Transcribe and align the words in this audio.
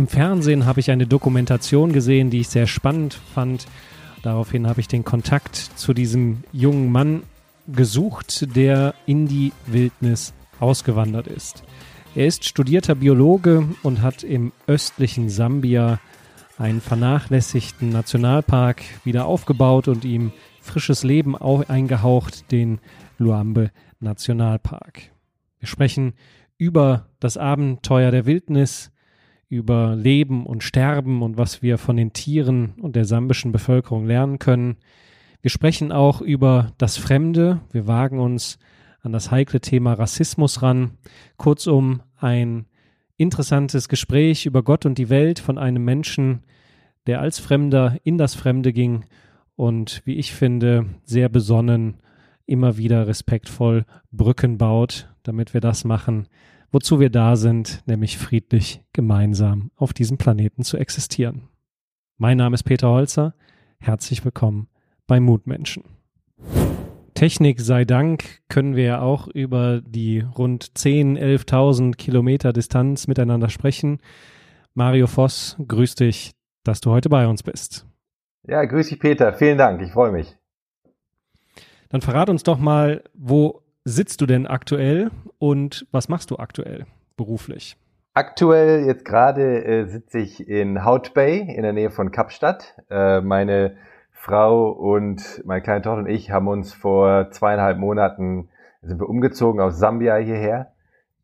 Im 0.00 0.08
Fernsehen 0.08 0.64
habe 0.64 0.80
ich 0.80 0.90
eine 0.90 1.06
Dokumentation 1.06 1.92
gesehen, 1.92 2.30
die 2.30 2.40
ich 2.40 2.48
sehr 2.48 2.66
spannend 2.66 3.12
fand. 3.34 3.66
Daraufhin 4.22 4.66
habe 4.66 4.80
ich 4.80 4.88
den 4.88 5.04
Kontakt 5.04 5.56
zu 5.56 5.92
diesem 5.92 6.42
jungen 6.52 6.90
Mann 6.90 7.24
gesucht, 7.68 8.56
der 8.56 8.94
in 9.04 9.28
die 9.28 9.52
Wildnis 9.66 10.32
ausgewandert 10.58 11.26
ist. 11.26 11.64
Er 12.14 12.26
ist 12.26 12.46
studierter 12.46 12.94
Biologe 12.94 13.68
und 13.82 14.00
hat 14.00 14.24
im 14.24 14.52
östlichen 14.66 15.28
Sambia 15.28 16.00
einen 16.56 16.80
vernachlässigten 16.80 17.90
Nationalpark 17.90 18.80
wieder 19.04 19.26
aufgebaut 19.26 19.86
und 19.86 20.06
ihm 20.06 20.32
frisches 20.62 21.04
Leben 21.04 21.36
eingehaucht, 21.36 22.50
den 22.50 22.78
Luambe 23.18 23.70
Nationalpark. 23.98 25.10
Wir 25.58 25.68
sprechen 25.68 26.14
über 26.56 27.04
das 27.20 27.36
Abenteuer 27.36 28.10
der 28.10 28.24
Wildnis, 28.24 28.90
über 29.50 29.96
Leben 29.96 30.46
und 30.46 30.62
Sterben 30.62 31.22
und 31.22 31.36
was 31.36 31.60
wir 31.60 31.76
von 31.76 31.96
den 31.96 32.12
Tieren 32.12 32.74
und 32.80 32.96
der 32.96 33.04
sambischen 33.04 33.52
Bevölkerung 33.52 34.06
lernen 34.06 34.38
können. 34.38 34.76
Wir 35.42 35.50
sprechen 35.50 35.90
auch 35.90 36.20
über 36.20 36.72
das 36.78 36.96
Fremde. 36.96 37.60
Wir 37.72 37.86
wagen 37.86 38.20
uns 38.20 38.58
an 39.02 39.12
das 39.12 39.30
heikle 39.30 39.60
Thema 39.60 39.94
Rassismus 39.94 40.62
ran. 40.62 40.92
Kurzum, 41.36 42.02
ein 42.16 42.66
interessantes 43.16 43.88
Gespräch 43.88 44.46
über 44.46 44.62
Gott 44.62 44.86
und 44.86 44.98
die 44.98 45.10
Welt 45.10 45.40
von 45.40 45.58
einem 45.58 45.84
Menschen, 45.84 46.44
der 47.06 47.20
als 47.20 47.40
Fremder 47.40 47.98
in 48.04 48.18
das 48.18 48.36
Fremde 48.36 48.72
ging 48.72 49.04
und, 49.56 50.02
wie 50.04 50.14
ich 50.14 50.32
finde, 50.32 50.86
sehr 51.04 51.28
besonnen, 51.28 51.96
immer 52.46 52.76
wieder 52.76 53.08
respektvoll 53.08 53.84
Brücken 54.12 54.58
baut, 54.58 55.08
damit 55.24 55.54
wir 55.54 55.60
das 55.60 55.84
machen, 55.84 56.28
wozu 56.72 57.00
wir 57.00 57.10
da 57.10 57.36
sind, 57.36 57.82
nämlich 57.86 58.18
friedlich 58.18 58.82
gemeinsam 58.92 59.70
auf 59.76 59.92
diesem 59.92 60.18
Planeten 60.18 60.62
zu 60.62 60.76
existieren. 60.76 61.48
Mein 62.16 62.36
Name 62.36 62.54
ist 62.54 62.62
Peter 62.62 62.88
Holzer. 62.88 63.34
Herzlich 63.80 64.24
willkommen 64.24 64.68
bei 65.06 65.20
Mutmenschen. 65.20 65.84
Technik 67.14 67.60
sei 67.60 67.84
Dank 67.84 68.40
können 68.48 68.76
wir 68.76 68.84
ja 68.84 69.00
auch 69.00 69.26
über 69.28 69.80
die 69.80 70.20
rund 70.20 70.78
10, 70.78 71.18
11.000 71.18 71.96
Kilometer 71.96 72.52
Distanz 72.52 73.08
miteinander 73.08 73.48
sprechen. 73.48 73.98
Mario 74.74 75.06
Voss, 75.06 75.56
grüß 75.66 75.96
dich, 75.96 76.32
dass 76.62 76.80
du 76.80 76.90
heute 76.90 77.08
bei 77.08 77.26
uns 77.26 77.42
bist. 77.42 77.86
Ja, 78.46 78.64
grüß 78.64 78.88
dich 78.88 79.00
Peter, 79.00 79.32
vielen 79.34 79.58
Dank, 79.58 79.82
ich 79.82 79.92
freue 79.92 80.12
mich. 80.12 80.36
Dann 81.88 82.00
verrat 82.00 82.30
uns 82.30 82.44
doch 82.44 82.58
mal, 82.58 83.02
wo 83.14 83.62
sitzt 83.84 84.20
du 84.20 84.26
denn 84.26 84.46
aktuell 84.46 85.10
und 85.38 85.86
was 85.90 86.08
machst 86.08 86.30
du 86.30 86.36
aktuell 86.36 86.86
beruflich? 87.16 87.76
Aktuell 88.14 88.84
jetzt 88.86 89.04
gerade 89.04 89.64
äh, 89.64 89.84
sitze 89.86 90.18
ich 90.18 90.48
in 90.48 90.84
Hout 90.84 91.14
Bay 91.14 91.38
in 91.40 91.62
der 91.62 91.72
Nähe 91.72 91.90
von 91.90 92.10
Kapstadt. 92.10 92.74
Äh, 92.90 93.20
meine 93.20 93.76
Frau 94.12 94.70
und 94.70 95.42
meine 95.44 95.62
kleine 95.62 95.82
Tochter 95.82 96.00
und 96.00 96.08
ich 96.08 96.30
haben 96.30 96.48
uns 96.48 96.72
vor 96.72 97.30
zweieinhalb 97.30 97.78
Monaten 97.78 98.48
sind 98.82 98.98
wir 98.98 99.08
umgezogen 99.08 99.60
aus 99.60 99.78
Sambia 99.78 100.16
hierher. 100.16 100.72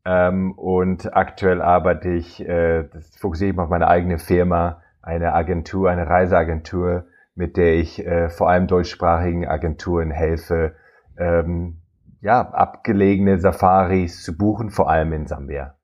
Ähm, 0.05 0.53
und 0.53 1.17
aktuell 1.17 1.61
arbeite 1.61 2.11
ich, 2.11 2.41
äh, 2.41 2.85
das 2.93 3.17
fokussiere 3.17 3.53
ich 3.53 3.59
auf 3.59 3.69
meine 3.69 3.89
eigene 3.89 4.19
Firma, 4.19 4.83
eine 5.03 5.33
Agentur, 5.33 5.91
eine 5.91 6.09
Reiseagentur, 6.09 7.07
mit 7.35 7.57
der 7.57 7.75
ich 7.75 8.07
äh, 8.07 8.29
vor 8.29 8.49
allem 8.49 8.67
deutschsprachigen 8.67 9.47
Agenturen 9.47 10.11
helfe, 10.11 10.75
ähm, 11.19 11.79
ja, 12.21 12.51
abgelegene 12.51 13.39
Safaris 13.39 14.23
zu 14.23 14.37
buchen, 14.37 14.71
vor 14.71 14.91
allem 14.91 15.13
in 15.13 15.27
Sambia. 15.27 15.75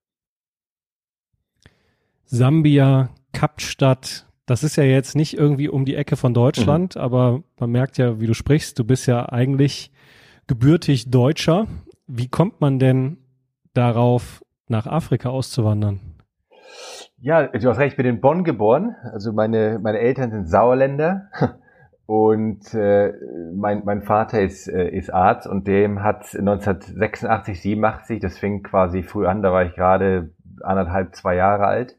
Sambia, 2.24 3.10
Kapstadt, 3.32 4.26
das 4.46 4.64
ist 4.64 4.76
ja 4.76 4.84
jetzt 4.84 5.14
nicht 5.14 5.36
irgendwie 5.36 5.68
um 5.68 5.84
die 5.84 5.94
Ecke 5.94 6.16
von 6.16 6.34
Deutschland, 6.34 6.96
mhm. 6.96 7.00
aber 7.00 7.42
man 7.58 7.70
merkt 7.70 7.98
ja, 7.98 8.20
wie 8.20 8.26
du 8.26 8.34
sprichst, 8.34 8.78
du 8.78 8.84
bist 8.84 9.06
ja 9.06 9.28
eigentlich 9.28 9.92
gebürtig 10.46 11.10
Deutscher. 11.10 11.66
Wie 12.06 12.28
kommt 12.28 12.60
man 12.60 12.78
denn 12.78 13.18
darauf, 13.74 14.42
nach 14.68 14.86
Afrika 14.86 15.28
auszuwandern? 15.28 16.00
Ja, 17.18 17.46
du 17.46 17.68
hast 17.68 17.78
recht, 17.78 17.92
ich 17.92 17.96
bin 17.96 18.06
in 18.06 18.20
Bonn 18.20 18.42
geboren. 18.42 18.96
Also 19.12 19.32
meine, 19.32 19.78
meine 19.80 19.98
Eltern 19.98 20.30
sind 20.30 20.48
Sauerländer 20.48 21.28
Und 22.06 22.74
äh, 22.74 23.12
mein, 23.54 23.82
mein 23.84 24.02
Vater 24.02 24.40
ist, 24.42 24.68
äh, 24.68 24.88
ist 24.88 25.12
Arzt 25.12 25.46
und 25.46 25.66
dem 25.66 26.02
hat 26.02 26.34
1986, 26.34 27.62
87, 27.62 28.20
das 28.20 28.38
fing 28.38 28.62
quasi 28.62 29.02
früh 29.02 29.26
an, 29.26 29.42
da 29.42 29.52
war 29.52 29.64
ich 29.64 29.74
gerade 29.74 30.30
anderthalb, 30.62 31.14
zwei 31.14 31.36
Jahre 31.36 31.66
alt, 31.66 31.96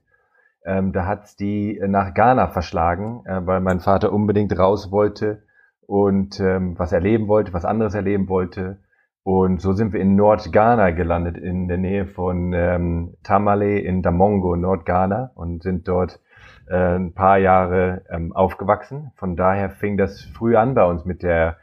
ähm, 0.66 0.92
da 0.92 1.06
hat's 1.06 1.36
die 1.36 1.82
nach 1.88 2.14
Ghana 2.14 2.48
verschlagen, 2.48 3.24
äh, 3.26 3.46
weil 3.46 3.60
mein 3.62 3.80
Vater 3.80 4.14
unbedingt 4.14 4.58
raus 4.58 4.92
wollte 4.92 5.44
und 5.88 6.40
ähm, 6.40 6.78
was 6.78 6.92
erleben 6.92 7.28
wollte, 7.28 7.54
was 7.54 7.66
anderes 7.66 7.94
erleben 7.94 8.30
wollte. 8.30 8.80
Und 9.24 9.62
so 9.62 9.72
sind 9.72 9.94
wir 9.94 10.02
in 10.02 10.16
Nordghana 10.16 10.92
gelandet, 10.92 11.38
in 11.38 11.68
der 11.68 11.78
Nähe 11.78 12.08
von 12.08 12.52
ähm, 12.54 13.16
Tamale 13.24 13.80
in 13.80 14.02
Damongo, 14.02 14.56
Nordghana, 14.58 15.32
und 15.36 15.64
sind 15.64 15.88
dort 15.88 16.20
äh, 16.68 16.96
ein 16.96 17.14
paar 17.14 17.38
Jahre 17.38 18.04
ähm, 18.10 18.34
aufgewachsen. 18.34 19.12
Von 19.16 19.36
daher 19.36 19.70
fing 19.70 19.98
das 19.98 20.22
früh 20.22 20.56
an 20.56 20.74
bei 20.74 20.86
uns 20.86 21.06
mit 21.06 21.24
der, 21.24 21.58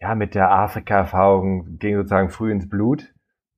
ja, 0.00 0.14
mit 0.14 0.34
der 0.34 0.50
Afrika-Erfahrung, 0.52 1.78
ging 1.78 1.96
sozusagen 1.96 2.30
früh 2.30 2.52
ins 2.52 2.68
Blut. 2.68 3.12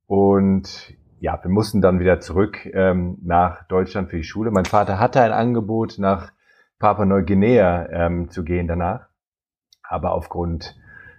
Und 0.06 0.94
ja, 1.20 1.38
wir 1.42 1.50
mussten 1.50 1.80
dann 1.80 2.00
wieder 2.00 2.20
zurück 2.20 2.66
ähm, 2.72 3.18
nach 3.22 3.64
Deutschland 3.68 4.10
für 4.10 4.16
die 4.16 4.24
Schule. 4.24 4.50
Mein 4.50 4.64
Vater 4.64 4.98
hatte 4.98 5.20
ein 5.22 5.32
Angebot, 5.32 5.98
nach 5.98 6.32
Papua-Neuguinea 6.78 7.88
ähm, 7.90 8.30
zu 8.30 8.42
gehen 8.42 8.66
danach. 8.66 9.08
Aber 9.82 10.12
aufgrund 10.12 10.76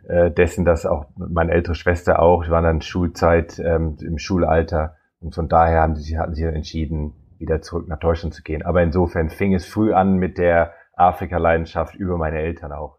äh, 0.07 0.31
dessen, 0.31 0.65
dass 0.65 0.85
auch 0.85 1.05
meine 1.15 1.51
ältere 1.51 1.75
Schwester 1.75 2.19
auch, 2.19 2.43
wir 2.43 2.51
waren 2.51 2.63
dann 2.63 2.81
Schulzeit 2.81 3.59
ähm, 3.59 3.97
im 4.01 4.17
Schulalter 4.17 4.95
und 5.19 5.35
von 5.35 5.47
daher 5.47 5.81
haben 5.81 5.95
sie, 5.95 6.17
hatten 6.17 6.33
sie 6.33 6.43
entschieden, 6.43 7.13
wieder 7.41 7.61
zurück 7.61 7.87
nach 7.87 7.99
Deutschland 7.99 8.33
zu 8.33 8.43
gehen. 8.43 8.61
Aber 8.63 8.81
insofern 8.81 9.29
fing 9.29 9.53
es 9.53 9.65
früh 9.65 9.93
an 9.93 10.17
mit 10.17 10.37
der 10.37 10.73
Afrika-Leidenschaft 10.93 11.95
über 11.95 12.17
meine 12.17 12.39
Eltern 12.39 12.71
auch. 12.71 12.97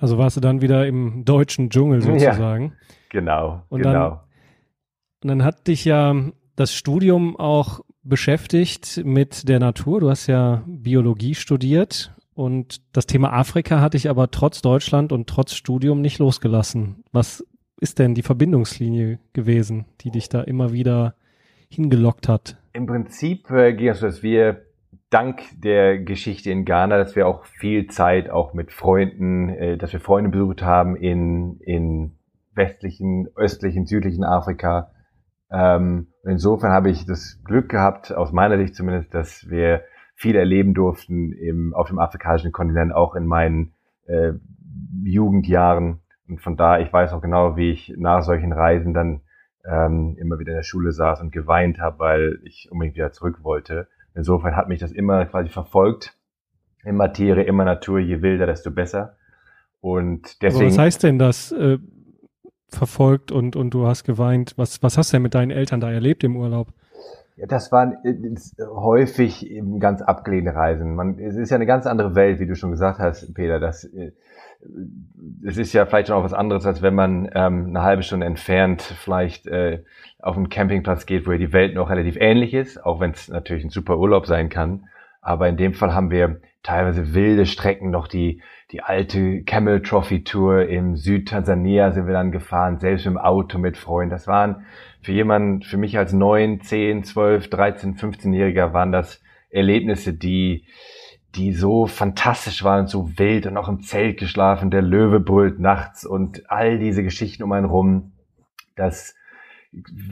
Also 0.00 0.18
warst 0.18 0.36
du 0.36 0.40
dann 0.40 0.60
wieder 0.60 0.86
im 0.86 1.24
deutschen 1.24 1.70
Dschungel 1.70 2.00
sozusagen. 2.02 2.64
Ja, 2.64 2.96
genau, 3.10 3.62
und 3.68 3.82
genau. 3.82 3.92
Dann, 3.92 4.20
und 5.22 5.28
dann 5.28 5.44
hat 5.44 5.68
dich 5.68 5.84
ja 5.84 6.14
das 6.56 6.74
Studium 6.74 7.36
auch 7.36 7.80
beschäftigt 8.02 9.02
mit 9.04 9.48
der 9.48 9.60
Natur. 9.60 10.00
Du 10.00 10.10
hast 10.10 10.26
ja 10.26 10.62
Biologie 10.66 11.34
studiert 11.34 12.14
und 12.34 12.82
das 12.92 13.06
Thema 13.06 13.32
Afrika 13.32 13.80
hatte 13.80 13.96
ich 13.96 14.10
aber 14.10 14.30
trotz 14.30 14.60
Deutschland 14.62 15.12
und 15.12 15.28
trotz 15.28 15.54
Studium 15.54 16.00
nicht 16.00 16.18
losgelassen. 16.18 17.04
Was 17.12 17.44
ist 17.80 17.98
denn 17.98 18.14
die 18.14 18.22
Verbindungslinie 18.22 19.18
gewesen, 19.32 19.86
die 20.00 20.10
dich 20.10 20.28
da 20.28 20.42
immer 20.42 20.72
wieder 20.72 21.14
hingelockt 21.68 22.28
hat? 22.28 22.56
Im 22.74 22.86
Prinzip 22.86 23.48
äh, 23.52 23.72
ging 23.72 23.88
es 23.88 24.00
so, 24.00 24.06
dass 24.06 24.24
wir 24.24 24.62
dank 25.08 25.42
der 25.62 26.00
Geschichte 26.00 26.50
in 26.50 26.64
Ghana, 26.64 26.98
dass 26.98 27.14
wir 27.14 27.28
auch 27.28 27.44
viel 27.44 27.86
Zeit 27.86 28.28
auch 28.28 28.52
mit 28.52 28.72
Freunden, 28.72 29.48
äh, 29.48 29.78
dass 29.78 29.92
wir 29.92 30.00
Freunde 30.00 30.30
besucht 30.30 30.60
haben 30.62 30.96
in, 30.96 31.60
in 31.60 32.18
westlichen, 32.52 33.28
östlichen, 33.36 33.86
südlichen 33.86 34.24
Afrika. 34.24 34.90
Ähm, 35.52 36.08
insofern 36.24 36.72
habe 36.72 36.90
ich 36.90 37.06
das 37.06 37.40
Glück 37.44 37.68
gehabt, 37.68 38.12
aus 38.12 38.32
meiner 38.32 38.58
Sicht 38.58 38.74
zumindest, 38.74 39.14
dass 39.14 39.48
wir 39.48 39.84
viel 40.16 40.34
erleben 40.34 40.74
durften 40.74 41.32
im, 41.32 41.74
auf 41.74 41.86
dem 41.86 42.00
afrikanischen 42.00 42.50
Kontinent, 42.50 42.92
auch 42.92 43.14
in 43.14 43.26
meinen 43.26 43.74
äh, 44.06 44.32
Jugendjahren. 45.04 46.00
Und 46.28 46.40
von 46.40 46.56
da, 46.56 46.80
ich 46.80 46.92
weiß 46.92 47.12
auch 47.12 47.22
genau, 47.22 47.56
wie 47.56 47.70
ich 47.70 47.94
nach 47.96 48.22
solchen 48.22 48.52
Reisen 48.52 48.94
dann 48.94 49.20
ähm, 49.64 50.16
immer 50.18 50.38
wieder 50.38 50.52
in 50.52 50.56
der 50.58 50.62
Schule 50.62 50.92
saß 50.92 51.20
und 51.20 51.32
geweint 51.32 51.78
habe, 51.78 51.98
weil 51.98 52.40
ich 52.44 52.68
unbedingt 52.70 52.96
wieder 52.96 53.12
zurück 53.12 53.42
wollte. 53.42 53.88
Insofern 54.14 54.56
hat 54.56 54.68
mich 54.68 54.80
das 54.80 54.92
immer 54.92 55.24
quasi 55.26 55.48
verfolgt. 55.48 56.16
Immer 56.84 57.12
Tiere, 57.12 57.42
immer 57.42 57.64
Natur, 57.64 57.98
je 57.98 58.20
wilder, 58.20 58.46
desto 58.46 58.70
besser. 58.70 59.16
Und 59.80 60.42
deswegen. 60.42 60.66
Aber 60.66 60.70
was 60.72 60.78
heißt 60.78 61.02
denn 61.02 61.18
das? 61.18 61.52
Äh, 61.52 61.78
verfolgt 62.68 63.32
und, 63.32 63.56
und 63.56 63.70
du 63.70 63.86
hast 63.86 64.04
geweint. 64.04 64.54
Was, 64.56 64.82
was 64.82 64.98
hast 64.98 65.12
du 65.12 65.16
denn 65.16 65.22
mit 65.22 65.34
deinen 65.34 65.50
Eltern 65.50 65.80
da 65.80 65.90
erlebt 65.90 66.24
im 66.24 66.36
Urlaub? 66.36 66.72
Ja, 67.36 67.46
das 67.46 67.72
waren 67.72 67.96
äh, 68.04 68.64
häufig 68.64 69.50
eben 69.50 69.80
ganz 69.80 70.02
abgelehnte 70.02 70.54
Reisen. 70.54 70.94
Man, 70.94 71.18
es 71.18 71.36
ist 71.36 71.50
ja 71.50 71.56
eine 71.56 71.66
ganz 71.66 71.86
andere 71.86 72.14
Welt, 72.14 72.38
wie 72.38 72.46
du 72.46 72.54
schon 72.54 72.70
gesagt 72.70 73.00
hast, 73.00 73.34
Peter. 73.34 73.58
Das, 73.58 73.84
äh, 73.84 74.12
es 75.44 75.56
ist 75.56 75.72
ja 75.72 75.84
vielleicht 75.84 76.08
schon 76.08 76.16
auch 76.16 76.24
was 76.24 76.32
anderes, 76.32 76.64
als 76.64 76.80
wenn 76.80 76.94
man 76.94 77.28
ähm, 77.34 77.66
eine 77.68 77.82
halbe 77.82 78.02
Stunde 78.02 78.26
entfernt 78.26 78.82
vielleicht 78.82 79.46
äh, 79.48 79.82
auf 80.20 80.36
einen 80.36 80.48
Campingplatz 80.48 81.06
geht, 81.06 81.26
wo 81.26 81.32
ja 81.32 81.38
die 81.38 81.52
Welt 81.52 81.74
noch 81.74 81.90
relativ 81.90 82.16
ähnlich 82.18 82.54
ist, 82.54 82.82
auch 82.82 83.00
wenn 83.00 83.10
es 83.10 83.28
natürlich 83.28 83.64
ein 83.64 83.70
super 83.70 83.98
Urlaub 83.98 84.26
sein 84.26 84.48
kann. 84.48 84.86
Aber 85.20 85.48
in 85.48 85.56
dem 85.56 85.74
Fall 85.74 85.92
haben 85.92 86.10
wir 86.10 86.40
teilweise 86.62 87.14
wilde 87.14 87.46
Strecken 87.46 87.90
noch 87.90 88.06
die 88.08 88.42
die 88.74 88.82
alte 88.82 89.44
Camel 89.44 89.82
Trophy 89.82 90.24
Tour 90.24 90.66
im 90.66 90.96
Südtansania 90.96 91.92
sind 91.92 92.08
wir 92.08 92.12
dann 92.12 92.32
gefahren, 92.32 92.80
selbst 92.80 93.06
im 93.06 93.18
Auto 93.18 93.56
mit 93.58 93.76
Freunden. 93.76 94.10
Das 94.10 94.26
waren 94.26 94.66
für 95.04 95.12
jemanden, 95.12 95.62
für 95.62 95.76
mich 95.76 95.98
als 95.98 96.12
neun, 96.12 96.62
zehn, 96.62 97.04
zwölf, 97.04 97.50
dreizehn, 97.50 97.96
15-Jähriger 97.96 98.72
waren 98.72 98.90
das 98.90 99.20
Erlebnisse, 99.50 100.14
die, 100.14 100.66
die 101.34 101.52
so 101.52 101.86
fantastisch 101.86 102.64
waren, 102.64 102.86
so 102.86 103.18
wild 103.18 103.46
und 103.46 103.58
auch 103.58 103.68
im 103.68 103.82
Zelt 103.82 104.18
geschlafen, 104.18 104.70
der 104.70 104.80
Löwe 104.82 105.20
brüllt 105.20 105.60
nachts 105.60 106.06
und 106.06 106.50
all 106.50 106.78
diese 106.78 107.02
Geschichten 107.02 107.42
um 107.42 107.52
einen 107.52 107.66
rum. 107.66 108.12
Das 108.76 109.14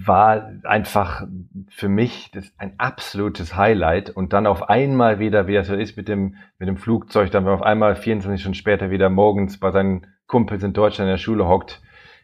war 0.05 0.51
einfach 0.65 1.27
für 1.71 1.89
mich 1.89 2.31
das 2.33 2.53
ein 2.59 2.75
absolutes 2.79 3.57
Highlight 3.57 4.11
und 4.11 4.33
dann 4.35 4.47
auf 4.47 4.69
einmal 4.69 5.21
wieder, 5.21 5.47
wie 5.47 5.55
das 5.55 5.69
so 5.69 5.75
ist 5.75 5.97
mit 5.97 6.09
dem, 6.09 6.37
mit 6.59 6.69
dem 6.69 6.77
Flugzeug, 6.77 7.31
dann 7.31 7.49
auf 7.49 7.63
einmal 7.63 7.95
24 7.95 8.41
Stunden 8.41 8.55
später 8.55 8.91
wieder 8.91 9.09
morgens 9.09 9.59
bei 9.59 9.71
seinen 9.71 10.07
Kumpels 10.27 10.63
in 10.63 10.73
Deutschland 10.75 11.09
in 11.09 11.15
der 11.15 11.19
Schule 11.19 11.47
hockt, 11.47 11.81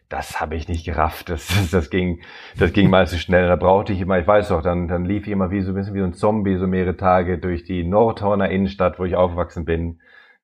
das 0.09 0.41
habe 0.41 0.55
ich 0.55 0.67
nicht 0.67 0.85
gerafft. 0.85 1.29
Das, 1.29 1.47
das, 1.55 1.71
das 1.71 1.89
ging, 1.89 2.21
das 2.57 2.73
ging 2.73 2.89
mal 2.89 3.07
zu 3.07 3.17
schnell. 3.17 3.47
Da 3.47 3.55
brauchte 3.55 3.93
ich 3.93 4.01
immer, 4.01 4.19
ich 4.19 4.27
weiß 4.27 4.49
doch, 4.49 4.61
dann, 4.61 4.87
dann 4.87 5.05
lief 5.05 5.27
ich 5.27 5.31
immer 5.33 5.51
wie 5.51 5.61
so 5.61 5.71
ein 5.71 5.75
bisschen 5.75 5.93
wie 5.93 5.99
so 5.99 6.05
ein 6.05 6.13
Zombie 6.13 6.57
so 6.57 6.67
mehrere 6.67 6.97
Tage 6.97 7.37
durch 7.37 7.63
die 7.63 7.83
Nordhorner 7.83 8.49
Innenstadt, 8.49 8.99
wo 8.99 9.05
ich 9.05 9.15
aufgewachsen 9.15 9.65
bin. 9.65 9.99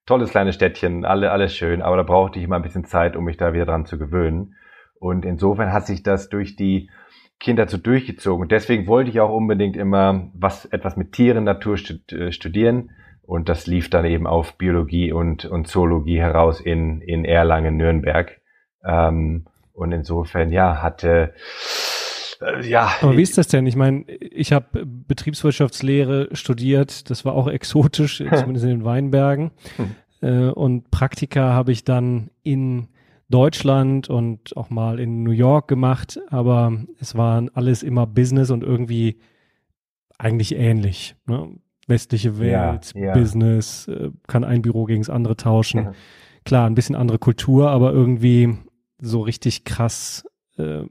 Tolles 0.06 0.30
kleines 0.30 0.54
Städtchen, 0.54 1.04
alle, 1.04 1.32
alles 1.32 1.54
schön, 1.54 1.82
aber 1.82 1.96
da 1.96 2.04
brauchte 2.04 2.38
ich 2.38 2.44
immer 2.44 2.56
ein 2.56 2.62
bisschen 2.62 2.84
Zeit, 2.84 3.16
um 3.16 3.24
mich 3.24 3.36
da 3.36 3.52
wieder 3.52 3.66
dran 3.66 3.86
zu 3.86 3.98
gewöhnen. 3.98 4.54
Und 5.00 5.24
insofern 5.24 5.72
hat 5.72 5.84
sich 5.84 6.04
das 6.04 6.28
durch 6.28 6.54
die 6.54 6.88
Kinder 7.40 7.66
so 7.68 7.76
durchgezogen. 7.76 8.42
Und 8.42 8.52
deswegen 8.52 8.86
wollte 8.86 9.10
ich 9.10 9.20
auch 9.20 9.30
unbedingt 9.30 9.76
immer 9.76 10.30
was, 10.32 10.64
etwas 10.66 10.96
mit 10.96 11.12
Tieren, 11.12 11.44
Natur 11.44 11.76
äh, 12.12 12.30
studieren. 12.30 12.90
Und 13.22 13.48
das 13.48 13.66
lief 13.66 13.90
dann 13.90 14.04
eben 14.04 14.28
auf 14.28 14.56
Biologie 14.56 15.12
und, 15.12 15.44
und 15.44 15.66
Zoologie 15.66 16.20
heraus 16.20 16.60
in, 16.60 17.00
in 17.00 17.24
Erlangen, 17.24 17.76
Nürnberg. 17.76 18.40
Ähm, 18.84 19.46
und 19.76 19.92
insofern, 19.92 20.50
ja, 20.50 20.82
hatte, 20.82 21.34
äh, 22.40 22.66
ja. 22.68 22.90
Aber 23.02 23.16
wie 23.16 23.22
ist 23.22 23.38
das 23.38 23.48
denn? 23.48 23.66
Ich 23.66 23.76
meine, 23.76 24.04
ich 24.08 24.52
habe 24.52 24.84
Betriebswirtschaftslehre 24.84 26.28
studiert, 26.32 27.10
das 27.10 27.24
war 27.24 27.34
auch 27.34 27.48
exotisch, 27.50 28.18
zumindest 28.34 28.64
in 28.64 28.70
den 28.70 28.84
Weinbergen. 28.84 29.50
Hm. 29.76 29.94
Äh, 30.22 30.50
und 30.50 30.90
Praktika 30.90 31.52
habe 31.52 31.72
ich 31.72 31.84
dann 31.84 32.30
in 32.42 32.88
Deutschland 33.28 34.08
und 34.08 34.56
auch 34.56 34.70
mal 34.70 34.98
in 34.98 35.22
New 35.22 35.32
York 35.32 35.68
gemacht, 35.68 36.20
aber 36.28 36.72
es 37.00 37.16
waren 37.16 37.50
alles 37.54 37.82
immer 37.82 38.06
Business 38.06 38.50
und 38.50 38.62
irgendwie 38.62 39.18
eigentlich 40.16 40.56
ähnlich. 40.56 41.16
Ne? 41.26 41.50
Westliche 41.88 42.38
Welt, 42.38 42.92
ja, 42.94 43.06
ja. 43.06 43.12
Business, 43.12 43.88
äh, 43.88 44.10
kann 44.26 44.42
ein 44.42 44.62
Büro 44.62 44.84
gegen 44.84 45.02
das 45.02 45.10
andere 45.10 45.36
tauschen. 45.36 45.88
Klar, 46.44 46.66
ein 46.66 46.76
bisschen 46.76 46.94
andere 46.94 47.18
Kultur, 47.18 47.70
aber 47.70 47.92
irgendwie 47.92 48.56
so 48.98 49.20
richtig 49.20 49.64
krass 49.64 50.24
äh, 50.58 50.84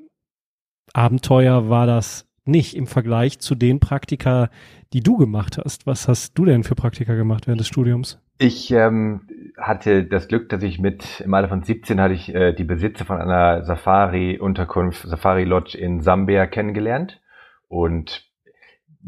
Abenteuer 0.94 1.69
war 1.69 1.88
das 1.88 2.25
nicht 2.46 2.75
im 2.75 2.88
Vergleich 2.88 3.40
zu 3.40 3.56
den 3.56 3.80
Praktika, 3.80 4.50
die 4.94 5.02
du 5.02 5.18
gemacht 5.18 5.57
hast. 5.57 5.88
Was 5.88 6.07
hast 6.07 6.38
du 6.38 6.46
denn 6.46 6.63
für 6.63 6.75
Praktika 6.75 7.16
gemacht 7.16 7.48
während 7.48 7.60
des 7.60 7.68
Studiums? 7.68 8.19
Ich 8.38 8.72
ähm, 8.72 9.28
hatte 9.57 10.06
das 10.06 10.28
Glück, 10.28 10.50
dass 10.50 10.62
ich 10.62 10.80
mit 10.80 11.22
im 11.22 11.34
Alter 11.34 11.50
von 11.50 11.63
17 11.63 12.00
hatte 12.00 12.13
ich 12.13 12.34
äh, 12.34 12.54
die 12.54 12.63
Besitzer 12.63 13.06
von 13.06 13.18
einer 13.18 13.63
Safari-Unterkunft, 13.63 15.08
Safari-Lodge 15.08 15.78
in 15.78 16.01
Sambia 16.01 16.46
kennengelernt 16.46 17.22
und 17.68 18.30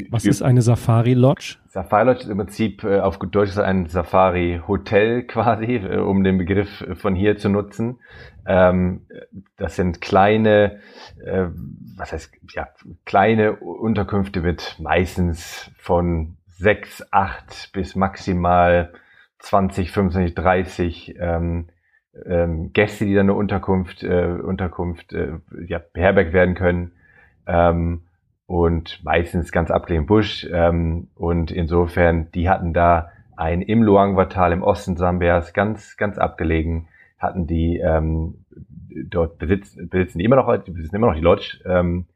was 0.09 0.25
ist 0.25 0.41
eine 0.41 0.61
Safari 0.61 1.13
Lodge? 1.13 1.57
Safari 1.67 2.05
Lodge 2.05 2.21
ist 2.21 2.29
im 2.29 2.37
Prinzip 2.37 2.83
äh, 2.83 2.99
auf 2.99 3.19
gut 3.19 3.35
Deutsch 3.35 3.57
ein 3.57 3.87
Safari 3.87 4.61
Hotel 4.67 5.23
quasi, 5.27 5.75
äh, 5.75 5.97
um 5.97 6.23
den 6.23 6.37
Begriff 6.37 6.85
von 6.95 7.15
hier 7.15 7.37
zu 7.37 7.49
nutzen. 7.49 7.99
Ähm, 8.45 9.07
das 9.57 9.75
sind 9.75 10.01
kleine, 10.01 10.79
äh, 11.23 11.47
was 11.97 12.13
heißt, 12.13 12.31
ja, 12.53 12.67
kleine 13.05 13.57
Unterkünfte 13.57 14.41
mit 14.41 14.77
meistens 14.79 15.71
von 15.77 16.37
sechs, 16.45 17.05
acht 17.11 17.71
bis 17.73 17.95
maximal 17.95 18.93
20, 19.39 19.91
25, 19.91 20.35
30 20.35 21.15
ähm, 21.19 21.67
ähm, 22.25 22.71
Gäste, 22.73 23.05
die 23.05 23.13
dann 23.13 23.27
eine 23.27 23.33
Unterkunft, 23.35 24.03
äh, 24.03 24.25
Unterkunft 24.25 25.13
äh, 25.13 25.33
ja, 25.67 25.79
beherbergt 25.93 26.33
werden 26.33 26.55
können. 26.55 26.93
Ähm, 27.45 28.06
und 28.47 29.03
meistens 29.03 29.51
ganz 29.51 29.69
abgelegen 29.69 30.07
Busch. 30.07 30.47
Ähm, 30.51 31.09
und 31.15 31.51
insofern, 31.51 32.31
die 32.31 32.49
hatten 32.49 32.73
da 32.73 33.11
ein 33.35 33.61
im 33.61 33.83
Luangwa-Tal 33.83 34.53
im 34.53 34.63
Osten 34.63 34.95
Sambias, 34.95 35.53
ganz, 35.53 35.97
ganz 35.97 36.17
abgelegen, 36.17 36.87
hatten 37.19 37.45
die 37.45 37.77
ähm, 37.77 38.45
dort 39.09 39.37
besitzen, 39.37 39.89
besitzen 39.89 40.19
die 40.19 40.25
immer 40.25 40.37
noch, 40.37 40.47
besitzen 40.65 40.95
immer 40.95 41.07
noch 41.07 41.15
die 41.15 41.21
Lodge. 41.21 41.59
Ähm, 41.65 42.07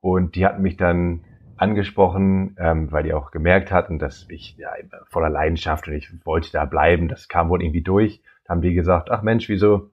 und 0.00 0.36
die 0.36 0.46
hatten 0.46 0.62
mich 0.62 0.76
dann 0.76 1.24
angesprochen, 1.56 2.56
ähm, 2.58 2.90
weil 2.90 3.02
die 3.02 3.12
auch 3.12 3.32
gemerkt 3.32 3.70
hatten, 3.70 3.98
dass 3.98 4.26
ich 4.30 4.56
ja 4.56 4.70
voller 5.10 5.28
Leidenschaft 5.28 5.88
und 5.88 5.94
ich 5.94 6.08
wollte 6.24 6.50
da 6.52 6.64
bleiben. 6.64 7.08
Das 7.08 7.28
kam 7.28 7.50
wohl 7.50 7.62
irgendwie 7.62 7.82
durch. 7.82 8.22
Da 8.44 8.54
haben 8.54 8.62
die 8.62 8.72
gesagt, 8.72 9.10
ach 9.10 9.22
Mensch, 9.22 9.48
wieso 9.50 9.90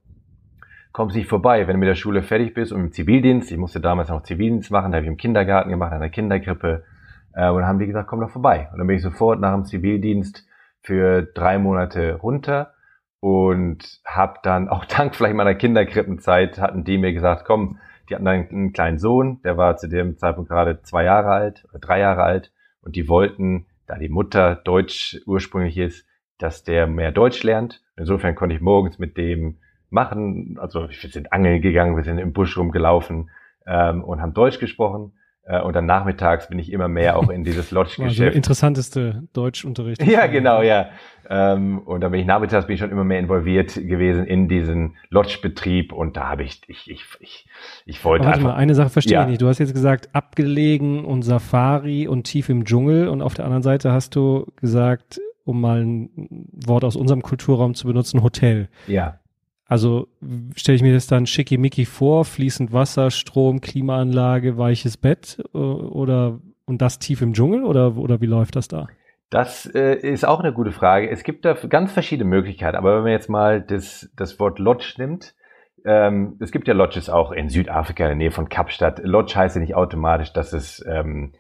kommst 0.98 1.16
nicht 1.16 1.30
vorbei, 1.30 1.68
wenn 1.68 1.76
du 1.76 1.80
mit 1.80 1.90
der 1.90 1.94
Schule 1.94 2.24
fertig 2.24 2.56
bist 2.56 2.72
und 2.72 2.82
im 2.82 2.92
Zivildienst, 2.92 3.52
ich 3.52 3.58
musste 3.60 3.80
damals 3.80 4.10
noch 4.10 4.24
Zivildienst 4.24 4.72
machen, 4.72 4.92
da 4.92 4.96
habe 4.96 5.06
ich 5.06 5.12
im 5.12 5.18
Kindergarten 5.18 5.70
gemacht, 5.70 5.94
in 5.94 6.00
der 6.00 6.10
Kindergrippe, 6.10 6.86
äh, 7.36 7.50
und 7.50 7.58
dann 7.58 7.68
haben 7.68 7.78
die 7.78 7.86
gesagt, 7.86 8.10
komm 8.10 8.20
doch 8.20 8.32
vorbei. 8.32 8.68
Und 8.72 8.80
dann 8.80 8.88
bin 8.88 8.96
ich 8.96 9.04
sofort 9.04 9.40
nach 9.40 9.54
dem 9.54 9.66
Zivildienst 9.66 10.48
für 10.82 11.22
drei 11.22 11.60
Monate 11.60 12.16
runter 12.16 12.74
und 13.20 14.02
habe 14.06 14.40
dann, 14.42 14.70
auch 14.70 14.86
dank 14.86 15.16
vielleicht 15.16 15.36
meiner 15.36 15.54
Kinderkrippenzeit, 15.54 16.60
hatten 16.60 16.84
die 16.84 16.98
mir 16.98 17.14
gesagt, 17.14 17.46
komm, 17.46 17.78
die 18.10 18.16
hatten 18.16 18.26
dann 18.26 18.50
einen 18.50 18.74
kleinen 18.74 18.98
Sohn, 18.98 19.40
der 19.44 19.56
war 19.56 19.78
zu 19.78 19.88
dem 19.88 20.18
Zeitpunkt 20.18 20.50
gerade 20.50 20.82
zwei 20.82 21.04
Jahre 21.04 21.30
alt 21.30 21.64
oder 21.70 21.78
drei 21.78 22.00
Jahre 22.00 22.24
alt 22.24 22.52
und 22.82 22.96
die 22.96 23.08
wollten, 23.08 23.68
da 23.86 24.00
die 24.00 24.10
Mutter 24.10 24.56
Deutsch 24.56 25.22
ursprünglich 25.28 25.78
ist, 25.78 26.08
dass 26.40 26.64
der 26.64 26.88
mehr 26.88 27.12
Deutsch 27.12 27.44
lernt. 27.44 27.84
Insofern 27.98 28.34
konnte 28.34 28.56
ich 28.56 28.62
morgens 28.62 28.98
mit 28.98 29.16
dem 29.16 29.60
machen. 29.90 30.58
Also 30.60 30.90
wir 30.90 31.10
sind 31.10 31.34
angeln 31.34 31.62
gegangen, 31.62 31.96
wir 31.96 32.04
sind 32.04 32.18
im 32.18 32.34
Busch 32.34 32.58
rumgelaufen 32.58 33.30
ähm, 33.66 34.04
und 34.04 34.22
haben 34.22 34.34
Deutsch 34.34 34.60
gesprochen. 34.60 35.14
Äh, 35.48 35.62
und 35.62 35.76
dann 35.76 35.86
nachmittags 35.86 36.50
bin 36.50 36.60
ich 36.60 36.72
immer 36.72 36.90
mehr 36.90 37.18
auch 37.18 37.30
in 37.30 37.44
dieses 37.44 37.72
Lodge-Geschäft. 37.72 38.20
Also 38.20 38.36
interessanteste 38.36 39.24
Deutschunterricht. 39.34 40.04
Ja, 40.04 40.28
genau, 40.28 40.62
ja. 40.62 40.90
Ähm, 41.30 41.80
und 41.80 42.02
dann 42.02 42.12
bin 42.12 42.20
ich 42.20 42.26
nachmittags 42.26 42.68
bin 42.68 42.74
ich 42.74 42.80
schon 42.80 42.92
immer 42.92 43.04
mehr 43.04 43.20
involviert 43.20 43.76
gewesen 43.76 44.26
in 44.26 44.50
diesen 44.50 44.98
Lodge-Betrieb 45.10 45.94
und 45.94 46.18
da 46.18 46.30
habe 46.30 46.44
ich, 46.44 46.62
ich, 46.68 46.90
ich, 46.90 47.06
ich, 47.20 47.48
ich 47.86 48.06
wollte 48.06 48.26
warte 48.26 48.38
einfach. 48.40 48.52
Mal, 48.54 48.58
eine 48.58 48.76
Sache 48.76 48.90
verstehe 48.90 49.14
ja. 49.14 49.24
ich 49.24 49.30
nicht. 49.30 49.42
Du 49.42 49.48
hast 49.48 49.60
jetzt 49.60 49.74
gesagt, 49.74 50.10
abgelegen 50.14 51.06
und 51.06 51.24
Safari 51.24 52.08
und 52.08 52.24
tief 52.24 52.50
im 52.50 52.66
Dschungel 52.66 53.08
und 53.08 53.22
auf 53.22 53.34
der 53.34 53.46
anderen 53.46 53.64
Seite 53.64 53.92
hast 53.92 54.16
du 54.16 54.48
gesagt, 54.58 55.22
um 55.46 55.62
mal 55.62 55.82
ein 55.82 56.10
Wort 56.52 56.84
aus 56.84 56.98
unserem 56.98 57.22
Kulturraum 57.22 57.74
zu 57.74 57.88
benutzen, 57.88 58.22
Hotel. 58.22 58.68
Ja. 58.88 59.20
Also 59.68 60.08
stelle 60.56 60.78
ich 60.78 60.82
mir 60.82 60.94
das 60.94 61.08
dann 61.08 61.26
schickimicki 61.26 61.86
vor, 61.86 62.26
fließend 62.26 62.72
Wasser, 62.72 63.12
Strom, 63.12 63.62
Klimaanlage, 63.62 64.58
weiches 64.58 64.98
Bett 64.98 65.44
äh, 65.54 65.58
oder 65.58 66.40
und 66.66 66.82
das 66.82 67.00
tief 67.00 67.22
im 67.22 67.34
Dschungel 67.34 67.64
oder, 67.64 67.96
oder 67.98 68.22
wie 68.22 68.26
läuft 68.26 68.56
das 68.56 68.68
da? 68.68 68.88
Das 69.30 69.66
äh, 69.66 69.96
ist 69.96 70.26
auch 70.26 70.40
eine 70.40 70.54
gute 70.54 70.72
Frage. 70.72 71.10
Es 71.10 71.24
gibt 71.24 71.44
da 71.44 71.54
ganz 71.54 71.92
verschiedene 71.92 72.30
Möglichkeiten, 72.30 72.78
aber 72.78 72.98
wenn 72.98 73.04
man 73.04 73.12
jetzt 73.12 73.30
mal 73.30 73.62
das, 73.62 74.10
das 74.16 74.40
Wort 74.40 74.60
Lodge 74.60 74.96
nimmt, 74.98 75.34
ähm, 75.86 76.38
es 76.40 76.52
gibt 76.52 76.68
ja 76.68 76.74
Lodges 76.74 77.10
auch 77.10 77.32
in 77.32 77.50
Südafrika 77.50 78.04
in 78.04 78.10
der 78.10 78.16
Nähe 78.16 78.32
von 78.32 78.50
Kapstadt. 78.50 79.00
Lodge 79.04 79.36
heißt 79.36 79.56
ja 79.56 79.62
nicht 79.62 79.76
automatisch, 79.76 80.32
dass 80.34 80.54
es 80.54 80.86
ähm, 80.88 81.34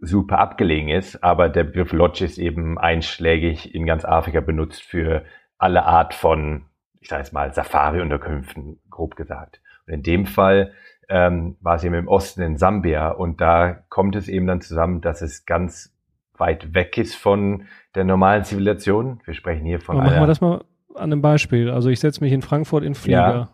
super 0.00 0.38
abgelegen 0.38 0.88
ist, 0.88 1.22
aber 1.22 1.48
der 1.48 1.64
Begriff 1.64 1.92
Lodge 1.92 2.24
ist 2.24 2.38
eben 2.38 2.76
einschlägig 2.78 3.74
in 3.74 3.86
ganz 3.86 4.04
Afrika 4.04 4.40
benutzt 4.40 4.82
für 4.82 5.24
alle 5.58 5.84
Art 5.84 6.12
von 6.14 6.66
ich 7.00 7.08
sage 7.08 7.22
jetzt 7.22 7.32
mal, 7.32 7.52
Safari-Unterkünften, 7.52 8.80
grob 8.90 9.16
gesagt. 9.16 9.60
Und 9.86 9.94
in 9.94 10.02
dem 10.02 10.26
Fall 10.26 10.72
ähm, 11.08 11.56
war 11.60 11.76
es 11.76 11.84
eben 11.84 11.94
im 11.94 12.08
Osten 12.08 12.42
in 12.42 12.56
Sambia 12.56 13.10
und 13.10 13.40
da 13.40 13.74
kommt 13.88 14.16
es 14.16 14.28
eben 14.28 14.46
dann 14.46 14.60
zusammen, 14.60 15.00
dass 15.00 15.22
es 15.22 15.46
ganz 15.46 15.94
weit 16.36 16.74
weg 16.74 16.98
ist 16.98 17.14
von 17.14 17.66
der 17.94 18.04
normalen 18.04 18.44
Zivilisation. 18.44 19.20
Wir 19.24 19.34
sprechen 19.34 19.64
hier 19.64 19.80
von. 19.80 19.96
Aber 19.96 20.06
machen 20.06 20.20
wir 20.20 20.26
das 20.26 20.40
mal 20.40 20.64
an 20.94 21.12
einem 21.12 21.22
Beispiel. 21.22 21.70
Also 21.70 21.88
ich 21.88 22.00
setze 22.00 22.22
mich 22.22 22.32
in 22.32 22.42
Frankfurt 22.42 22.84
in 22.84 22.94
Flieger. 22.94 23.18
Ja. 23.18 23.48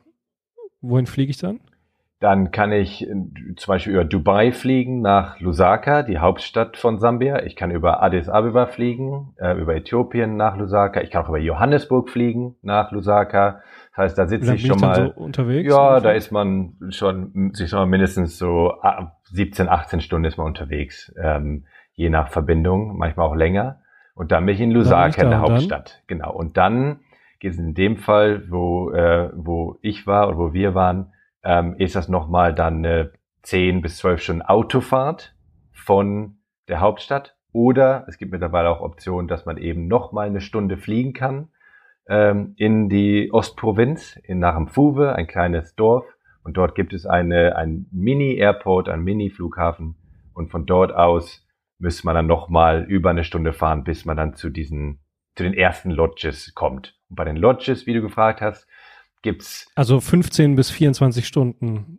Wohin 0.81 1.07
fliege 1.07 1.31
ich 1.31 1.39
dann? 1.39 1.61
Dann 2.23 2.53
kann 2.53 2.71
ich 2.71 3.03
äh, 3.03 3.15
zum 3.57 3.73
Beispiel 3.73 3.95
über 3.95 4.05
Dubai 4.05 4.53
fliegen 4.53 5.01
nach 5.01 5.41
Lusaka, 5.41 6.05
die 6.05 6.19
Hauptstadt 6.19 6.77
von 6.77 7.01
Sambia. 7.01 7.43
Ich 7.43 7.57
kann 7.57 7.73
über 7.73 8.01
Addis 8.01 8.29
Abeba 8.29 8.67
fliegen, 8.67 9.35
äh, 9.39 9.61
über 9.61 9.75
Äthiopien 9.75 10.37
nach 10.37 10.57
Lusaka. 10.57 11.01
Ich 11.01 11.11
kann 11.11 11.25
auch 11.25 11.29
über 11.29 11.41
Johannesburg 11.41 12.09
fliegen 12.09 12.55
nach 12.63 12.93
Lusaka. 12.93 13.63
Das 13.91 13.99
heißt, 13.99 14.19
da 14.19 14.29
sitze 14.29 14.55
ich 14.55 14.65
schon 14.65 14.79
mal 14.79 15.13
so 15.17 15.21
unterwegs. 15.21 15.69
Ja, 15.69 15.99
da 15.99 16.13
ist 16.13 16.31
man 16.31 16.75
schon, 16.91 17.51
sich 17.55 17.71
schon 17.71 17.81
mal 17.81 17.87
mindestens 17.87 18.39
so 18.39 18.73
17, 19.25 19.69
18 19.69 20.01
Stunden 20.01 20.25
ist 20.25 20.39
man 20.39 20.47
unterwegs, 20.47 21.13
ähm, 21.21 21.65
je 21.95 22.09
nach 22.09 22.29
Verbindung, 22.29 22.99
manchmal 22.99 23.27
auch 23.27 23.35
länger. 23.35 23.81
Und 24.15 24.31
dann 24.31 24.47
bin 24.47 24.55
ich 24.55 24.61
in 24.61 24.71
Lusaka, 24.71 25.23
in 25.23 25.31
der 25.31 25.41
Hauptstadt. 25.41 26.05
Dann? 26.07 26.19
Genau. 26.19 26.33
Und 26.33 26.57
dann 26.57 27.01
geht 27.41 27.55
es 27.55 27.59
in 27.59 27.75
dem 27.75 27.97
Fall, 27.97 28.45
wo 28.49 28.93
äh, 28.93 29.31
wo 29.35 29.79
ich 29.83 30.07
war 30.07 30.29
oder 30.29 30.39
wo 30.39 30.53
wir 30.53 30.77
waren 30.77 31.13
ähm, 31.45 31.75
ist 31.79 31.97
das 31.97 32.09
nochmal 32.09 32.55
dann 32.55 32.79
eine 32.79 33.13
10 33.43 33.83
bis 33.83 33.99
12 33.99 34.23
Stunden 34.23 34.43
Autofahrt 34.43 35.35
von 35.73 36.39
der 36.69 36.81
Hauptstadt 36.81 37.37
Oder 37.53 38.05
es 38.09 38.19
gibt 38.19 38.33
mittlerweile 38.33 38.71
auch 38.71 38.81
Optionen, 38.81 39.29
dass 39.29 39.45
man 39.45 39.59
eben 39.59 39.89
noch 39.89 40.13
mal 40.13 40.27
eine 40.27 40.41
Stunde 40.41 40.79
fliegen 40.79 41.13
kann 41.13 41.49
ähm, 42.09 42.55
in 42.57 42.89
die 42.89 43.31
Ostprovinz, 43.33 44.17
in 44.25 44.39
Nachemfuwe, 44.39 45.15
ein 45.15 45.27
kleines 45.27 45.75
Dorf. 45.75 46.05
Und 46.45 46.57
dort 46.57 46.75
gibt 46.75 46.93
es 46.93 47.07
eine, 47.07 47.57
ein 47.57 47.87
Mini-Airport, 47.93 48.89
ein 48.89 49.03
Mini-Flughafen. 49.03 49.97
Und 50.35 50.51
von 50.51 50.67
dort 50.67 50.93
aus 50.93 51.47
müsste 51.79 52.07
man 52.07 52.15
dann 52.15 52.27
noch 52.27 52.49
mal 52.49 52.85
über 52.85 53.11
eine 53.11 53.25
Stunde 53.25 53.53
fahren, 53.53 53.85
bis 53.85 54.05
man 54.05 54.17
dann 54.17 54.35
zu 54.35 54.51
diesen, 54.51 55.01
zu 55.35 55.43
den 55.43 55.55
ersten 55.55 55.91
Lodges 55.91 56.55
kommt. 56.55 56.99
Und 57.11 57.17
bei 57.17 57.25
den 57.25 57.37
Lodges, 57.37 57.87
wie 57.87 57.95
du 57.95 58.03
gefragt 58.03 58.41
hast, 58.41 58.67
gibt's 59.23 59.71
also 59.75 60.01
15 60.01 60.57
bis 60.57 60.71
24 60.71 61.27
Stunden 61.27 61.99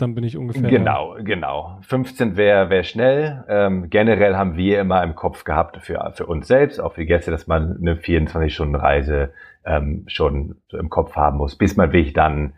dann 0.00 0.14
bin 0.14 0.24
ich 0.24 0.36
ungefähr. 0.36 0.70
Genau, 0.70 1.16
da. 1.16 1.22
genau. 1.22 1.78
15 1.82 2.36
wäre 2.36 2.70
wär 2.70 2.84
schnell. 2.84 3.44
Ähm, 3.48 3.90
generell 3.90 4.36
haben 4.36 4.56
wir 4.56 4.80
immer 4.80 5.02
im 5.02 5.14
Kopf 5.14 5.44
gehabt 5.44 5.78
für, 5.82 6.12
für 6.14 6.26
uns 6.26 6.48
selbst, 6.48 6.80
auch 6.80 6.94
für 6.94 7.04
Gäste, 7.04 7.30
dass 7.30 7.46
man 7.46 7.76
eine 7.76 7.96
24-Stunden-Reise 7.96 9.32
ähm, 9.64 10.04
schon 10.06 10.56
so 10.68 10.78
im 10.78 10.88
Kopf 10.88 11.16
haben 11.16 11.36
muss, 11.36 11.56
bis 11.56 11.76
man 11.76 11.92
wirklich 11.92 12.14
dann 12.14 12.54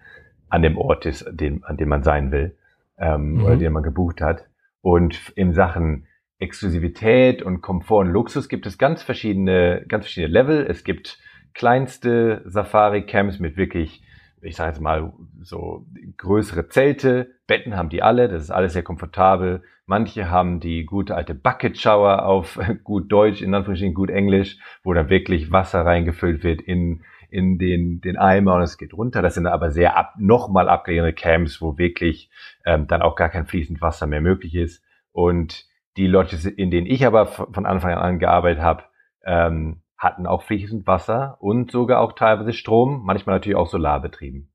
an 0.48 0.62
dem 0.62 0.76
Ort 0.78 1.06
ist, 1.06 1.26
dem, 1.30 1.64
an 1.64 1.76
dem 1.76 1.88
man 1.88 2.02
sein 2.02 2.30
will 2.30 2.56
ähm, 2.98 3.34
mhm. 3.34 3.44
oder 3.44 3.56
den 3.56 3.72
man 3.72 3.82
gebucht 3.82 4.20
hat. 4.20 4.46
Und 4.80 5.32
in 5.34 5.52
Sachen 5.52 6.06
Exklusivität 6.38 7.42
und 7.42 7.60
Komfort 7.60 8.00
und 8.00 8.10
Luxus 8.10 8.48
gibt 8.48 8.66
es 8.66 8.76
ganz 8.76 9.02
verschiedene, 9.02 9.84
ganz 9.88 10.06
verschiedene 10.06 10.32
Level. 10.32 10.66
Es 10.68 10.84
gibt 10.84 11.18
kleinste 11.54 12.42
Safari-Camps 12.44 13.38
mit 13.38 13.56
wirklich 13.56 14.02
ich 14.42 14.56
sage 14.56 14.70
jetzt 14.70 14.80
mal, 14.80 15.12
so 15.40 15.86
größere 16.16 16.68
Zelte, 16.68 17.30
Betten 17.46 17.76
haben 17.76 17.88
die 17.88 18.02
alle, 18.02 18.28
das 18.28 18.42
ist 18.42 18.50
alles 18.50 18.72
sehr 18.72 18.82
komfortabel. 18.82 19.62
Manche 19.86 20.30
haben 20.30 20.58
die 20.58 20.84
gute 20.84 21.14
alte 21.14 21.34
Bucket 21.34 21.78
Shower 21.78 22.24
auf 22.24 22.58
gut 22.84 23.10
Deutsch, 23.10 23.40
in 23.40 23.54
Anführungsstrichen 23.54 23.94
gut 23.94 24.10
Englisch, 24.10 24.58
wo 24.82 24.92
dann 24.92 25.08
wirklich 25.08 25.52
Wasser 25.52 25.84
reingefüllt 25.84 26.42
wird 26.42 26.60
in, 26.60 27.02
in 27.30 27.58
den, 27.58 28.00
den 28.00 28.16
Eimer 28.16 28.56
und 28.56 28.62
es 28.62 28.78
geht 28.78 28.94
runter. 28.94 29.22
Das 29.22 29.34
sind 29.34 29.46
aber 29.46 29.70
sehr 29.70 29.96
ab, 29.96 30.14
nochmal 30.18 30.68
abgelegene 30.68 31.12
Camps, 31.12 31.60
wo 31.60 31.78
wirklich 31.78 32.28
ähm, 32.64 32.86
dann 32.88 33.02
auch 33.02 33.14
gar 33.16 33.28
kein 33.28 33.46
fließend 33.46 33.80
Wasser 33.80 34.06
mehr 34.06 34.20
möglich 34.20 34.54
ist. 34.54 34.82
Und 35.12 35.66
die 35.96 36.06
Lodges, 36.06 36.46
in 36.46 36.70
denen 36.70 36.86
ich 36.86 37.06
aber 37.06 37.26
von 37.26 37.66
Anfang 37.66 37.92
an 37.94 38.18
gearbeitet 38.18 38.62
habe, 38.62 38.84
ähm, 39.24 39.81
hatten 40.02 40.26
auch 40.26 40.42
fließend 40.42 40.84
Wasser 40.88 41.36
und 41.38 41.70
sogar 41.70 42.00
auch 42.00 42.14
teilweise 42.14 42.52
Strom, 42.52 43.02
manchmal 43.04 43.36
natürlich 43.36 43.56
auch 43.56 43.68
solarbetrieben. 43.68 44.48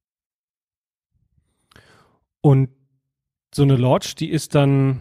Und 2.42 2.70
so 3.54 3.64
eine 3.64 3.78
Lodge, 3.78 4.16
die 4.20 4.30
ist 4.30 4.56
dann 4.56 5.00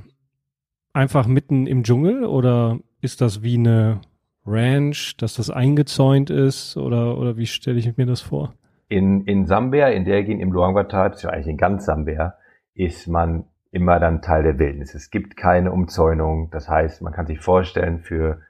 einfach 0.93 1.27
mitten 1.27 1.67
im 1.67 1.83
Dschungel 1.83 2.25
oder 2.25 2.79
ist 3.01 3.21
das 3.21 3.43
wie 3.43 3.59
eine 3.59 4.01
Ranch, 4.47 5.17
dass 5.17 5.35
das 5.35 5.51
eingezäunt 5.51 6.31
ist 6.31 6.77
oder, 6.77 7.19
oder 7.19 7.37
wie 7.37 7.47
stelle 7.47 7.79
ich 7.79 7.97
mir 7.97 8.07
das 8.07 8.21
vor? 8.21 8.55
In, 8.89 9.25
in 9.25 9.47
Sambia, 9.47 9.89
in 9.89 10.05
der 10.05 10.23
Gegend 10.23 10.43
im 10.43 10.53
Luangwa-Tal, 10.53 11.13
ja 11.21 11.31
eigentlich 11.31 11.49
in 11.49 11.57
ganz 11.57 11.87
Sambia, 11.87 12.35
ist 12.73 13.09
man 13.09 13.47
immer 13.73 13.99
dann 13.99 14.23
Teil 14.23 14.45
der 14.45 14.61
Wildnis. 14.61 14.95
Es 14.95 15.11
gibt 15.11 15.37
keine 15.37 15.73
Umzäunung. 15.73 16.51
Das 16.53 16.69
heißt, 16.69 17.03
man 17.03 17.13
kann 17.13 17.27
sich 17.27 17.41
vorstellen, 17.41 17.99
für 17.99 18.43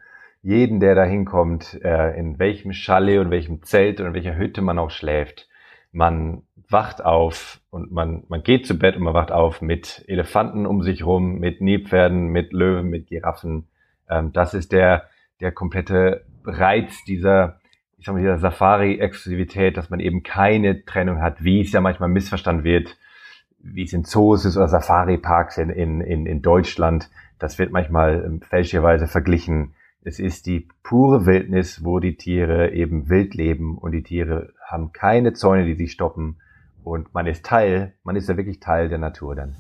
jeden, 0.47 0.79
der 0.79 0.95
da 0.95 1.03
hinkommt, 1.03 1.81
äh, 1.83 2.17
in 2.17 2.39
welchem 2.39 2.73
Chalet 2.73 3.19
und 3.19 3.33
welchem 3.33 3.65
Zelt 3.65 4.01
und 4.01 4.07
in 4.07 4.15
welcher 4.15 4.37
Hütte 4.37 4.63
man 4.63 4.79
auch 4.79 4.91
schläft, 4.91 5.49
man 5.91 6.43
wacht 6.71 7.05
auf 7.05 7.61
und 7.71 7.91
man, 7.91 8.23
man 8.29 8.45
geht 8.45 8.65
zu 8.65 8.79
Bett 8.79 8.95
und 8.95 9.03
man 9.03 9.13
wacht 9.13 9.33
auf 9.33 9.61
mit 9.61 10.05
Elefanten 10.07 10.65
um 10.65 10.83
sich 10.83 11.05
rum, 11.05 11.41
mit 11.41 11.61
Nilpferden, 11.61 12.29
mit 12.29 12.53
Löwen, 12.53 12.89
mit 12.89 13.09
Giraffen. 13.09 13.67
Ähm, 14.09 14.33
das 14.33 14.55
ist 14.55 14.71
der, 14.71 15.09
der 15.41 15.51
komplette 15.51 16.25
Reiz 16.45 17.03
dieser, 17.03 17.59
ich 17.99 18.07
sag 18.07 18.13
mal, 18.15 18.21
dieser 18.21 18.39
Safari-Exklusivität, 18.39 19.77
dass 19.77 19.91
man 19.91 19.99
eben 19.99 20.23
keine 20.23 20.85
Trennung 20.85 21.21
hat, 21.21 21.43
wie 21.43 21.61
es 21.61 21.73
ja 21.73 21.81
manchmal 21.81 22.09
missverstanden 22.09 22.63
wird, 22.63 22.97
wie 23.59 23.83
es 23.83 23.93
in 23.93 24.05
Zoos 24.05 24.45
ist 24.45 24.57
oder 24.57 24.69
Safari-Parks 24.69 25.59
in, 25.59 25.71
in, 25.71 26.01
in, 26.01 26.25
in 26.25 26.41
Deutschland. 26.41 27.11
Das 27.41 27.59
wird 27.59 27.73
manchmal 27.73 28.23
ähm, 28.25 28.43
fälschlicherweise 28.43 29.09
verglichen 29.09 29.75
es 30.09 30.21
ist 30.21 30.47
die 30.47 30.69
pure 30.85 31.27
Wildnis, 31.27 31.85
wo 31.85 31.99
die 31.99 32.15
Tiere 32.15 32.71
eben 32.71 33.09
wild 33.09 33.35
leben 33.35 33.77
und 33.77 33.91
die 33.91 34.05
Tiere 34.05 34.53
haben 34.65 34.93
keine 34.93 35.33
Zäune, 35.33 35.65
die 35.65 35.75
sie 35.75 35.89
stoppen. 35.89 36.37
Und 36.85 37.13
man 37.13 37.27
ist 37.27 37.45
Teil, 37.45 37.93
man 38.05 38.15
ist 38.15 38.29
ja 38.29 38.37
wirklich 38.37 38.61
Teil 38.61 38.89
der 38.89 38.99
Natur 38.99 39.35
dann. 39.35 39.57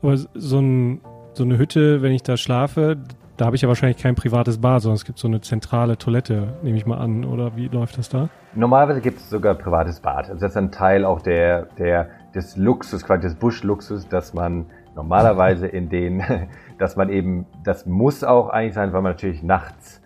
Aber 0.00 0.16
so, 0.16 0.60
ein, 0.60 1.00
so 1.32 1.42
eine 1.42 1.58
Hütte, 1.58 2.02
wenn 2.02 2.12
ich 2.12 2.22
da 2.22 2.36
schlafe, 2.36 2.98
da 3.40 3.46
habe 3.46 3.56
ich 3.56 3.62
ja 3.62 3.68
wahrscheinlich 3.68 3.96
kein 3.96 4.14
privates 4.14 4.60
Bad, 4.60 4.82
sondern 4.82 4.96
es 4.96 5.06
gibt 5.06 5.18
so 5.18 5.26
eine 5.26 5.40
zentrale 5.40 5.96
Toilette, 5.96 6.58
nehme 6.62 6.76
ich 6.76 6.84
mal 6.84 6.98
an. 6.98 7.24
Oder 7.24 7.56
wie 7.56 7.68
läuft 7.68 7.96
das 7.96 8.10
da? 8.10 8.28
Normalerweise 8.54 9.00
gibt 9.00 9.18
es 9.18 9.30
sogar 9.30 9.54
privates 9.54 10.00
Bad. 10.00 10.28
Also 10.28 10.40
das 10.40 10.52
ist 10.52 10.56
ein 10.58 10.70
Teil 10.70 11.06
auch 11.06 11.22
der, 11.22 11.66
der, 11.78 12.10
des 12.34 12.58
Luxus, 12.58 13.02
quasi 13.02 13.22
des 13.22 13.36
Buschluxus, 13.36 14.08
dass 14.08 14.34
man 14.34 14.66
normalerweise 14.94 15.66
in 15.66 15.88
den, 15.88 16.22
dass 16.78 16.96
man 16.96 17.08
eben, 17.08 17.46
das 17.64 17.86
muss 17.86 18.24
auch 18.24 18.50
eigentlich 18.50 18.74
sein, 18.74 18.92
weil 18.92 19.00
man 19.00 19.12
natürlich 19.12 19.42
nachts 19.42 20.02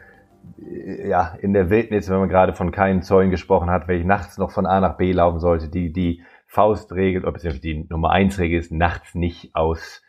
äh, 0.59 1.09
ja, 1.09 1.35
in 1.41 1.55
der 1.55 1.71
Wildnis, 1.71 2.09
wenn 2.09 2.19
man 2.19 2.29
gerade 2.29 2.55
von 2.55 2.71
keinen 2.71 3.03
Zäunen 3.03 3.33
gesprochen 3.33 3.69
hat, 3.69 3.89
welche 3.89 4.07
nachts 4.07 4.39
noch 4.39 4.53
von 4.53 4.65
A 4.65 4.79
nach 4.79 4.97
B 4.97 5.11
laufen 5.11 5.41
sollte, 5.41 5.69
die, 5.69 5.93
die 5.93 6.23
Faustregel, 6.47 7.23
oder 7.23 7.33
beziehungsweise 7.33 7.63
die 7.63 7.85
Nummer 7.91 8.11
eins 8.11 8.39
Regel 8.39 8.61
ist, 8.61 8.71
nachts 8.71 9.17
nicht 9.17 9.57
aus 9.57 10.03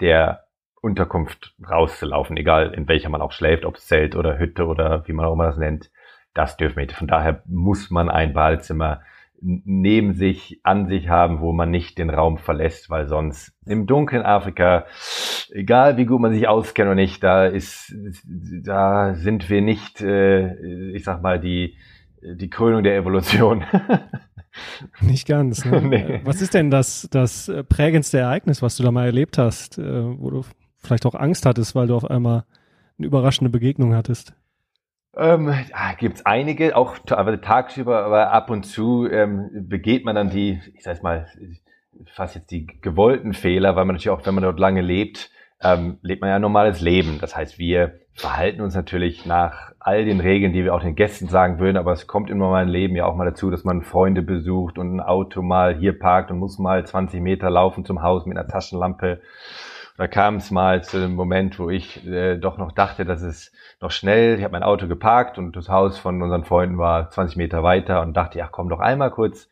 der 0.00 0.40
Unterkunft 0.84 1.54
rauszulaufen, 1.68 2.36
egal 2.36 2.74
in 2.74 2.86
welcher 2.86 3.08
man 3.08 3.22
auch 3.22 3.32
schläft, 3.32 3.64
ob 3.64 3.78
Zelt 3.78 4.14
oder 4.14 4.38
Hütte 4.38 4.66
oder 4.66 5.08
wie 5.08 5.14
man 5.14 5.24
auch 5.26 5.32
immer 5.32 5.46
das 5.46 5.56
nennt. 5.56 5.90
Das 6.34 6.56
dürfen 6.56 6.76
wir. 6.76 6.88
Von 6.90 7.08
daher 7.08 7.42
muss 7.46 7.90
man 7.90 8.10
ein 8.10 8.34
Badezimmer 8.34 9.00
neben 9.40 10.14
sich, 10.14 10.60
an 10.62 10.86
sich 10.86 11.08
haben, 11.08 11.40
wo 11.40 11.52
man 11.52 11.70
nicht 11.70 11.98
den 11.98 12.10
Raum 12.10 12.38
verlässt, 12.38 12.88
weil 12.90 13.08
sonst 13.08 13.52
im 13.66 13.86
dunklen 13.86 14.22
Afrika, 14.22 14.86
egal 15.50 15.96
wie 15.96 16.06
gut 16.06 16.20
man 16.20 16.32
sich 16.32 16.48
auskennt 16.48 16.88
oder 16.88 16.94
nicht, 16.94 17.22
da 17.22 17.46
ist, 17.46 17.94
da 18.62 19.14
sind 19.14 19.50
wir 19.50 19.62
nicht, 19.62 20.00
äh, 20.00 20.54
ich 20.92 21.04
sag 21.04 21.22
mal, 21.22 21.40
die, 21.40 21.76
die 22.22 22.48
Krönung 22.48 22.82
der 22.82 22.96
Evolution. 22.96 23.64
Nicht 25.00 25.26
ganz. 25.26 25.64
Ne? 25.64 25.80
Nee. 25.82 26.20
Was 26.24 26.40
ist 26.40 26.54
denn 26.54 26.70
das, 26.70 27.08
das 27.10 27.52
prägendste 27.68 28.18
Ereignis, 28.18 28.62
was 28.62 28.76
du 28.76 28.84
da 28.84 28.92
mal 28.92 29.06
erlebt 29.06 29.36
hast, 29.36 29.78
äh, 29.78 29.82
wo 29.82 30.30
du 30.30 30.42
vielleicht 30.86 31.06
auch 31.06 31.14
Angst 31.14 31.46
hattest, 31.46 31.74
weil 31.74 31.86
du 31.86 31.96
auf 31.96 32.10
einmal 32.10 32.44
eine 32.98 33.06
überraschende 33.06 33.50
Begegnung 33.50 33.94
hattest? 33.94 34.34
Ähm, 35.16 35.52
ah, 35.72 35.94
Gibt 35.94 36.16
es 36.16 36.26
einige, 36.26 36.76
auch 36.76 36.98
tagsüber, 36.98 38.04
aber 38.04 38.32
ab 38.32 38.50
und 38.50 38.64
zu 38.64 39.08
ähm, 39.08 39.48
begeht 39.68 40.04
man 40.04 40.16
dann 40.16 40.30
die, 40.30 40.60
ich 40.74 40.82
sag 40.82 41.02
mal, 41.02 41.28
fast 42.12 42.34
jetzt 42.34 42.50
die 42.50 42.66
gewollten 42.66 43.32
Fehler, 43.32 43.76
weil 43.76 43.84
man 43.84 43.94
natürlich 43.94 44.10
auch, 44.10 44.26
wenn 44.26 44.34
man 44.34 44.42
dort 44.42 44.58
lange 44.58 44.80
lebt, 44.80 45.30
ähm, 45.62 45.98
lebt 46.02 46.20
man 46.20 46.30
ja 46.30 46.36
ein 46.36 46.42
normales 46.42 46.80
Leben. 46.80 47.18
Das 47.20 47.36
heißt, 47.36 47.58
wir 47.58 48.00
verhalten 48.12 48.60
uns 48.60 48.74
natürlich 48.74 49.26
nach 49.26 49.72
all 49.80 50.04
den 50.04 50.20
Regeln, 50.20 50.52
die 50.52 50.64
wir 50.64 50.74
auch 50.74 50.82
den 50.82 50.94
Gästen 50.94 51.28
sagen 51.28 51.58
würden, 51.58 51.76
aber 51.76 51.92
es 51.92 52.06
kommt 52.06 52.30
im 52.30 52.38
normalen 52.38 52.68
Leben 52.68 52.96
ja 52.96 53.06
auch 53.06 53.16
mal 53.16 53.24
dazu, 53.24 53.50
dass 53.50 53.64
man 53.64 53.82
Freunde 53.82 54.22
besucht 54.22 54.78
und 54.78 54.96
ein 54.96 55.00
Auto 55.00 55.42
mal 55.42 55.76
hier 55.76 55.98
parkt 55.98 56.30
und 56.30 56.38
muss 56.38 56.58
mal 56.58 56.84
20 56.86 57.20
Meter 57.20 57.50
laufen 57.50 57.84
zum 57.84 58.02
Haus 58.02 58.26
mit 58.26 58.36
einer 58.36 58.48
Taschenlampe 58.48 59.20
da 59.96 60.08
kam 60.08 60.36
es 60.36 60.50
mal 60.50 60.82
zu 60.82 60.98
dem 60.98 61.14
Moment, 61.14 61.58
wo 61.58 61.70
ich 61.70 62.04
äh, 62.06 62.36
doch 62.36 62.58
noch 62.58 62.72
dachte, 62.72 63.04
dass 63.04 63.22
es 63.22 63.52
noch 63.80 63.92
schnell, 63.92 64.36
ich 64.36 64.42
habe 64.42 64.52
mein 64.52 64.64
Auto 64.64 64.88
geparkt 64.88 65.38
und 65.38 65.54
das 65.54 65.68
Haus 65.68 65.98
von 65.98 66.20
unseren 66.20 66.44
Freunden 66.44 66.78
war 66.78 67.10
20 67.10 67.36
Meter 67.36 67.62
weiter 67.62 68.02
und 68.02 68.16
dachte, 68.16 68.38
ja 68.38 68.48
komm 68.50 68.68
doch 68.68 68.80
einmal 68.80 69.10
kurz, 69.10 69.48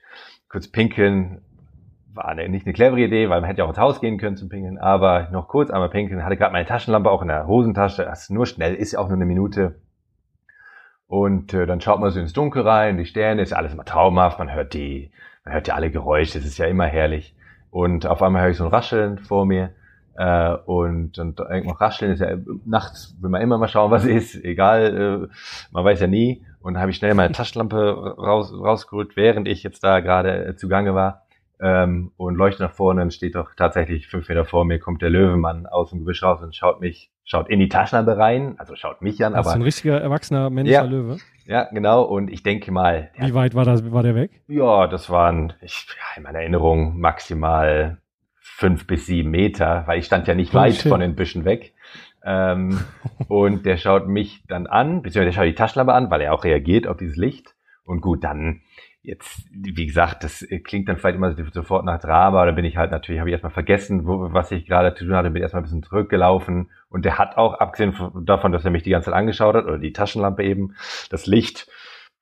kurz 0.48 0.68
pinkeln. 0.68 1.42
War 2.14 2.26
eine, 2.26 2.48
nicht 2.48 2.66
eine 2.66 2.74
clevere 2.74 3.00
Idee, 3.00 3.30
weil 3.30 3.40
man 3.40 3.48
hätte 3.48 3.60
ja 3.60 3.64
auch 3.64 3.70
ins 3.70 3.78
Haus 3.78 4.00
gehen 4.00 4.18
können 4.18 4.36
zum 4.36 4.50
Pinkeln, 4.50 4.78
aber 4.78 5.28
noch 5.30 5.48
kurz 5.48 5.70
einmal 5.70 5.88
pinkeln, 5.88 6.24
hatte 6.24 6.36
gerade 6.36 6.52
meine 6.52 6.66
Taschenlampe 6.66 7.10
auch 7.10 7.22
in 7.22 7.28
der 7.28 7.46
Hosentasche, 7.46 8.04
das 8.04 8.24
ist 8.24 8.30
nur 8.30 8.44
schnell, 8.44 8.74
ist 8.74 8.92
ja 8.92 8.98
auch 8.98 9.08
nur 9.08 9.16
eine 9.16 9.24
Minute. 9.24 9.76
Und 11.06 11.54
äh, 11.54 11.66
dann 11.66 11.80
schaut 11.80 12.00
man 12.00 12.10
so 12.10 12.20
ins 12.20 12.34
Dunkel 12.34 12.66
rein, 12.68 12.98
die 12.98 13.06
Sterne, 13.06 13.42
ist 13.42 13.50
ja 13.50 13.56
alles 13.56 13.72
immer 13.72 13.84
traumhaft, 13.84 14.38
man 14.38 14.52
hört 14.52 14.74
die, 14.74 15.10
man 15.44 15.54
hört 15.54 15.68
ja 15.68 15.74
alle 15.74 15.90
Geräusche, 15.90 16.38
es 16.38 16.44
ist 16.44 16.58
ja 16.58 16.66
immer 16.66 16.86
herrlich. 16.86 17.34
Und 17.70 18.06
auf 18.06 18.22
einmal 18.22 18.42
höre 18.42 18.50
ich 18.50 18.58
so 18.58 18.64
ein 18.64 18.70
Rascheln 18.70 19.18
vor 19.18 19.46
mir 19.46 19.70
äh, 20.16 20.54
und, 20.66 21.18
und 21.18 21.40
irgendwann 21.40 21.76
rascheln 21.76 22.12
ist 22.12 22.20
ja 22.20 22.36
nachts, 22.64 23.16
will 23.20 23.30
man 23.30 23.40
immer 23.42 23.58
mal 23.58 23.68
schauen, 23.68 23.90
was 23.90 24.04
ist, 24.04 24.34
egal, 24.44 25.28
äh, 25.30 25.34
man 25.72 25.84
weiß 25.84 26.00
ja 26.00 26.06
nie. 26.06 26.44
Und 26.60 26.78
habe 26.78 26.90
ich 26.90 26.96
schnell 26.98 27.14
meine 27.14 27.32
Taschenlampe 27.32 27.92
raus, 28.18 28.52
rausgeholt, 28.52 29.16
während 29.16 29.48
ich 29.48 29.62
jetzt 29.62 29.82
da 29.82 30.00
gerade 30.00 30.44
äh, 30.46 30.56
zugange 30.56 30.94
war. 30.94 31.22
ähm, 31.60 32.12
und 32.16 32.34
leuchte 32.36 32.62
nach 32.62 32.72
vorne, 32.72 33.00
dann 33.00 33.10
steht 33.10 33.34
doch 33.36 33.54
tatsächlich 33.56 34.08
fünf 34.08 34.28
Meter 34.28 34.44
vor 34.44 34.64
mir, 34.64 34.78
kommt 34.78 35.00
der 35.02 35.10
Löwemann 35.10 35.66
aus 35.66 35.90
dem 35.90 36.00
Gebüsch 36.00 36.22
raus 36.22 36.42
und 36.42 36.54
schaut 36.56 36.80
mich, 36.80 37.10
schaut 37.24 37.48
in 37.48 37.58
die 37.60 37.68
Taschenlampe 37.68 38.16
rein, 38.16 38.56
also 38.58 38.74
schaut 38.76 39.00
mich 39.00 39.24
an. 39.24 39.32
Das 39.34 39.46
ist 39.46 39.52
ein 39.52 39.62
richtiger 39.62 40.00
erwachsener 40.00 40.50
männlicher 40.50 40.82
Ja. 40.82 40.90
Löwe. 40.90 41.16
Ja, 41.46 41.64
genau, 41.72 42.02
und 42.02 42.30
ich 42.30 42.42
denke 42.44 42.70
mal, 42.70 43.10
Wie 43.16 43.34
weit 43.34 43.54
war 43.56 43.64
das, 43.64 43.90
war 43.92 44.02
der 44.04 44.14
weg? 44.14 44.42
Ja, 44.46 44.86
das 44.86 45.08
waren, 45.10 45.52
ich, 45.60 45.86
ja, 45.88 46.16
in 46.16 46.22
meiner 46.24 46.38
Erinnerung 46.40 47.00
maximal 47.00 47.98
fünf 48.62 48.86
bis 48.86 49.06
sieben 49.06 49.30
Meter, 49.30 49.82
weil 49.86 49.98
ich 49.98 50.06
stand 50.06 50.28
ja 50.28 50.36
nicht 50.36 50.52
Holy 50.52 50.66
weit 50.66 50.74
shit. 50.74 50.88
von 50.88 51.00
den 51.00 51.16
Büschen 51.16 51.44
weg. 51.44 51.74
Ähm, 52.24 52.78
und 53.28 53.66
der 53.66 53.76
schaut 53.76 54.06
mich 54.06 54.44
dann 54.46 54.68
an, 54.68 55.02
beziehungsweise 55.02 55.24
der 55.24 55.32
schaut 55.32 55.50
die 55.50 55.56
Taschenlampe 55.56 55.92
an, 55.92 56.10
weil 56.12 56.20
er 56.20 56.32
auch 56.32 56.44
reagiert 56.44 56.86
auf 56.86 56.96
dieses 56.96 57.16
Licht. 57.16 57.54
Und 57.84 58.00
gut, 58.02 58.22
dann 58.22 58.60
jetzt, 59.02 59.48
wie 59.50 59.84
gesagt, 59.86 60.22
das 60.22 60.46
klingt 60.62 60.88
dann 60.88 60.96
vielleicht 60.96 61.16
immer 61.16 61.34
sofort 61.52 61.84
nach 61.84 61.98
Drama, 62.00 62.40
oder 62.40 62.52
bin 62.52 62.64
ich 62.64 62.76
halt 62.76 62.92
natürlich, 62.92 63.18
habe 63.18 63.30
ich 63.30 63.32
erstmal 63.32 63.50
vergessen, 63.52 64.06
wo, 64.06 64.32
was 64.32 64.52
ich 64.52 64.64
gerade 64.64 64.94
zu 64.94 65.04
tun 65.04 65.16
hatte, 65.16 65.30
bin 65.30 65.42
erstmal 65.42 65.62
ein 65.62 65.64
bisschen 65.64 65.82
zurückgelaufen. 65.82 66.70
Und 66.88 67.04
der 67.04 67.18
hat 67.18 67.36
auch, 67.36 67.54
abgesehen 67.54 67.94
von- 67.94 68.24
davon, 68.24 68.52
dass 68.52 68.64
er 68.64 68.70
mich 68.70 68.84
die 68.84 68.90
ganze 68.90 69.06
Zeit 69.06 69.18
angeschaut 69.18 69.56
hat, 69.56 69.64
oder 69.64 69.78
die 69.78 69.92
Taschenlampe 69.92 70.44
eben, 70.44 70.76
das 71.10 71.26
Licht, 71.26 71.66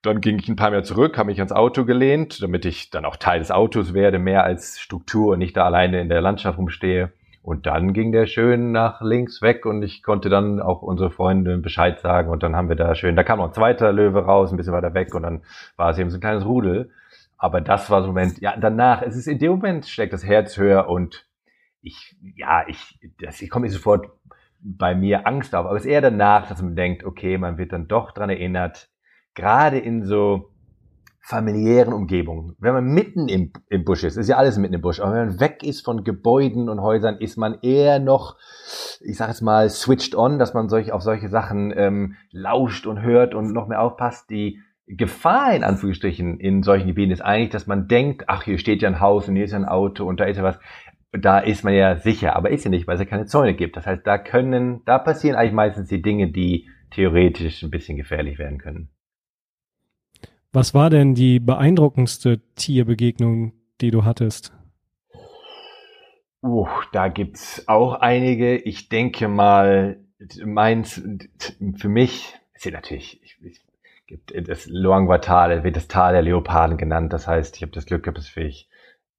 dann 0.03 0.21
ging 0.21 0.39
ich 0.39 0.49
ein 0.49 0.57
paar 0.57 0.71
Mal 0.71 0.85
zurück, 0.85 1.19
habe 1.19 1.27
mich 1.27 1.39
ans 1.39 1.53
Auto 1.53 1.85
gelehnt, 1.85 2.43
damit 2.43 2.65
ich 2.65 2.91
dann 2.91 3.05
auch 3.05 3.17
Teil 3.17 3.41
des 3.41 3.51
Autos 3.51 3.93
werde, 3.93 4.19
mehr 4.19 4.45
als 4.45 4.79
Struktur 4.79 5.33
und 5.33 5.39
nicht 5.39 5.57
da 5.57 5.65
alleine 5.65 6.01
in 6.01 6.09
der 6.09 6.23
Landschaft 6.23 6.59
rumstehe. 6.59 7.13
Und 7.43 7.67
dann 7.67 7.93
ging 7.93 8.13
der 8.13 8.27
schön 8.27 8.71
nach 8.71 9.01
links 9.01 9.41
weg 9.41 9.65
und 9.65 9.83
ich 9.83 10.03
konnte 10.03 10.29
dann 10.29 10.61
auch 10.61 10.83
unsere 10.83 11.11
Freunde 11.11 11.57
Bescheid 11.59 11.99
sagen 12.01 12.31
und 12.31 12.43
dann 12.43 12.55
haben 12.55 12.69
wir 12.69 12.77
da 12.77 12.95
schön, 12.95 13.17
da 13.17 13.25
kam 13.25 13.39
noch 13.39 13.47
ein 13.47 13.55
zweiter 13.55 13.93
Löwe 13.93 14.25
raus, 14.25 14.51
ein 14.51 14.59
bisschen 14.59 14.75
weiter 14.75 14.93
weg 14.93 15.15
und 15.15 15.23
dann 15.23 15.43
war 15.77 15.91
es 15.91 15.99
eben 15.99 16.11
so 16.11 16.19
ein 16.19 16.21
kleines 16.21 16.45
Rudel. 16.45 16.91
Aber 17.39 17.63
das 17.63 17.89
war 17.89 18.03
so 18.03 18.09
ein 18.09 18.15
Moment, 18.15 18.41
ja, 18.41 18.55
danach, 18.59 19.01
es 19.01 19.17
ist 19.17 19.27
in 19.27 19.39
dem 19.39 19.53
Moment 19.53 19.87
schlägt 19.87 20.13
das 20.13 20.25
Herz 20.25 20.59
höher 20.59 20.89
und 20.89 21.27
ich, 21.81 22.15
ja, 22.37 22.65
ich, 22.69 22.99
das, 23.19 23.41
ich 23.41 23.49
komme 23.49 23.65
nicht 23.65 23.75
sofort 23.75 24.11
bei 24.61 24.95
mir 24.95 25.27
Angst 25.27 25.55
auf, 25.55 25.65
aber 25.65 25.77
es 25.77 25.87
ist 25.87 25.91
eher 25.91 26.03
danach, 26.03 26.47
dass 26.49 26.61
man 26.61 26.77
denkt, 26.77 27.05
okay, 27.05 27.39
man 27.39 27.57
wird 27.57 27.73
dann 27.73 27.89
doch 27.89 28.11
dran 28.13 28.29
erinnert, 28.29 28.91
gerade 29.35 29.79
in 29.79 30.05
so 30.05 30.51
familiären 31.31 31.93
Umgebungen, 31.93 32.57
wenn 32.59 32.75
man 32.75 32.85
mitten 32.87 33.29
im, 33.29 33.53
im 33.69 33.85
Busch 33.85 34.03
ist, 34.03 34.17
ist 34.17 34.29
ja 34.29 34.37
alles 34.37 34.59
mitten 34.59 34.75
im 34.75 34.81
Busch, 34.81 35.01
aber 35.01 35.13
wenn 35.15 35.29
man 35.29 35.41
weg 35.41 35.63
ist 35.63 35.85
von 35.85 36.03
Gebäuden 36.03 36.69
und 36.69 36.81
Häusern, 36.81 37.19
ist 37.19 37.37
man 37.37 37.59
eher 37.63 38.01
noch, 38.01 38.37
ich 39.01 39.17
sage 39.17 39.31
jetzt 39.31 39.43
mal, 39.43 39.69
switched 39.71 40.15
on, 40.17 40.39
dass 40.39 40.55
man 40.55 40.69
solch, 40.69 40.93
auf 40.93 41.03
solche 41.03 41.29
Sachen 41.29 41.73
ähm, 41.77 42.17
lauscht 42.33 42.87
und 42.87 43.03
hört 43.03 43.35
und 43.35 43.53
noch 43.53 43.69
mehr 43.69 43.81
aufpasst. 43.81 44.29
Die 44.31 44.61
Gefahr 44.87 45.55
in 45.55 45.63
Anführungsstrichen 45.63 46.41
in 46.41 46.65
solchen 46.65 46.89
Gebieten 46.89 47.13
ist 47.13 47.23
eigentlich, 47.23 47.51
dass 47.51 47.69
man 47.69 47.87
denkt, 47.87 48.25
ach, 48.27 48.43
hier 48.43 48.59
steht 48.59 48.83
ja 48.83 48.89
ein 48.89 49.01
Haus 49.01 49.29
und 49.29 49.37
hier 49.37 49.45
ist 49.45 49.53
ja 49.53 49.59
ein 49.59 49.69
Auto 49.69 50.05
und 50.07 50.19
da 50.19 50.25
ist 50.25 50.37
ja 50.37 50.43
was. 50.43 50.59
Da 51.13 51.41
ist 51.41 51.65
man 51.65 51.75
ja 51.75 51.97
sicher, 51.97 52.37
aber 52.37 52.51
ist 52.51 52.65
ja 52.65 52.71
nicht, 52.71 52.87
weil 52.87 52.95
es 52.95 53.01
ja 53.01 53.07
keine 53.07 53.27
Zäune 53.27 53.55
gibt. 53.55 53.77
Das 53.77 53.85
heißt, 53.85 54.07
da 54.07 54.17
können, 54.17 54.83
da 54.85 54.99
passieren 54.99 55.37
eigentlich 55.37 55.53
meistens 55.53 55.89
die 55.89 56.03
Dinge, 56.03 56.31
die 56.31 56.69
theoretisch 56.93 57.65
ein 57.65 57.71
bisschen 57.71 57.97
gefährlich 57.97 58.39
werden 58.39 58.59
können. 58.59 58.91
Was 60.53 60.75
war 60.75 60.91
denn 60.91 61.15
die 61.15 61.39
beeindruckendste 61.39 62.41
Tierbegegnung, 62.57 63.53
die 63.81 63.93
du 63.93 64.05
hattest? 64.05 64.53
Uh, 66.43 66.67
da 66.93 67.07
gibt's 67.07 67.69
auch 67.69 67.95
einige. 67.95 68.57
Ich 68.57 68.89
denke 68.89 69.29
mal, 69.29 70.01
meins, 70.45 71.01
für 71.77 71.89
mich, 71.89 72.35
ist 72.55 72.67
natürlich, 72.69 73.23
ich, 73.23 73.39
ich, 73.45 73.61
gibt 74.09 74.49
das 74.49 74.67
Luangwa-Tal, 74.67 75.63
wird 75.63 75.77
das 75.77 75.87
Tal 75.87 76.15
der 76.15 76.23
Leoparden 76.23 76.77
genannt. 76.79 77.13
Das 77.13 77.29
heißt, 77.29 77.55
ich 77.57 77.63
habe 77.63 77.73
das 77.73 77.87
Glück 77.87 78.03
gehabt, 78.03 78.19
dass 78.19 78.37
ich 78.37 78.69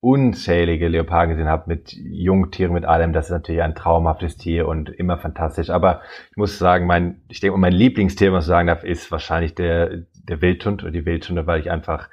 unzählige 0.02 0.88
Leoparden 0.88 1.30
gesehen 1.30 1.48
habe 1.48 1.66
mit 1.68 1.94
Jungtieren, 1.94 2.74
mit 2.74 2.86
allem. 2.86 3.14
Das 3.14 3.28
ist 3.28 3.32
natürlich 3.32 3.62
ein 3.62 3.76
traumhaftes 3.76 4.36
Tier 4.36 4.68
und 4.68 4.90
immer 4.90 5.18
fantastisch. 5.18 5.70
Aber 5.70 6.02
ich 6.32 6.38
muss 6.38 6.58
sagen, 6.58 6.88
mein, 6.88 7.22
ich 7.30 7.40
denke, 7.40 7.58
mein 7.58 7.72
Lieblingstier, 7.72 8.34
was 8.34 8.46
ich 8.46 8.50
sagen 8.50 8.68
darf, 8.68 8.84
ist 8.84 9.12
wahrscheinlich 9.12 9.54
der, 9.54 10.06
der 10.28 10.42
Wildhund 10.42 10.84
oder 10.84 10.92
die 10.92 11.06
Wildhunde, 11.06 11.48
weil 11.48 11.60
ich 11.60 11.72
einfach 11.72 12.10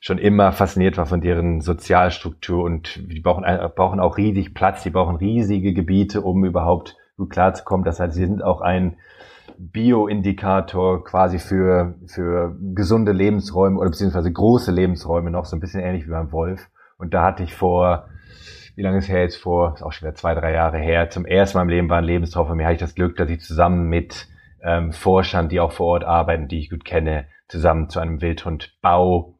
schon 0.00 0.18
immer 0.18 0.52
fasziniert 0.52 0.96
war 0.96 1.06
von 1.06 1.20
deren 1.20 1.60
Sozialstruktur 1.60 2.62
und 2.62 3.10
die 3.10 3.20
brauchen, 3.20 3.44
brauchen 3.74 4.00
auch 4.00 4.16
riesig 4.16 4.54
Platz, 4.54 4.82
die 4.82 4.90
brauchen 4.90 5.16
riesige 5.16 5.72
Gebiete, 5.72 6.20
um 6.22 6.44
überhaupt 6.44 6.96
gut 7.16 7.30
klarzukommen. 7.30 7.84
Das 7.84 7.98
heißt, 7.98 8.14
sie 8.14 8.26
sind 8.26 8.42
auch 8.42 8.60
ein 8.60 8.96
Bioindikator 9.58 11.04
quasi 11.04 11.40
für, 11.40 11.94
für 12.06 12.56
gesunde 12.74 13.12
Lebensräume 13.12 13.78
oder 13.78 13.90
beziehungsweise 13.90 14.32
große 14.32 14.70
Lebensräume 14.70 15.30
noch, 15.30 15.46
so 15.46 15.56
ein 15.56 15.60
bisschen 15.60 15.80
ähnlich 15.80 16.06
wie 16.06 16.10
beim 16.10 16.30
Wolf. 16.30 16.68
Und 16.96 17.12
da 17.12 17.24
hatte 17.24 17.42
ich 17.42 17.54
vor, 17.54 18.08
wie 18.76 18.82
lange 18.82 18.98
ist 18.98 19.08
her 19.08 19.22
jetzt 19.22 19.36
vor, 19.36 19.74
ist 19.74 19.82
auch 19.82 19.92
schon 19.92 20.06
wieder 20.06 20.14
zwei, 20.14 20.34
drei 20.34 20.52
Jahre 20.52 20.78
her, 20.78 21.10
zum 21.10 21.26
ersten 21.26 21.58
Mal 21.58 21.62
im 21.62 21.68
Leben 21.68 21.88
war 21.88 21.98
ein 21.98 22.04
Lebenstraum 22.04 22.46
von 22.46 22.56
mir, 22.56 22.64
hatte 22.64 22.74
ich 22.74 22.80
das 22.80 22.94
Glück, 22.94 23.16
dass 23.16 23.28
ich 23.28 23.40
zusammen 23.40 23.88
mit 23.88 24.28
ähm, 24.62 24.92
Forschern, 24.92 25.48
die 25.48 25.58
auch 25.58 25.72
vor 25.72 25.86
Ort 25.86 26.04
arbeiten, 26.04 26.46
die 26.46 26.60
ich 26.60 26.70
gut 26.70 26.84
kenne, 26.84 27.26
zusammen 27.48 27.88
zu 27.88 27.98
einem 28.00 28.20
Wildhundbau 28.20 29.34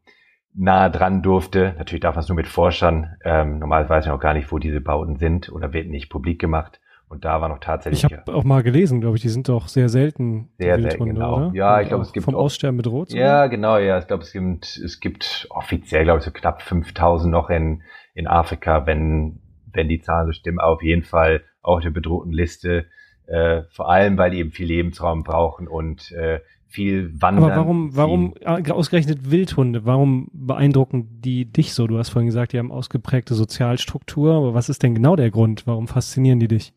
nahe 0.54 0.90
dran 0.90 1.22
durfte. 1.22 1.74
Natürlich 1.78 2.00
darf 2.00 2.14
man 2.16 2.22
es 2.24 2.28
nur 2.28 2.36
mit 2.36 2.48
Forschern. 2.48 3.16
Ähm, 3.24 3.58
normalerweise 3.58 3.90
weiß 3.90 4.06
man 4.06 4.16
auch 4.16 4.20
gar 4.20 4.34
nicht, 4.34 4.50
wo 4.50 4.58
diese 4.58 4.80
Bauten 4.80 5.16
sind 5.16 5.50
oder 5.52 5.72
wird 5.72 5.88
nicht 5.88 6.08
publik 6.10 6.40
gemacht. 6.40 6.80
Und 7.10 7.24
da 7.24 7.40
war 7.40 7.48
noch 7.48 7.60
tatsächlich 7.60 8.04
Ich 8.04 8.12
habe 8.12 8.34
auch 8.34 8.44
mal 8.44 8.62
gelesen, 8.62 9.00
glaube 9.00 9.16
ich, 9.16 9.22
die 9.22 9.30
sind 9.30 9.48
doch 9.48 9.68
sehr 9.68 9.88
selten. 9.88 10.50
Sehr 10.58 10.78
selten, 10.80 11.06
genau. 11.06 11.36
Oder? 11.36 11.50
Ja, 11.54 11.76
Und 11.76 11.82
ich 11.82 11.88
glaube, 11.88 12.02
es 12.02 12.12
gibt 12.12 12.24
Vom 12.24 12.34
auch- 12.34 12.40
Aussterben 12.40 12.76
bedroht. 12.76 13.12
Ja, 13.14 13.46
genau, 13.46 13.78
ja. 13.78 13.98
Ich 13.98 14.06
glaube, 14.08 14.24
es 14.24 14.32
gibt, 14.32 14.76
es 14.76 15.00
gibt 15.00 15.46
offiziell, 15.50 16.04
glaube 16.04 16.18
ich, 16.18 16.24
so 16.24 16.30
knapp 16.32 16.60
5000 16.60 17.32
noch 17.32 17.48
in, 17.48 17.82
in 18.14 18.26
Afrika, 18.26 18.84
wenn, 18.86 19.40
wenn 19.72 19.88
die 19.88 20.00
Zahlen 20.02 20.26
so 20.26 20.32
stimmen. 20.32 20.58
Aber 20.58 20.72
auf 20.74 20.82
jeden 20.82 21.02
Fall 21.02 21.42
auch 21.62 21.80
der 21.80 21.90
bedrohten 21.90 22.32
Liste. 22.32 22.86
Äh, 23.26 23.62
vor 23.70 23.90
allem, 23.90 24.18
weil 24.18 24.30
die 24.32 24.38
eben 24.38 24.50
viel 24.52 24.66
Lebensraum 24.66 25.22
brauchen 25.22 25.66
und 25.68 26.12
äh, 26.12 26.40
viel 26.68 27.20
Wandern. 27.20 27.44
Aber 27.44 27.56
warum, 27.56 27.96
warum 27.96 28.34
äh, 28.40 28.70
ausgerechnet 28.70 29.30
Wildhunde? 29.30 29.86
Warum 29.86 30.28
beeindrucken 30.32 31.20
die 31.20 31.46
dich 31.46 31.72
so? 31.72 31.86
Du 31.86 31.98
hast 31.98 32.10
vorhin 32.10 32.26
gesagt, 32.26 32.52
die 32.52 32.58
haben 32.58 32.70
ausgeprägte 32.70 33.34
Sozialstruktur, 33.34 34.34
aber 34.34 34.54
was 34.54 34.68
ist 34.68 34.82
denn 34.82 34.94
genau 34.94 35.16
der 35.16 35.30
Grund? 35.30 35.66
Warum 35.66 35.88
faszinieren 35.88 36.40
die 36.40 36.48
dich? 36.48 36.72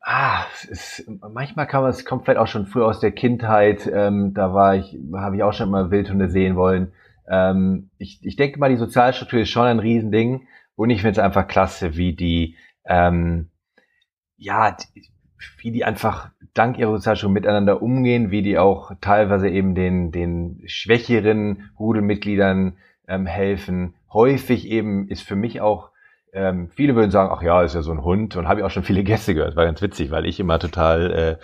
Ah, 0.00 0.44
es 0.52 0.64
ist, 0.64 1.10
manchmal 1.32 1.66
kann 1.66 1.82
man, 1.82 1.90
es 1.90 2.04
kommt 2.04 2.24
vielleicht 2.24 2.40
auch 2.40 2.48
schon 2.48 2.66
früh 2.66 2.82
aus 2.82 2.98
der 2.98 3.12
Kindheit. 3.12 3.88
Ähm, 3.92 4.34
da 4.34 4.52
war 4.52 4.74
ich, 4.76 4.98
habe 5.14 5.36
ich 5.36 5.42
auch 5.42 5.52
schon 5.52 5.68
immer 5.68 5.90
Wildhunde 5.90 6.28
sehen 6.28 6.56
wollen. 6.56 6.92
Ähm, 7.28 7.90
ich, 7.98 8.18
ich 8.22 8.36
denke 8.36 8.58
mal, 8.58 8.70
die 8.70 8.76
Sozialstruktur 8.76 9.40
ist 9.40 9.50
schon 9.50 9.66
ein 9.66 9.78
Riesending. 9.78 10.46
Und 10.74 10.90
ich 10.90 11.02
finde 11.02 11.12
es 11.12 11.24
einfach 11.24 11.46
klasse, 11.46 11.96
wie 11.96 12.14
die, 12.14 12.56
ähm, 12.84 13.50
ja, 14.36 14.72
die, 14.72 15.08
wie 15.58 15.70
die 15.70 15.84
einfach 15.84 16.30
dank 16.54 16.78
ihrer 16.78 16.92
Sozialstruktur 16.92 17.32
miteinander 17.32 17.82
umgehen, 17.82 18.30
wie 18.30 18.42
die 18.42 18.58
auch 18.58 18.92
teilweise 19.00 19.48
eben 19.48 19.74
den, 19.74 20.10
den 20.10 20.62
schwächeren 20.66 21.70
Rudelmitgliedern 21.78 22.76
ähm, 23.08 23.26
helfen. 23.26 23.94
Häufig 24.12 24.68
eben 24.68 25.08
ist 25.08 25.22
für 25.22 25.36
mich 25.36 25.60
auch 25.60 25.91
ähm, 26.34 26.70
viele 26.74 26.94
würden 26.96 27.10
sagen, 27.10 27.30
ach 27.30 27.42
ja, 27.42 27.62
ist 27.62 27.74
ja 27.74 27.82
so 27.82 27.92
ein 27.92 28.04
Hund 28.04 28.36
und 28.36 28.48
habe 28.48 28.60
ich 28.60 28.64
auch 28.66 28.70
schon 28.70 28.84
viele 28.84 29.04
Gäste 29.04 29.34
gehört. 29.34 29.54
War 29.54 29.66
ganz 29.66 29.82
witzig, 29.82 30.10
weil 30.10 30.24
ich 30.26 30.40
immer 30.40 30.58
total 30.58 31.12
äh, 31.12 31.36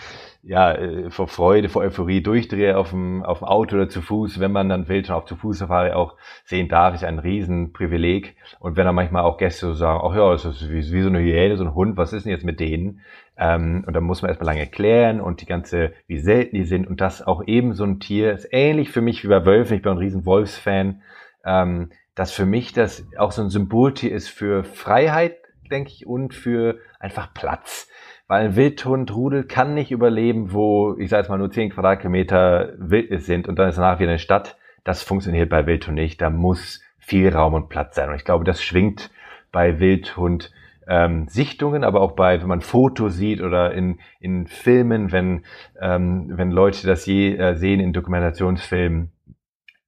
ja 0.43 0.73
äh, 0.73 1.11
vor 1.11 1.29
Freude, 1.29 1.69
vor 1.69 1.83
Euphorie 1.83 2.23
durchdrehe 2.23 2.77
auf 2.79 2.91
dem 2.91 3.23
auf 3.23 3.41
dem 3.41 3.49
Auto 3.49 3.77
oder 3.77 3.91
zu 3.91 4.01
Fuß, 4.01 4.41
wenn 4.41 4.51
man 4.51 4.71
dann 4.71 4.89
Wildhund 4.89 5.17
auf 5.17 5.27
zu 5.27 5.37
Fuß 5.37 5.59
Safari 5.59 5.93
auch 5.93 6.17
sehen 6.45 6.69
darf, 6.69 6.95
ist 6.95 7.05
ein 7.05 7.19
Riesenprivileg. 7.19 8.37
Und 8.61 8.77
wenn 8.77 8.87
dann 8.87 8.95
manchmal 8.95 9.25
auch 9.25 9.37
Gäste 9.37 9.67
so 9.67 9.75
sagen, 9.75 10.01
ach 10.03 10.17
ja, 10.17 10.33
das 10.33 10.47
ist 10.47 10.71
wie, 10.71 10.93
wie 10.93 11.03
so 11.03 11.09
eine 11.09 11.21
Hyäne, 11.21 11.59
so 11.59 11.65
ein 11.65 11.75
Hund, 11.75 11.99
was 11.99 12.15
ist 12.15 12.25
denn 12.25 12.33
jetzt 12.33 12.45
mit 12.45 12.59
denen? 12.59 13.03
Ähm, 13.37 13.85
und 13.87 13.95
dann 13.95 14.05
muss 14.05 14.23
man 14.23 14.31
erstmal 14.31 14.47
lange 14.47 14.61
erklären 14.61 15.21
und 15.21 15.43
die 15.43 15.47
ganze, 15.47 15.93
wie 16.07 16.19
selten 16.19 16.57
die 16.57 16.65
sind 16.65 16.87
und 16.89 17.01
das 17.03 17.21
auch 17.25 17.47
eben 17.47 17.75
so 17.75 17.85
ein 17.85 18.01
Tier 18.01 18.33
ist 18.33 18.49
ähnlich 18.53 18.91
für 18.91 19.03
mich 19.03 19.23
wie 19.23 19.29
bei 19.29 19.45
Wölfen. 19.45 19.77
Ich 19.77 19.83
bin 19.83 19.93
ein 19.93 19.99
riesen 19.99 20.25
Wolfsfan. 20.25 21.03
Ähm, 21.45 21.91
dass 22.19 22.33
für 22.33 22.47
mich 22.47 22.73
das 22.73 23.07
auch 23.17 23.31
so 23.31 23.43
ein 23.43 23.49
Symboltier 23.49 24.11
ist 24.11 24.29
für 24.29 24.65
Freiheit, 24.65 25.37
denke 25.71 25.91
ich, 25.93 26.05
und 26.05 26.35
für 26.35 26.79
einfach 26.99 27.33
Platz. 27.33 27.89
Weil 28.27 28.47
ein 28.47 28.57
Wildhund, 28.57 29.15
Rudel 29.15 29.45
kann 29.45 29.75
nicht 29.75 29.93
überleben, 29.93 30.53
wo, 30.53 30.97
ich 30.99 31.11
sage 31.11 31.23
jetzt 31.23 31.29
mal, 31.29 31.39
nur 31.39 31.53
10 31.53 31.71
Quadratkilometer 31.71 32.73
Wildnis 32.77 33.25
sind 33.25 33.47
und 33.47 33.57
dann 33.57 33.69
ist 33.69 33.79
danach 33.79 34.01
wieder 34.01 34.11
eine 34.11 34.19
Stadt. 34.19 34.57
Das 34.83 35.05
funktioniert 35.05 35.49
bei 35.49 35.67
Wildhund 35.67 35.95
nicht. 35.95 36.21
Da 36.21 36.29
muss 36.29 36.83
viel 36.99 37.29
Raum 37.29 37.55
und 37.55 37.69
Platz 37.69 37.95
sein. 37.95 38.09
Und 38.09 38.17
ich 38.17 38.25
glaube, 38.25 38.45
das 38.45 38.65
schwingt 38.65 39.11
bei 39.53 39.79
Wildhund 39.79 40.51
ähm, 40.89 41.29
Sichtungen, 41.29 41.85
aber 41.85 42.01
auch 42.01 42.13
bei, 42.13 42.41
wenn 42.41 42.49
man 42.49 42.63
Fotos 42.63 43.15
sieht 43.17 43.41
oder 43.41 43.73
in, 43.73 44.01
in 44.19 44.49
Filmen, 44.49 45.13
wenn, 45.13 45.45
ähm, 45.81 46.33
wenn 46.37 46.51
Leute 46.51 46.85
das 46.85 47.07
je 47.07 47.37
äh, 47.37 47.55
sehen 47.55 47.79
in 47.79 47.93
Dokumentationsfilmen, 47.93 49.13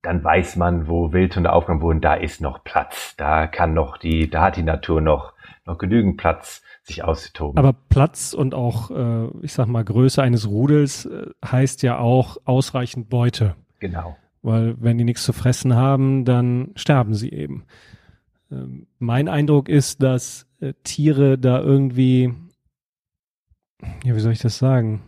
dann 0.03 0.25
weiß 0.25 0.57
man, 0.57 0.89
wo 0.89 1.13
Wildhunde 1.13 1.53
aufgenommen 1.53 1.83
wurden, 1.83 2.01
da 2.01 2.15
ist 2.15 2.41
noch 2.41 2.65
Platz. 2.65 3.15
Da 3.17 3.47
kann 3.47 3.75
noch 3.75 3.99
die, 3.99 4.31
da 4.31 4.43
hat 4.43 4.57
die 4.57 4.63
Natur 4.63 5.01
noch, 5.01 5.35
noch 5.67 5.79
genügend 5.79 6.17
Platz, 6.17 6.63
sich 6.83 7.05
auszutoben. 7.05 7.59
Aber 7.59 7.73
Platz 7.73 8.33
und 8.33 8.55
auch, 8.55 8.91
äh, 8.91 9.29
ich 9.43 9.53
sag 9.53 9.67
mal, 9.67 9.85
Größe 9.85 10.23
eines 10.23 10.49
Rudels 10.49 11.05
äh, 11.05 11.27
heißt 11.45 11.83
ja 11.83 11.99
auch 11.99 12.39
ausreichend 12.45 13.09
Beute. 13.09 13.57
genau. 13.79 14.17
Weil 14.43 14.75
wenn 14.81 14.97
die 14.97 15.05
nichts 15.05 15.25
zu 15.25 15.35
fressen 15.35 15.77
haben, 15.77 16.25
dann 16.25 16.71
sterben 16.75 17.15
sie 17.15 17.31
eben. 17.31 17.67
Ähm, 18.51 18.87
mein 18.99 19.29
Eindruck 19.29 19.69
ist, 19.69 20.03
dass 20.03 20.47
äh, 20.61 20.73
Tiere 20.83 21.37
da 21.37 21.61
irgendwie, 21.61 22.33
ja, 24.03 24.17
wie 24.17 24.21
soll 24.21 24.33
ich 24.33 24.39
das 24.39 24.57
sagen, 24.57 25.03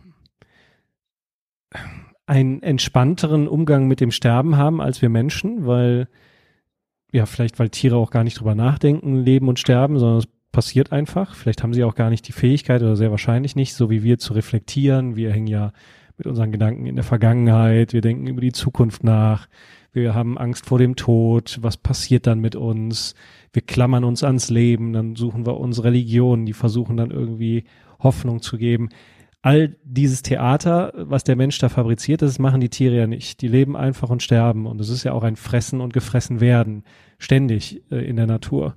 einen 2.25 2.61
entspannteren 2.63 3.47
Umgang 3.47 3.87
mit 3.87 3.99
dem 3.99 4.11
Sterben 4.11 4.55
haben 4.55 4.81
als 4.81 5.01
wir 5.01 5.09
Menschen, 5.09 5.65
weil, 5.65 6.07
ja, 7.11 7.25
vielleicht 7.25 7.59
weil 7.59 7.69
Tiere 7.69 7.97
auch 7.97 8.11
gar 8.11 8.23
nicht 8.23 8.39
drüber 8.39 8.55
nachdenken, 8.55 9.17
leben 9.17 9.49
und 9.49 9.59
sterben, 9.59 9.99
sondern 9.99 10.19
es 10.19 10.27
passiert 10.51 10.91
einfach. 10.91 11.35
Vielleicht 11.35 11.63
haben 11.63 11.73
sie 11.73 11.83
auch 11.83 11.95
gar 11.95 12.09
nicht 12.09 12.27
die 12.27 12.31
Fähigkeit 12.31 12.81
oder 12.81 12.95
sehr 12.95 13.11
wahrscheinlich 13.11 13.55
nicht, 13.55 13.73
so 13.73 13.89
wie 13.89 14.03
wir 14.03 14.19
zu 14.19 14.33
reflektieren. 14.33 15.15
Wir 15.15 15.31
hängen 15.31 15.47
ja 15.47 15.73
mit 16.17 16.27
unseren 16.27 16.51
Gedanken 16.51 16.85
in 16.85 16.95
der 16.95 17.03
Vergangenheit, 17.03 17.91
wir 17.91 18.01
denken 18.01 18.27
über 18.27 18.41
die 18.41 18.51
Zukunft 18.51 19.03
nach, 19.03 19.47
wir 19.91 20.13
haben 20.13 20.37
Angst 20.37 20.65
vor 20.65 20.79
dem 20.79 20.95
Tod, 20.95 21.59
was 21.61 21.77
passiert 21.77 22.27
dann 22.27 22.39
mit 22.39 22.55
uns, 22.55 23.15
wir 23.51 23.61
klammern 23.61 24.03
uns 24.03 24.23
ans 24.23 24.49
Leben, 24.49 24.93
dann 24.93 25.15
suchen 25.15 25.45
wir 25.45 25.59
uns 25.59 25.83
Religionen, 25.83 26.45
die 26.45 26.53
versuchen 26.53 26.97
dann 26.97 27.11
irgendwie 27.11 27.65
Hoffnung 27.99 28.41
zu 28.41 28.57
geben. 28.57 28.89
All 29.45 29.75
dieses 29.83 30.21
Theater, 30.21 30.93
was 30.95 31.25
der 31.25 31.35
Mensch 31.35 31.59
da 31.59 31.67
fabriziert, 31.67 32.21
das 32.21 32.39
machen 32.39 32.61
die 32.61 32.69
Tiere 32.69 32.95
ja 32.95 33.07
nicht. 33.07 33.41
Die 33.41 33.49
leben 33.49 33.75
einfach 33.75 34.09
und 34.09 34.23
sterben 34.23 34.65
und 34.65 34.79
es 34.79 34.87
ist 34.87 35.03
ja 35.03 35.11
auch 35.11 35.23
ein 35.23 35.35
Fressen 35.35 35.81
und 35.81 35.91
gefressen 35.91 36.39
werden, 36.39 36.85
ständig 37.17 37.83
äh, 37.91 37.97
in 37.97 38.15
der 38.15 38.25
Natur. 38.25 38.75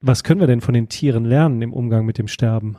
Was 0.00 0.24
können 0.24 0.40
wir 0.40 0.48
denn 0.48 0.62
von 0.62 0.74
den 0.74 0.88
Tieren 0.88 1.24
lernen 1.24 1.62
im 1.62 1.72
Umgang 1.72 2.04
mit 2.04 2.18
dem 2.18 2.26
Sterben? 2.26 2.76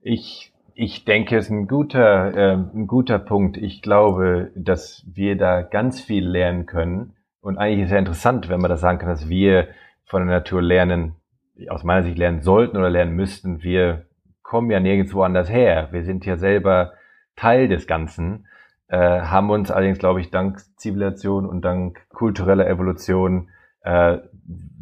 Ich, 0.00 0.54
ich 0.74 1.04
denke, 1.04 1.36
es 1.36 1.44
ist 1.44 1.50
ein 1.50 1.68
guter, 1.68 2.34
äh, 2.34 2.54
ein 2.54 2.86
guter 2.86 3.18
Punkt. 3.18 3.58
Ich 3.58 3.82
glaube, 3.82 4.50
dass 4.56 5.04
wir 5.12 5.36
da 5.36 5.60
ganz 5.60 6.00
viel 6.00 6.26
lernen 6.26 6.64
können. 6.64 7.12
Und 7.42 7.58
eigentlich 7.58 7.80
ist 7.80 7.88
es 7.88 7.92
ja 7.92 7.98
interessant, 7.98 8.48
wenn 8.48 8.62
man 8.62 8.70
das 8.70 8.80
sagen 8.80 8.98
kann, 8.98 9.10
dass 9.10 9.28
wir 9.28 9.68
von 10.06 10.26
der 10.26 10.38
Natur 10.38 10.62
lernen, 10.62 11.16
aus 11.68 11.84
meiner 11.84 12.02
Sicht 12.02 12.16
lernen 12.16 12.40
sollten 12.40 12.78
oder 12.78 12.88
lernen 12.88 13.14
müssten. 13.14 13.62
Wir 13.62 14.06
kommen 14.52 14.70
ja 14.70 14.80
nirgendwo 14.80 15.22
anders 15.22 15.48
her. 15.48 15.88
Wir 15.92 16.04
sind 16.04 16.26
ja 16.26 16.36
selber 16.36 16.92
Teil 17.36 17.68
des 17.68 17.86
Ganzen, 17.86 18.46
äh, 18.88 18.98
haben 18.98 19.48
uns 19.48 19.70
allerdings, 19.70 19.98
glaube 19.98 20.20
ich, 20.20 20.30
dank 20.30 20.60
Zivilisation 20.76 21.46
und 21.46 21.64
dank 21.64 22.06
kultureller 22.10 22.66
Evolution 22.66 23.48
äh, 23.80 24.18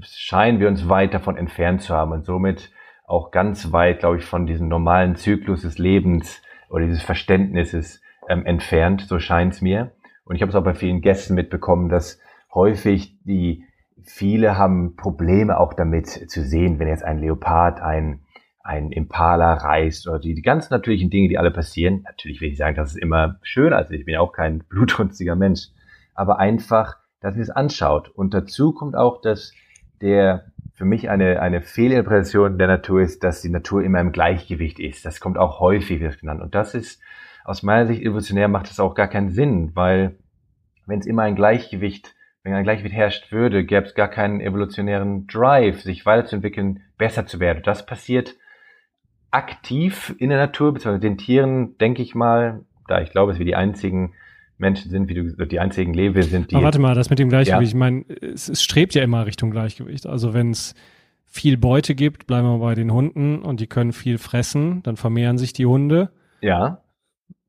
scheinen 0.03 0.59
wir 0.59 0.67
uns 0.67 0.89
weit 0.89 1.15
davon 1.15 1.37
entfernt 1.37 1.83
zu 1.83 1.95
haben 1.95 2.11
und 2.11 2.25
somit 2.25 2.73
auch 3.07 3.31
ganz 3.31 3.71
weit, 3.71 4.01
glaube 4.01 4.17
ich, 4.17 4.25
von 4.25 4.45
diesem 4.45 4.67
normalen 4.67 5.15
Zyklus 5.15 5.63
des 5.63 5.79
Lebens 5.79 6.43
oder 6.69 6.87
dieses 6.87 7.05
Verständnisses 7.05 8.03
ähm, 8.29 8.45
entfernt, 8.47 9.03
so 9.03 9.21
scheint 9.21 9.53
es 9.53 9.61
mir. 9.63 9.93
Und 10.25 10.35
ich 10.35 10.43
habe 10.43 10.51
es 10.51 10.57
auch 10.57 10.65
bei 10.65 10.75
vielen 10.75 11.01
Gästen 11.01 11.37
mitbekommen, 11.37 11.89
dass 11.89 12.19
häufig 12.53 13.17
die 13.23 13.63
viele 14.03 14.59
haben 14.59 14.97
Probleme 14.97 15.61
auch 15.61 15.75
damit 15.75 16.09
zu 16.09 16.43
sehen, 16.43 16.81
wenn 16.81 16.89
jetzt 16.89 17.05
ein 17.05 17.19
Leopard 17.19 17.81
ein 17.81 18.23
ein 18.63 18.93
Impala 18.93 19.55
reißt 19.55 20.07
oder 20.09 20.19
die, 20.19 20.35
die 20.35 20.43
ganz 20.43 20.71
natürlichen 20.71 21.11
Dinge, 21.11 21.29
die 21.29 21.39
alle 21.39 21.51
passieren. 21.51 22.03
Natürlich 22.05 22.41
will 22.41 22.51
ich 22.51 22.59
sagen, 22.59 22.77
dass 22.77 22.91
es 22.91 22.97
immer 22.97 23.39
schön, 23.43 23.73
also 23.73 23.95
ich 23.95 24.05
bin 24.05 24.15
ja 24.15 24.21
auch 24.21 24.33
kein 24.33 24.59
blutrünstiger 24.69 25.37
Mensch, 25.37 25.69
aber 26.15 26.39
einfach, 26.39 26.97
dass 27.21 27.35
man 27.35 27.43
es 27.43 27.51
anschaut. 27.51 28.09
Und 28.09 28.35
dazu 28.35 28.73
kommt 28.73 28.97
auch, 28.97 29.21
dass 29.21 29.53
der 30.01 30.53
für 30.75 30.85
mich 30.85 31.11
eine, 31.11 31.43
eine 31.43 31.61
Fehlinterpretation 31.61 32.57
der 32.57 32.67
Natur 32.67 33.03
ist, 33.03 33.23
dass 33.23 33.43
die 33.43 33.51
Natur 33.51 33.83
immer 33.83 34.01
im 34.01 34.13
Gleichgewicht 34.13 34.79
ist. 34.79 35.05
Das 35.05 35.21
kommt 35.21 35.37
auch 35.37 35.61
häufig 35.61 36.01
wird 36.01 36.21
genannt. 36.21 36.41
Und 36.41 36.55
das 36.55 36.75
ist, 36.75 37.03
aus 37.45 37.63
meiner 37.63 37.87
Sicht 37.87 38.03
evolutionär 38.03 38.49
macht 38.49 38.71
das 38.71 38.81
auch 38.81 38.95
gar 38.95 39.09
keinen 39.09 39.31
Sinn, 39.31 39.73
weil 39.75 40.17
wenn 40.87 41.01
es 41.01 41.07
immer 41.07 41.23
ein 41.23 41.35
Gleichgewicht, 41.35 42.15
wenn 42.43 42.55
ein 42.55 42.65
Gleichgewicht 42.65 42.95
herrscht 42.95 43.31
würde, 43.31 43.65
gäbe 43.65 43.87
es 43.87 43.95
gar 43.95 44.09
keinen 44.09 44.41
evolutionären 44.41 45.27
Drive, 45.27 45.83
sich 45.83 46.07
weiterzuentwickeln, 46.07 46.81
besser 46.97 47.27
zu 47.27 47.41
werden. 47.41 47.63
Das 47.63 47.85
passiert 47.85 48.37
aktiv 49.31 50.15
in 50.19 50.31
der 50.31 50.39
Natur, 50.39 50.73
beziehungsweise 50.73 51.01
den 51.01 51.19
Tieren, 51.19 51.79
denke 51.79 52.03
ich 52.03 52.15
mal, 52.15 52.65
da 52.89 53.01
ich 53.01 53.11
glaube, 53.11 53.33
dass 53.33 53.39
wir 53.39 53.47
die 53.47 53.55
einzigen 53.55 54.15
Menschen 54.59 54.91
sind, 54.91 55.09
wie 55.09 55.15
du 55.15 55.47
die 55.47 55.59
einzigen 55.59 55.95
Lebewesen 55.95 56.31
sind, 56.31 56.51
die. 56.51 56.57
Aber 56.57 56.65
warte 56.65 56.79
mal, 56.79 56.95
das 56.95 57.11
mit 57.11 57.19
dem 57.19 57.31
Gleichgewicht, 57.31 57.63
ja. 57.63 57.69
ich 57.69 57.75
meine, 57.75 58.05
es, 58.21 58.49
es, 58.49 58.63
strebt 58.63 58.95
ja 58.95 59.03
immer 59.03 59.25
Richtung 59.25 59.51
Gleichgewicht. 59.51 60.07
Also 60.07 60.35
wenn 60.35 60.51
es 60.51 60.75
viel 61.25 61.57
Beute 61.57 61.95
gibt, 61.95 62.27
bleiben 62.27 62.47
wir 62.47 62.59
bei 62.59 62.75
den 62.75 62.93
Hunden 62.93 63.41
und 63.41 63.61
die 63.61 63.67
können 63.67 63.93
viel 63.93 64.19
fressen, 64.19 64.83
dann 64.83 64.97
vermehren 64.97 65.39
sich 65.39 65.53
die 65.53 65.65
Hunde. 65.65 66.11
Ja. 66.41 66.83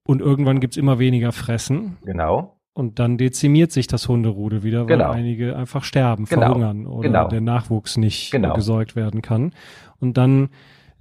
Und 0.06 0.22
irgendwann 0.22 0.60
gibt's 0.60 0.78
immer 0.78 1.00
weniger 1.00 1.32
Fressen. 1.32 1.98
Genau. 2.06 2.58
Und 2.74 3.00
dann 3.00 3.18
dezimiert 3.18 3.72
sich 3.72 3.88
das 3.88 4.08
Hunderudel 4.08 4.64
wieder, 4.64 4.82
weil 4.82 4.98
genau. 4.98 5.12
einige 5.12 5.58
einfach 5.58 5.84
sterben, 5.84 6.26
genau. 6.26 6.42
verhungern 6.42 6.88
oder 6.88 7.10
genau. 7.10 7.28
der 7.28 7.42
Nachwuchs 7.42 7.98
nicht 7.98 8.32
genau. 8.32 8.54
gesäugt 8.54 8.96
werden 8.96 9.22
kann. 9.22 9.52
Und 10.00 10.18
dann 10.18 10.50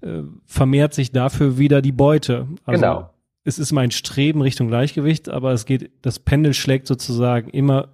äh, 0.03 0.23
vermehrt 0.47 0.95
sich 0.95 1.13
dafür 1.13 1.59
wieder 1.59 1.83
die 1.83 1.93
Beute. 1.93 2.49
Also 2.65 2.81
genau 2.81 3.11
es 3.45 3.59
ist 3.59 3.73
mein 3.73 3.91
Streben 3.91 4.43
Richtung 4.43 4.69
Gleichgewicht, 4.69 5.29
aber 5.29 5.53
es 5.53 5.65
geht, 5.65 5.91
das 6.03 6.19
Pendel 6.19 6.55
schlägt 6.55 6.87
sozusagen 6.87 7.49
immer 7.51 7.89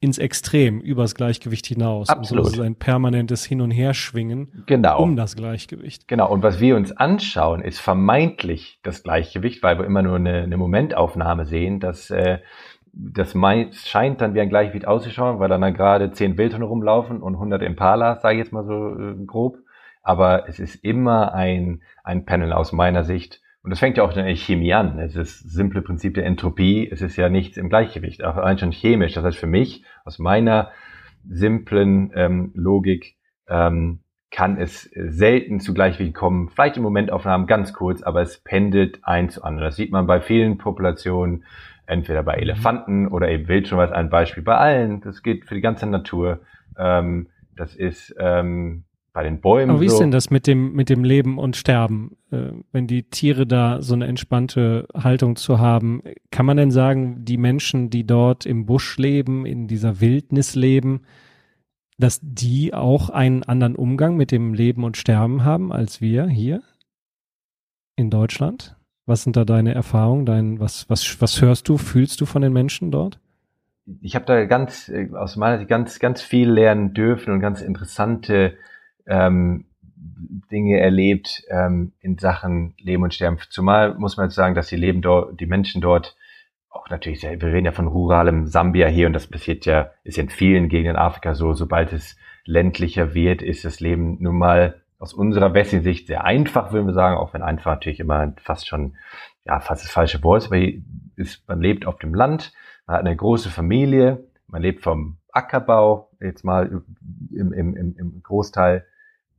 ins 0.00 0.16
Extrem, 0.16 0.80
übers 0.80 1.14
Gleichgewicht 1.14 1.66
hinaus. 1.66 2.08
Absolut. 2.08 2.46
Und 2.46 2.50
so 2.50 2.62
ist 2.62 2.66
ein 2.66 2.74
permanentes 2.74 3.44
Hin- 3.44 3.60
und 3.60 3.70
Herschwingen 3.70 4.64
genau. 4.64 5.02
um 5.02 5.14
das 5.14 5.36
Gleichgewicht. 5.36 6.08
Genau. 6.08 6.32
Und 6.32 6.42
was 6.42 6.58
wir 6.58 6.76
uns 6.76 6.92
anschauen, 6.92 7.60
ist 7.60 7.80
vermeintlich 7.80 8.80
das 8.82 9.02
Gleichgewicht, 9.02 9.62
weil 9.62 9.78
wir 9.78 9.84
immer 9.84 10.02
nur 10.02 10.16
eine, 10.16 10.42
eine 10.42 10.56
Momentaufnahme 10.56 11.44
sehen, 11.44 11.80
dass 11.80 12.08
äh, 12.10 12.38
das 12.92 13.34
scheint 13.74 14.22
dann 14.22 14.34
wie 14.34 14.40
ein 14.40 14.48
Gleichgewicht 14.48 14.88
auszuschauen, 14.88 15.38
weil 15.38 15.50
dann, 15.50 15.60
dann 15.60 15.74
gerade 15.74 16.10
zehn 16.12 16.38
Wildhunde 16.38 16.66
rumlaufen 16.66 17.22
und 17.22 17.34
100 17.34 17.62
Impalas, 17.62 18.22
sage 18.22 18.36
ich 18.36 18.44
jetzt 18.44 18.52
mal 18.52 18.64
so 18.64 18.98
äh, 18.98 19.14
grob. 19.26 19.58
Aber 20.10 20.48
es 20.48 20.58
ist 20.58 20.74
immer 20.74 21.34
ein, 21.34 21.82
ein 22.02 22.24
Panel 22.24 22.52
aus 22.52 22.72
meiner 22.72 23.04
Sicht, 23.04 23.40
und 23.62 23.70
das 23.70 23.78
fängt 23.78 23.96
ja 23.96 24.02
auch 24.02 24.10
in 24.10 24.24
der 24.24 24.34
Chemie 24.34 24.74
an. 24.74 24.98
Es 24.98 25.14
ist 25.14 25.44
das 25.44 25.52
simple 25.52 25.82
Prinzip 25.82 26.14
der 26.14 26.26
Entropie. 26.26 26.88
Es 26.90 27.00
ist 27.00 27.14
ja 27.14 27.28
nichts 27.28 27.56
im 27.56 27.68
Gleichgewicht, 27.68 28.24
auch 28.24 28.34
allein 28.34 28.58
schon 28.58 28.72
chemisch. 28.72 29.12
Das 29.12 29.22
heißt 29.22 29.38
für 29.38 29.46
mich, 29.46 29.84
aus 30.04 30.18
meiner 30.18 30.72
simplen 31.28 32.10
ähm, 32.16 32.50
Logik, 32.56 33.18
ähm, 33.48 34.00
kann 34.32 34.56
es 34.56 34.90
selten 34.94 35.60
zu 35.60 35.74
Gleichgewicht 35.74 36.14
kommen. 36.14 36.48
Vielleicht 36.48 36.76
im 36.76 36.82
Momentaufnahmen 36.82 37.46
ganz 37.46 37.72
kurz, 37.72 38.02
aber 38.02 38.20
es 38.20 38.38
pendelt 38.38 38.98
ein 39.04 39.28
zu 39.28 39.44
anderen. 39.44 39.68
Das 39.68 39.76
sieht 39.76 39.92
man 39.92 40.08
bei 40.08 40.20
vielen 40.20 40.58
Populationen, 40.58 41.44
entweder 41.86 42.24
bei 42.24 42.34
Elefanten 42.34 43.06
oder 43.06 43.28
eben 43.28 43.46
Wildschwein, 43.46 43.92
ein 43.92 44.10
Beispiel 44.10 44.42
bei 44.42 44.56
allen. 44.56 45.02
Das 45.02 45.22
geht 45.22 45.44
für 45.44 45.54
die 45.54 45.60
ganze 45.60 45.86
Natur. 45.86 46.40
Ähm, 46.76 47.28
das 47.54 47.76
ist 47.76 48.12
ähm, 48.18 48.82
bei 49.12 49.22
den 49.22 49.40
Bäumen. 49.40 49.70
Aber 49.70 49.80
wie 49.80 49.88
so. 49.88 49.94
ist 49.94 50.00
denn 50.00 50.10
das 50.10 50.30
mit 50.30 50.46
dem, 50.46 50.72
mit 50.72 50.88
dem 50.88 51.04
Leben 51.04 51.38
und 51.38 51.56
Sterben? 51.56 52.16
Äh, 52.30 52.52
wenn 52.72 52.86
die 52.86 53.04
Tiere 53.04 53.46
da 53.46 53.82
so 53.82 53.94
eine 53.94 54.06
entspannte 54.06 54.86
Haltung 54.94 55.36
zu 55.36 55.58
haben, 55.58 56.02
kann 56.30 56.46
man 56.46 56.56
denn 56.56 56.70
sagen, 56.70 57.24
die 57.24 57.36
Menschen, 57.36 57.90
die 57.90 58.06
dort 58.06 58.46
im 58.46 58.66
Busch 58.66 58.96
leben, 58.98 59.46
in 59.46 59.66
dieser 59.66 60.00
Wildnis 60.00 60.54
leben, 60.54 61.02
dass 61.98 62.20
die 62.22 62.72
auch 62.72 63.10
einen 63.10 63.42
anderen 63.42 63.76
Umgang 63.76 64.16
mit 64.16 64.30
dem 64.32 64.54
Leben 64.54 64.84
und 64.84 64.96
Sterben 64.96 65.44
haben 65.44 65.72
als 65.72 66.00
wir 66.00 66.26
hier 66.26 66.62
in 67.96 68.10
Deutschland? 68.10 68.76
Was 69.06 69.24
sind 69.24 69.36
da 69.36 69.44
deine 69.44 69.74
Erfahrungen? 69.74 70.24
Dein, 70.24 70.60
was, 70.60 70.88
was, 70.88 71.20
was 71.20 71.42
hörst 71.42 71.68
du, 71.68 71.76
fühlst 71.76 72.20
du 72.20 72.26
von 72.26 72.42
den 72.42 72.52
Menschen 72.52 72.90
dort? 72.90 73.18
Ich 74.02 74.14
habe 74.14 74.24
da 74.24 74.44
ganz, 74.44 74.88
äh, 74.88 75.10
aus 75.14 75.36
meiner 75.36 75.58
Sicht 75.58 75.68
ganz, 75.68 75.98
ganz 75.98 76.22
viel 76.22 76.48
lernen 76.48 76.94
dürfen 76.94 77.32
und 77.32 77.40
ganz 77.40 77.60
interessante 77.60 78.56
ähm, 79.10 79.66
Dinge 80.50 80.80
erlebt 80.80 81.44
ähm, 81.48 81.92
in 82.00 82.18
Sachen 82.18 82.74
Leben 82.78 83.02
und 83.02 83.14
Sterben. 83.14 83.38
Zumal 83.50 83.94
muss 83.94 84.16
man 84.16 84.26
jetzt 84.26 84.36
sagen, 84.36 84.54
dass 84.54 84.68
die 84.68 84.76
Leben 84.76 85.02
dort, 85.02 85.38
die 85.38 85.46
Menschen 85.46 85.80
dort 85.80 86.16
auch 86.70 86.88
natürlich, 86.88 87.22
wir 87.22 87.42
reden 87.42 87.66
ja 87.66 87.72
von 87.72 87.88
ruralem 87.88 88.46
Sambia 88.46 88.86
hier 88.86 89.08
und 89.08 89.12
das 89.12 89.26
passiert 89.26 89.66
ja, 89.66 89.90
ist 90.04 90.18
in 90.18 90.28
vielen 90.28 90.68
Gegenden 90.68 90.96
Afrika 90.96 91.34
so, 91.34 91.52
sobald 91.52 91.92
es 91.92 92.16
ländlicher 92.44 93.12
wird, 93.12 93.42
ist 93.42 93.64
das 93.64 93.80
Leben 93.80 94.18
nun 94.20 94.38
mal 94.38 94.80
aus 94.98 95.12
unserer 95.12 95.52
westlichen 95.52 95.82
Sicht 95.82 96.06
sehr 96.06 96.24
einfach, 96.24 96.72
würden 96.72 96.86
wir 96.86 96.92
sagen, 96.92 97.16
auch 97.16 97.34
wenn 97.34 97.42
einfach 97.42 97.72
natürlich 97.72 98.00
immer 98.00 98.34
fast 98.40 98.68
schon, 98.68 98.96
ja, 99.44 99.58
fast 99.58 99.84
das 99.84 99.90
falsche 99.90 100.22
Wort 100.22 100.42
ist, 100.42 100.46
aber 100.48 100.62
ist, 101.16 101.48
man 101.48 101.60
lebt 101.60 101.86
auf 101.86 101.98
dem 101.98 102.14
Land, 102.14 102.52
man 102.86 102.96
hat 102.96 103.06
eine 103.06 103.16
große 103.16 103.50
Familie, 103.50 104.24
man 104.46 104.62
lebt 104.62 104.82
vom 104.82 105.18
Ackerbau, 105.32 106.10
jetzt 106.20 106.44
mal 106.44 106.82
im, 107.32 107.52
im, 107.52 107.76
im 107.76 108.22
Großteil 108.22 108.84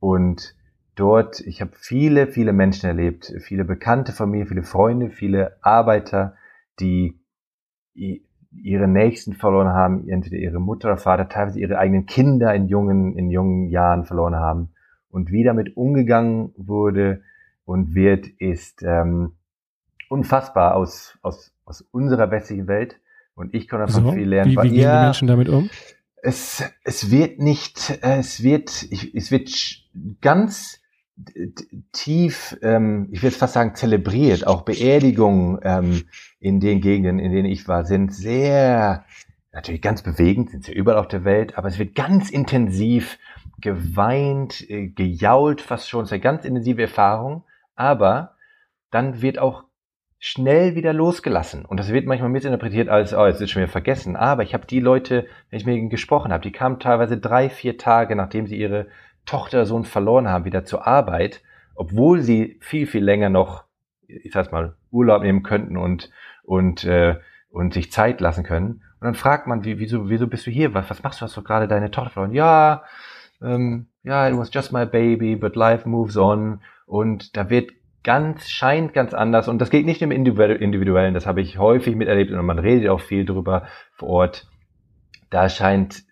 und 0.02 0.56
dort, 0.96 1.38
ich 1.38 1.60
habe 1.60 1.70
viele, 1.76 2.26
viele 2.26 2.52
Menschen 2.52 2.88
erlebt, 2.88 3.32
viele 3.38 3.64
Bekannte 3.64 4.10
von 4.10 4.28
mir, 4.28 4.48
viele 4.48 4.64
Freunde, 4.64 5.10
viele 5.10 5.56
Arbeiter, 5.62 6.34
die 6.80 7.20
ihre 7.94 8.88
Nächsten 8.88 9.34
verloren 9.34 9.68
haben, 9.68 10.08
entweder 10.08 10.38
ihre 10.38 10.58
Mutter 10.58 10.88
oder 10.88 10.96
Vater, 10.96 11.28
teilweise 11.28 11.60
ihre 11.60 11.78
eigenen 11.78 12.06
Kinder 12.06 12.52
in 12.52 12.66
jungen, 12.66 13.16
in 13.16 13.30
jungen 13.30 13.68
Jahren 13.68 14.04
verloren 14.04 14.34
haben. 14.34 14.70
Und 15.08 15.30
wie 15.30 15.44
damit 15.44 15.76
umgegangen 15.76 16.52
wurde 16.56 17.22
und 17.64 17.94
wird, 17.94 18.26
ist 18.26 18.82
ähm, 18.82 19.34
unfassbar 20.08 20.74
aus, 20.74 21.16
aus, 21.22 21.54
aus 21.64 21.82
unserer 21.92 22.32
westlichen 22.32 22.66
Welt. 22.66 22.98
Und 23.36 23.54
ich 23.54 23.68
konnte 23.68 23.86
davon 23.86 24.02
so, 24.02 24.12
viel 24.14 24.28
lernen. 24.28 24.50
Wie, 24.50 24.56
wie 24.56 24.70
gehen 24.70 24.90
die 24.90 25.04
Menschen 25.04 25.28
damit 25.28 25.48
um? 25.48 25.70
Es, 26.24 26.64
es 26.84 27.10
wird 27.10 27.40
nicht, 27.40 27.98
äh, 28.02 28.18
es 28.18 28.42
wird, 28.42 28.86
es 28.90 29.30
wird 29.30 29.50
ganz 30.20 30.80
tief, 31.92 32.56
ähm, 32.62 33.08
ich 33.10 33.22
würde 33.22 33.36
fast 33.36 33.54
sagen, 33.54 33.74
zelebriert. 33.74 34.46
Auch 34.46 34.62
Beerdigungen 34.62 35.58
ähm, 35.62 36.04
in 36.40 36.60
den 36.60 36.80
Gegenden, 36.80 37.18
in 37.18 37.32
denen 37.32 37.48
ich 37.48 37.68
war, 37.68 37.84
sind 37.84 38.14
sehr, 38.14 39.04
natürlich 39.52 39.82
ganz 39.82 40.02
bewegend, 40.02 40.50
sind 40.50 40.64
sie 40.64 40.72
überall 40.72 40.98
auf 40.98 41.08
der 41.08 41.24
Welt, 41.24 41.58
aber 41.58 41.68
es 41.68 41.78
wird 41.78 41.94
ganz 41.94 42.30
intensiv 42.30 43.18
geweint, 43.60 44.68
äh, 44.70 44.88
gejault, 44.88 45.60
fast 45.60 45.88
schon. 45.88 46.04
Es 46.04 46.08
ist 46.08 46.12
eine 46.12 46.20
ganz 46.22 46.44
intensive 46.44 46.82
Erfahrung, 46.82 47.44
aber 47.74 48.36
dann 48.90 49.22
wird 49.22 49.38
auch 49.38 49.64
schnell 50.24 50.76
wieder 50.76 50.92
losgelassen. 50.92 51.64
Und 51.64 51.80
das 51.80 51.92
wird 51.92 52.06
manchmal 52.06 52.30
mitinterpretiert 52.30 52.88
als, 52.88 53.12
oh, 53.12 53.26
jetzt 53.26 53.40
ist 53.40 53.50
schon 53.50 53.62
wieder 53.62 53.72
vergessen. 53.72 54.14
Aber 54.14 54.44
ich 54.44 54.54
habe 54.54 54.68
die 54.68 54.78
Leute, 54.78 55.26
wenn 55.50 55.58
ich 55.58 55.66
mit 55.66 55.76
ihnen 55.76 55.90
gesprochen 55.90 56.32
habe, 56.32 56.44
die 56.44 56.52
kamen 56.52 56.78
teilweise 56.78 57.18
drei, 57.18 57.50
vier 57.50 57.76
Tage, 57.76 58.14
nachdem 58.14 58.46
sie 58.46 58.56
ihre 58.56 58.86
Tochter, 59.26 59.66
Sohn 59.66 59.84
verloren 59.84 60.28
haben, 60.28 60.44
wieder 60.44 60.64
zur 60.64 60.86
Arbeit, 60.86 61.42
obwohl 61.74 62.20
sie 62.20 62.56
viel, 62.60 62.86
viel 62.86 63.02
länger 63.02 63.30
noch, 63.30 63.64
ich 64.06 64.30
sag's 64.30 64.52
mal, 64.52 64.76
Urlaub 64.92 65.22
nehmen 65.22 65.42
könnten 65.42 65.76
und, 65.76 66.12
und, 66.44 66.84
äh, 66.84 67.16
und 67.50 67.74
sich 67.74 67.90
Zeit 67.90 68.20
lassen 68.20 68.44
können. 68.44 68.84
Und 69.00 69.06
dann 69.06 69.14
fragt 69.16 69.48
man, 69.48 69.64
wie, 69.64 69.80
wieso, 69.80 70.08
wieso 70.08 70.28
bist 70.28 70.46
du 70.46 70.52
hier? 70.52 70.72
Was, 70.72 70.88
was 70.88 71.02
machst 71.02 71.20
du? 71.20 71.24
Hast 71.24 71.36
du 71.36 71.42
gerade 71.42 71.66
deine 71.66 71.90
Tochter 71.90 72.10
verloren? 72.10 72.32
Ja, 72.32 72.84
ähm, 73.42 73.88
ja, 74.04 74.28
it 74.28 74.36
was 74.36 74.54
just 74.54 74.72
my 74.72 74.86
baby, 74.86 75.34
but 75.34 75.56
life 75.56 75.88
moves 75.88 76.16
on. 76.16 76.60
Und 76.86 77.36
da 77.36 77.50
wird 77.50 77.72
ganz, 78.04 78.50
scheint 78.50 78.92
ganz 78.92 79.14
anders. 79.14 79.48
Und 79.48 79.58
das 79.58 79.70
geht 79.70 79.86
nicht 79.86 80.02
im 80.02 80.10
Individuellen, 80.10 81.14
das 81.14 81.26
habe 81.26 81.40
ich 81.40 81.58
häufig 81.58 81.96
miterlebt 81.96 82.30
und 82.30 82.44
man 82.44 82.58
redet 82.58 82.88
auch 82.88 83.00
viel 83.00 83.24
drüber 83.24 83.66
vor 83.94 84.08
Ort. 84.08 84.48
Da 85.30 85.48
scheint 85.48 86.04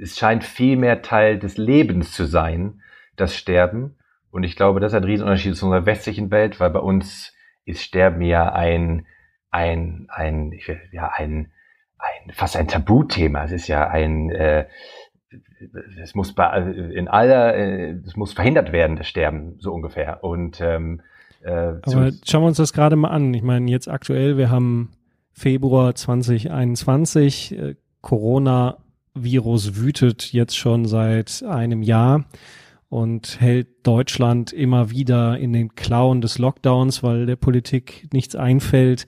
es 0.00 0.18
scheint 0.18 0.44
viel 0.44 0.76
mehr 0.76 1.02
Teil 1.02 1.38
des 1.38 1.58
Lebens 1.58 2.12
zu 2.12 2.24
sein, 2.24 2.80
das 3.16 3.36
Sterben. 3.36 3.96
Und 4.30 4.44
ich 4.44 4.56
glaube, 4.56 4.80
das 4.80 4.92
ist 4.92 4.96
ein 4.96 5.04
Riesenunterschied 5.04 5.56
zu 5.56 5.66
unserer 5.66 5.86
westlichen 5.86 6.30
Welt, 6.30 6.60
weil 6.60 6.70
bei 6.70 6.80
uns 6.80 7.34
ist 7.64 7.82
Sterben 7.82 8.22
ja 8.22 8.52
ein, 8.52 9.06
ein, 9.50 10.06
ein, 10.08 10.52
will, 10.52 10.80
ja, 10.92 11.10
ein, 11.14 11.52
ein, 11.98 12.32
fast 12.32 12.56
ein 12.56 12.68
Tabuthema. 12.68 13.44
Es 13.44 13.52
ist 13.52 13.68
ja 13.68 13.88
ein, 13.88 14.30
äh, 14.30 14.66
es 16.00 16.14
muss 16.14 16.34
bei, 16.34 16.56
in 16.58 17.08
aller, 17.08 17.54
äh, 17.54 17.90
es 18.06 18.16
muss 18.16 18.32
verhindert 18.32 18.72
werden, 18.72 18.96
das 18.96 19.08
Sterben, 19.08 19.56
so 19.58 19.72
ungefähr. 19.72 20.24
Und, 20.24 20.60
ähm, 20.60 21.02
äh, 21.40 21.50
Aber 21.82 22.10
schauen 22.24 22.42
wir 22.42 22.48
uns 22.48 22.56
das 22.56 22.72
gerade 22.72 22.96
mal 22.96 23.08
an. 23.08 23.32
Ich 23.34 23.42
meine, 23.42 23.70
jetzt 23.70 23.88
aktuell, 23.88 24.36
wir 24.36 24.50
haben 24.50 24.90
Februar 25.32 25.94
2021, 25.94 27.52
äh, 27.58 27.74
Corona 28.00 28.78
Virus 29.14 29.76
wütet 29.76 30.32
jetzt 30.32 30.56
schon 30.56 30.86
seit 30.86 31.42
einem 31.42 31.82
Jahr 31.82 32.24
und 32.88 33.40
hält 33.40 33.86
Deutschland 33.86 34.52
immer 34.52 34.90
wieder 34.90 35.38
in 35.38 35.52
den 35.52 35.74
Klauen 35.74 36.20
des 36.20 36.38
Lockdowns, 36.38 37.02
weil 37.02 37.26
der 37.26 37.36
Politik 37.36 38.08
nichts 38.12 38.34
einfällt, 38.34 39.06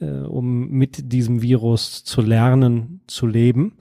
äh, 0.00 0.06
um 0.06 0.68
mit 0.68 1.12
diesem 1.12 1.42
Virus 1.42 2.04
zu 2.04 2.20
lernen, 2.20 3.00
zu 3.06 3.26
leben. 3.26 3.76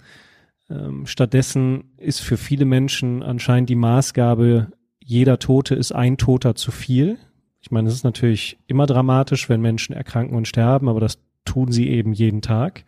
Ähm, 0.69 1.06
stattdessen 1.06 1.96
ist 1.98 2.22
für 2.22 2.38
viele 2.38 2.65
Menschen 2.65 3.24
anscheinend 3.24 3.69
die 3.69 3.76
Maßgabe, 3.76 4.72
jeder 5.00 5.39
Tote 5.39 5.76
ist 5.76 5.91
ein 5.91 6.17
Toter 6.17 6.56
zu 6.56 6.72
viel. 6.72 7.17
Ich 7.63 7.71
meine, 7.71 7.88
es 7.88 7.95
ist 7.95 8.04
natürlich 8.04 8.60
immer 8.67 8.86
dramatisch, 8.86 9.47
wenn 9.47 9.62
Menschen 9.62 9.95
erkranken 9.95 10.36
und 10.36 10.47
sterben, 10.47 10.89
aber 10.89 10.99
das 10.99 11.17
tun 11.45 11.71
sie 11.71 11.89
eben 11.89 12.12
jeden 12.12 12.41
Tag. 12.41 12.84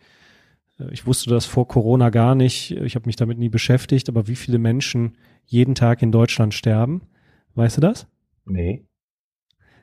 Äh, 0.78 0.92
ich 0.92 1.06
wusste 1.06 1.30
das 1.30 1.46
vor 1.46 1.66
Corona 1.66 2.10
gar 2.10 2.34
nicht. 2.34 2.72
Ich 2.72 2.94
habe 2.94 3.06
mich 3.06 3.16
damit 3.16 3.38
nie 3.38 3.48
beschäftigt, 3.48 4.08
aber 4.08 4.28
wie 4.28 4.36
viele 4.36 4.58
Menschen 4.58 5.16
jeden 5.46 5.74
Tag 5.74 6.02
in 6.02 6.12
Deutschland 6.12 6.52
sterben, 6.52 7.02
weißt 7.54 7.78
du 7.78 7.80
das? 7.80 8.06
Nee. 8.44 8.84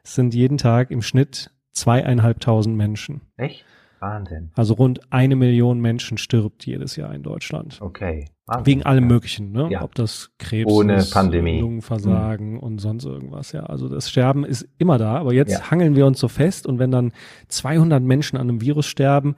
Es 0.03 0.13
sind 0.13 0.35
jeden 0.35 0.59
Tag 0.59 0.91
im 0.91 1.01
Schnitt 1.01 1.49
zweieinhalbtausend 1.71 2.77
Menschen. 2.77 3.21
Echt? 3.35 3.65
Wahnsinn. 3.99 4.51
Also 4.53 4.75
rund 4.75 5.11
eine 5.11 5.35
Million 5.35 5.79
Menschen 5.79 6.17
stirbt 6.19 6.65
jedes 6.67 6.97
Jahr 6.97 7.15
in 7.15 7.23
Deutschland. 7.23 7.81
Okay. 7.81 8.25
Wahnsinn. 8.45 8.65
Wegen 8.65 8.83
allem 8.83 9.07
Möglichen, 9.07 9.51
ne? 9.51 9.69
Ja. 9.71 9.83
Ob 9.83 9.95
das 9.95 10.31
Krebs 10.37 10.71
Ohne 10.71 10.95
ist, 10.95 11.11
Pandemie. 11.11 11.61
Lungenversagen 11.61 12.53
mhm. 12.53 12.59
und 12.59 12.79
sonst 12.79 13.05
irgendwas. 13.05 13.53
Ja, 13.53 13.63
also 13.63 13.87
das 13.87 14.09
Sterben 14.09 14.43
ist 14.43 14.67
immer 14.77 14.97
da. 14.97 15.15
Aber 15.15 15.33
jetzt 15.33 15.51
ja. 15.51 15.71
hangeln 15.71 15.95
wir 15.95 16.05
uns 16.05 16.19
so 16.19 16.27
fest 16.27 16.67
und 16.67 16.77
wenn 16.77 16.91
dann 16.91 17.13
200 17.47 18.03
Menschen 18.03 18.37
an 18.37 18.49
einem 18.49 18.61
Virus 18.61 18.85
sterben, 18.85 19.35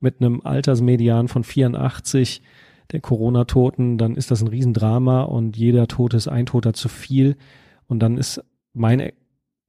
mit 0.00 0.20
einem 0.20 0.40
Altersmedian 0.44 1.28
von 1.28 1.44
84 1.44 2.42
der 2.92 3.00
Corona-Toten, 3.00 3.98
dann 3.98 4.16
ist 4.16 4.30
das 4.30 4.42
ein 4.42 4.48
Riesendrama 4.48 5.22
und 5.22 5.56
jeder 5.56 5.88
Tote 5.88 6.16
ist 6.16 6.28
ein 6.28 6.46
Toter 6.46 6.72
zu 6.72 6.88
viel. 6.88 7.36
Und 7.86 8.00
dann 8.00 8.16
ist 8.16 8.42
mein 8.72 9.12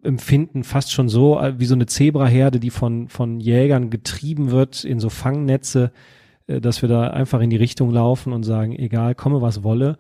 Empfinden 0.02 0.64
fast 0.64 0.92
schon 0.92 1.10
so 1.10 1.40
äh, 1.40 1.60
wie 1.60 1.66
so 1.66 1.76
eine 1.76 1.86
Zebraherde, 1.86 2.60
die 2.60 2.70
von, 2.70 3.10
von 3.10 3.40
Jägern 3.40 3.90
getrieben 3.90 4.52
wird 4.52 4.84
in 4.84 5.00
so 5.00 5.10
Fangnetze, 5.10 5.92
dass 6.50 6.82
wir 6.82 6.90
da 6.90 7.10
einfach 7.10 7.42
in 7.42 7.50
die 7.50 7.58
Richtung 7.58 7.92
laufen 7.92 8.34
und 8.34 8.44
sagen, 8.44 8.74
egal, 8.74 9.16
komme 9.16 9.42
was 9.42 9.64
wolle, 9.64 9.98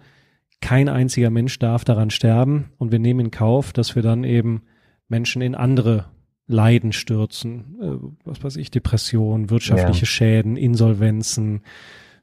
kein 0.61 0.89
einziger 0.89 1.29
Mensch 1.29 1.59
darf 1.59 1.85
daran 1.85 2.09
sterben 2.09 2.71
und 2.77 2.91
wir 2.91 2.99
nehmen 2.99 3.19
in 3.21 3.31
Kauf, 3.31 3.71
dass 3.73 3.95
wir 3.95 4.01
dann 4.01 4.23
eben 4.23 4.63
Menschen 5.07 5.41
in 5.41 5.55
andere 5.55 6.05
Leiden 6.47 6.93
stürzen, 6.93 7.77
äh, 7.81 8.09
was 8.25 8.43
weiß 8.43 8.57
ich, 8.57 8.71
Depression, 8.71 9.49
wirtschaftliche 9.49 10.01
ja. 10.01 10.07
Schäden, 10.07 10.57
Insolvenzen, 10.57 11.61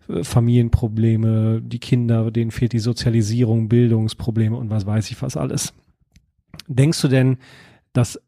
äh, 0.09 0.25
Familienprobleme, 0.25 1.62
die 1.62 1.79
Kinder, 1.79 2.31
denen 2.33 2.51
fehlt 2.51 2.73
die 2.73 2.81
Sozialisierung, 2.81 3.69
Bildungsprobleme 3.69 4.57
und 4.57 4.69
was 4.69 4.85
weiß 4.85 5.11
ich 5.11 5.23
was 5.23 5.37
alles. 5.37 5.73
Denkst 6.67 7.01
du 7.03 7.09
denn, 7.09 7.39
dass, 7.93 8.21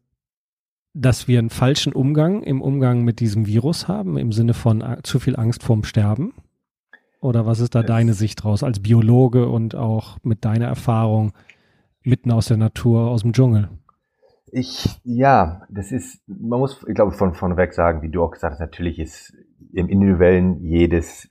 dass 0.99 1.27
wir 1.27 1.39
einen 1.39 1.49
falschen 1.49 1.93
Umgang 1.93 2.43
im 2.43 2.61
Umgang 2.61 3.03
mit 3.03 3.19
diesem 3.19 3.45
Virus 3.45 3.87
haben, 3.87 4.17
im 4.17 4.31
Sinne 4.31 4.53
von 4.53 4.81
äh, 4.81 4.97
zu 5.03 5.19
viel 5.19 5.35
Angst 5.35 5.63
vorm 5.63 5.83
Sterben? 5.83 6.33
Oder 7.21 7.45
was 7.45 7.59
ist 7.59 7.75
da 7.75 7.83
deine 7.83 8.13
Sicht 8.13 8.43
draus 8.43 8.63
als 8.63 8.81
Biologe 8.81 9.49
und 9.49 9.75
auch 9.75 10.17
mit 10.23 10.45
deiner 10.45 10.67
Erfahrung 10.67 11.33
mitten 12.03 12.31
aus 12.31 12.47
der 12.47 12.57
Natur, 12.57 13.09
aus 13.09 13.21
dem 13.21 13.33
Dschungel? 13.33 13.69
Ich, 14.51 14.99
ja, 15.03 15.63
das 15.69 15.91
ist, 15.91 16.21
man 16.27 16.59
muss, 16.59 16.83
ich 16.87 16.95
glaube, 16.95 17.11
von, 17.11 17.33
von 17.33 17.55
weg 17.57 17.73
sagen, 17.73 18.01
wie 18.01 18.09
du 18.09 18.23
auch 18.23 18.31
gesagt 18.31 18.53
hast, 18.53 18.59
natürlich 18.59 18.99
ist 18.99 19.33
im 19.73 19.89
Individuellen 19.89 20.63
jedes 20.63 21.29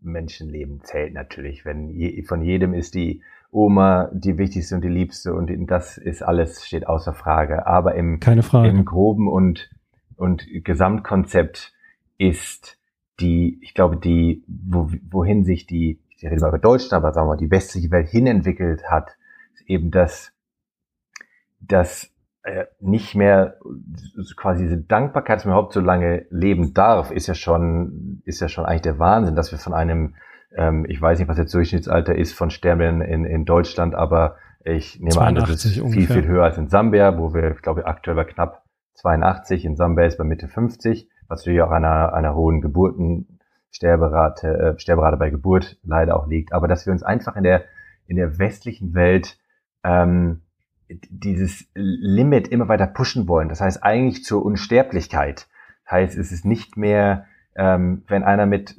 Menschenleben 0.00 0.82
zählt 0.82 1.14
natürlich. 1.14 1.64
Wenn 1.64 1.88
je, 1.88 2.22
von 2.24 2.42
jedem 2.42 2.74
ist 2.74 2.94
die 2.94 3.22
Oma 3.52 4.10
die 4.14 4.38
wichtigste 4.38 4.74
und 4.74 4.82
die 4.82 4.88
liebste 4.88 5.34
und 5.34 5.50
das 5.66 5.98
ist 5.98 6.22
alles, 6.22 6.66
steht 6.66 6.86
außer 6.86 7.12
Frage. 7.12 7.66
Aber 7.66 7.94
im, 7.94 8.18
Frage. 8.20 8.68
im 8.68 8.84
groben 8.86 9.28
und, 9.28 9.70
und 10.16 10.46
Gesamtkonzept 10.64 11.74
ist 12.16 12.78
die, 13.20 13.58
ich 13.62 13.74
glaube, 13.74 13.98
die, 13.98 14.42
wo, 14.48 14.90
wohin 15.10 15.44
sich 15.44 15.66
die, 15.66 16.00
ich 16.16 16.24
rede 16.24 16.40
mal 16.40 16.48
über 16.48 16.58
Deutschland, 16.58 17.04
aber 17.04 17.12
sagen 17.12 17.26
wir 17.26 17.34
mal, 17.34 17.36
die 17.36 17.50
westliche 17.50 17.90
Welt 17.90 18.08
hinentwickelt 18.08 18.84
hat, 18.90 19.16
ist 19.52 19.68
eben 19.68 19.90
das, 19.90 20.32
das 21.60 22.10
äh, 22.44 22.64
nicht 22.80 23.14
mehr 23.14 23.58
quasi 24.34 24.62
diese 24.62 24.78
Dankbarkeit, 24.78 25.36
dass 25.36 25.44
man 25.44 25.52
überhaupt 25.52 25.74
so 25.74 25.80
lange 25.80 26.24
leben 26.30 26.72
darf, 26.72 27.10
ist 27.10 27.26
ja 27.26 27.34
schon, 27.34 28.22
ist 28.24 28.40
ja 28.40 28.48
schon 28.48 28.64
eigentlich 28.64 28.82
der 28.82 28.98
Wahnsinn, 28.98 29.36
dass 29.36 29.52
wir 29.52 29.58
von 29.58 29.74
einem, 29.74 30.14
ähm, 30.56 30.86
ich 30.88 31.00
weiß 31.00 31.18
nicht, 31.18 31.28
was 31.28 31.38
jetzt 31.38 31.54
Durchschnittsalter 31.54 32.14
ist 32.14 32.34
von 32.34 32.50
Sterben 32.50 33.00
in, 33.00 33.24
in 33.24 33.44
Deutschland, 33.44 33.94
aber 33.94 34.36
ich 34.64 35.00
nehme 35.00 35.20
an, 35.20 35.34
das 35.34 35.64
ist 35.64 35.78
ungefähr. 35.78 36.06
viel, 36.06 36.22
viel 36.22 36.30
höher 36.30 36.44
als 36.44 36.58
in 36.58 36.68
Sambia, 36.68 37.18
wo 37.18 37.34
wir, 37.34 37.52
ich 37.52 37.62
glaube, 37.62 37.86
aktuell 37.86 38.16
bei 38.16 38.24
knapp 38.24 38.62
82, 38.94 39.64
in 39.64 39.76
Sambia 39.76 40.06
ist 40.06 40.18
bei 40.18 40.24
Mitte 40.24 40.48
50, 40.48 41.08
was 41.28 41.40
natürlich 41.40 41.62
auch 41.62 41.70
an 41.70 41.84
einer, 41.84 42.14
einer 42.14 42.34
hohen 42.34 42.60
Geburtensterberate, 42.60 44.76
äh, 44.76 44.78
Sterberate 44.78 45.16
bei 45.16 45.30
Geburt 45.30 45.78
leider 45.82 46.16
auch 46.16 46.28
liegt. 46.28 46.52
Aber 46.52 46.68
dass 46.68 46.86
wir 46.86 46.92
uns 46.92 47.02
einfach 47.02 47.36
in 47.36 47.42
der, 47.42 47.64
in 48.06 48.16
der 48.16 48.38
westlichen 48.38 48.94
Welt 48.94 49.38
ähm, 49.82 50.42
dieses 50.88 51.66
Limit 51.74 52.48
immer 52.48 52.68
weiter 52.68 52.86
pushen 52.86 53.28
wollen. 53.28 53.48
Das 53.48 53.60
heißt 53.60 53.82
eigentlich 53.82 54.24
zur 54.24 54.44
Unsterblichkeit. 54.44 55.48
Das 55.84 55.92
heißt, 55.92 56.18
es 56.18 56.32
ist 56.32 56.44
nicht 56.44 56.76
mehr, 56.76 57.26
ähm, 57.54 58.02
wenn 58.08 58.22
einer 58.22 58.46
mit 58.46 58.76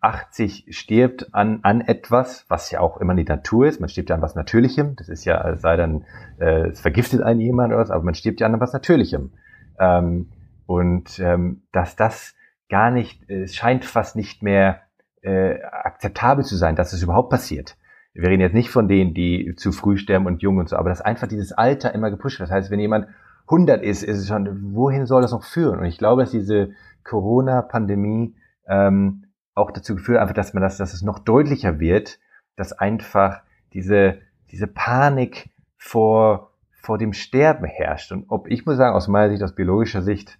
80 0.00 0.66
stirbt 0.70 1.34
an, 1.34 1.60
an 1.62 1.80
etwas, 1.80 2.44
was 2.48 2.70
ja 2.70 2.80
auch 2.80 2.98
immer 2.98 3.14
die 3.14 3.24
Natur 3.24 3.66
ist, 3.66 3.80
man 3.80 3.88
stirbt 3.88 4.10
ja 4.10 4.16
an 4.16 4.22
was 4.22 4.34
Natürlichem, 4.34 4.94
das 4.96 5.08
ist 5.08 5.24
ja, 5.24 5.56
sei 5.56 5.76
dann, 5.76 6.04
äh, 6.38 6.68
es 6.68 6.80
vergiftet 6.80 7.22
einen 7.22 7.40
jemand 7.40 7.72
oder 7.72 7.82
was, 7.82 7.90
aber 7.90 8.04
man 8.04 8.14
stirbt 8.14 8.40
ja 8.40 8.46
an 8.46 8.60
was 8.60 8.72
Natürlichem. 8.72 9.32
Ähm, 9.78 10.28
und 10.66 11.18
ähm, 11.18 11.62
dass 11.72 11.96
das 11.96 12.34
gar 12.68 12.90
nicht, 12.90 13.28
es 13.28 13.54
scheint 13.54 13.84
fast 13.84 14.16
nicht 14.16 14.42
mehr 14.42 14.82
äh, 15.22 15.60
akzeptabel 15.62 16.44
zu 16.44 16.56
sein, 16.56 16.76
dass 16.76 16.92
es 16.92 17.02
überhaupt 17.02 17.30
passiert 17.30 17.76
wir 18.14 18.28
reden 18.28 18.42
jetzt 18.42 18.54
nicht 18.54 18.70
von 18.70 18.88
denen, 18.88 19.14
die 19.14 19.54
zu 19.56 19.72
früh 19.72 19.96
sterben 19.96 20.26
und 20.26 20.42
jung 20.42 20.58
und 20.58 20.68
so, 20.68 20.76
aber 20.76 20.90
dass 20.90 21.00
einfach 21.00 21.28
dieses 21.28 21.52
Alter 21.52 21.94
immer 21.94 22.10
gepusht 22.10 22.38
wird. 22.38 22.50
Das 22.50 22.54
heißt, 22.54 22.70
wenn 22.70 22.80
jemand 22.80 23.06
100 23.46 23.82
ist, 23.82 24.02
ist 24.02 24.18
es 24.18 24.28
schon, 24.28 24.74
wohin 24.74 25.06
soll 25.06 25.22
das 25.22 25.32
noch 25.32 25.44
führen? 25.44 25.80
Und 25.80 25.86
ich 25.86 25.98
glaube, 25.98 26.22
dass 26.22 26.30
diese 26.30 26.70
Corona-Pandemie 27.04 28.34
ähm, 28.66 29.26
auch 29.54 29.70
dazu 29.70 29.94
geführt, 29.94 30.18
einfach, 30.18 30.34
dass 30.34 30.54
man 30.54 30.62
das, 30.62 30.78
dass 30.78 30.94
es 30.94 31.02
noch 31.02 31.18
deutlicher 31.18 31.78
wird, 31.78 32.18
dass 32.56 32.72
einfach 32.72 33.42
diese, 33.72 34.20
diese 34.50 34.66
Panik 34.66 35.50
vor, 35.76 36.52
vor 36.70 36.98
dem 36.98 37.12
Sterben 37.12 37.64
herrscht. 37.64 38.12
Und 38.12 38.26
ob 38.28 38.48
ich 38.48 38.66
muss 38.66 38.76
sagen, 38.76 38.94
aus 38.94 39.08
meiner 39.08 39.30
Sicht, 39.30 39.42
aus 39.42 39.54
biologischer 39.54 40.02
Sicht, 40.02 40.38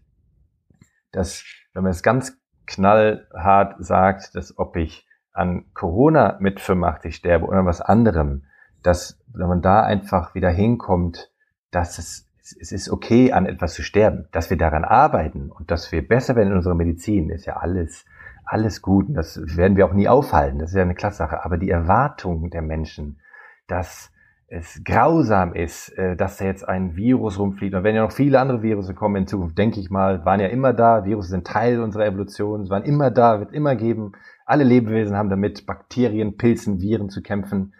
dass, 1.11 1.45
wenn 1.75 1.83
man 1.83 1.93
es 1.93 2.03
ganz 2.03 2.39
knallhart 2.67 3.77
sagt, 3.85 4.35
dass 4.35 4.59
ob 4.59 4.77
ich 4.77 5.07
an 5.33 5.65
Corona 5.75 6.37
mit 6.41 6.61
85 6.61 7.17
sterbe 7.17 7.47
oder 7.47 7.65
was 7.65 7.81
anderem, 7.81 8.45
dass 8.83 9.19
wenn 9.33 9.49
man 9.49 9.63
da 9.63 9.83
einfach 9.83 10.35
wieder 10.35 10.51
hinkommt, 10.51 11.31
dass 11.71 11.99
es, 11.99 12.29
es 12.43 12.73
ist 12.73 12.91
okay, 12.91 13.33
an 13.33 13.47
etwas 13.47 13.75
zu 13.75 13.83
sterben, 13.83 14.27
dass 14.33 14.51
wir 14.51 14.57
daran 14.57 14.85
arbeiten 14.85 15.51
und 15.51 15.71
dass 15.71 15.93
wir 15.93 16.07
besser 16.07 16.35
werden 16.35 16.51
in 16.51 16.57
unserer 16.57 16.75
Medizin, 16.75 17.31
ist 17.31 17.47
ja 17.47 17.57
alles, 17.57 18.05
alles 18.45 18.83
gut. 18.83 19.09
Und 19.09 19.15
das 19.15 19.41
werden 19.57 19.77
wir 19.77 19.87
auch 19.87 19.93
nie 19.93 20.09
aufhalten. 20.09 20.59
Das 20.59 20.71
ist 20.71 20.77
ja 20.77 20.83
eine 20.83 20.95
klasse 20.95 21.19
Sache. 21.19 21.45
Aber 21.45 21.57
die 21.57 21.71
Erwartung 21.71 22.51
der 22.51 22.63
Menschen, 22.63 23.21
dass 23.69 24.13
es 24.49 24.83
grausam 24.85 25.55
ist, 25.55 25.97
äh, 25.97 26.15
dass 26.17 26.37
da 26.37 26.45
jetzt 26.45 26.69
ein 26.69 26.95
Virus 26.97 27.39
rumfliegt. 27.39 27.75
Und 27.75 27.85
wenn 27.85 27.95
ja 27.95 28.03
noch 28.03 28.13
viele 28.13 28.39
andere 28.39 28.63
Virusse 28.63 28.93
kommen 28.93 29.17
in 29.17 29.27
Zukunft, 29.27 29.57
denke 29.57 29.81
ich 29.81 29.89
mal, 29.89 30.25
waren 30.27 30.41
ja 30.41 30.49
immer 30.49 30.75
da. 30.75 31.05
Virus 31.05 31.29
sind 31.29 31.47
Teil 31.47 31.81
unserer 31.81 32.07
Evolution. 32.07 32.69
Waren 32.69 32.83
immer 32.83 33.11
da, 33.11 33.39
wird 33.39 33.53
immer 33.53 33.77
geben. 33.77 34.13
Alle 34.45 34.65
Lebewesen 34.65 35.17
haben 35.17 35.31
damit 35.31 35.65
Bakterien, 35.65 36.37
Pilzen, 36.37 36.81
Viren 36.81 37.09
zu 37.09 37.23
kämpfen. 37.23 37.73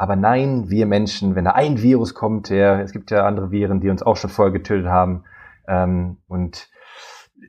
Aber 0.00 0.16
nein, 0.16 0.70
wir 0.70 0.86
Menschen, 0.86 1.34
wenn 1.34 1.44
da 1.44 1.50
ein 1.50 1.82
Virus 1.82 2.14
kommt, 2.14 2.48
der, 2.48 2.80
es 2.80 2.92
gibt 2.92 3.10
ja 3.10 3.26
andere 3.26 3.50
Viren, 3.50 3.80
die 3.80 3.90
uns 3.90 4.02
auch 4.02 4.16
schon 4.16 4.30
vorher 4.30 4.50
getötet 4.50 4.86
haben, 4.86 5.24
ähm, 5.68 6.16
und 6.26 6.70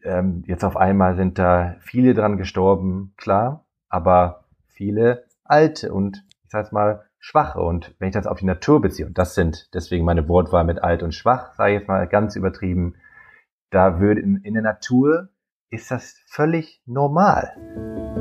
ähm, 0.04 0.44
jetzt 0.46 0.66
auf 0.66 0.76
einmal 0.76 1.16
sind 1.16 1.40
da 1.40 1.78
viele 1.80 2.14
dran 2.14 2.36
gestorben, 2.36 3.14
klar, 3.16 3.64
aber 3.88 4.44
viele 4.68 5.24
alte 5.46 5.94
und 5.94 6.26
ich 6.44 6.50
sag's 6.50 6.74
mal 6.74 7.06
schwache. 7.20 7.62
Und 7.62 7.96
wenn 8.00 8.10
ich 8.10 8.16
das 8.16 8.28
auf 8.28 8.40
die 8.40 8.46
Natur 8.46 8.82
beziehe, 8.82 9.08
und 9.08 9.18
das 9.18 9.34
sind 9.34 9.74
deswegen 9.74 10.04
meine 10.04 10.28
Wortwahl 10.28 10.66
mit 10.66 10.84
alt 10.84 11.04
und 11.04 11.16
schwach, 11.16 11.54
sage 11.54 11.72
ich 11.72 11.80
jetzt 11.80 11.88
mal 11.88 12.06
ganz 12.06 12.36
übertrieben, 12.36 12.96
da 13.70 14.02
würde 14.02 14.20
in, 14.20 14.42
in 14.44 14.56
der 14.56 14.64
Natur 14.64 15.30
ist 15.70 15.90
das 15.90 16.18
völlig 16.28 16.82
normal. 16.86 18.21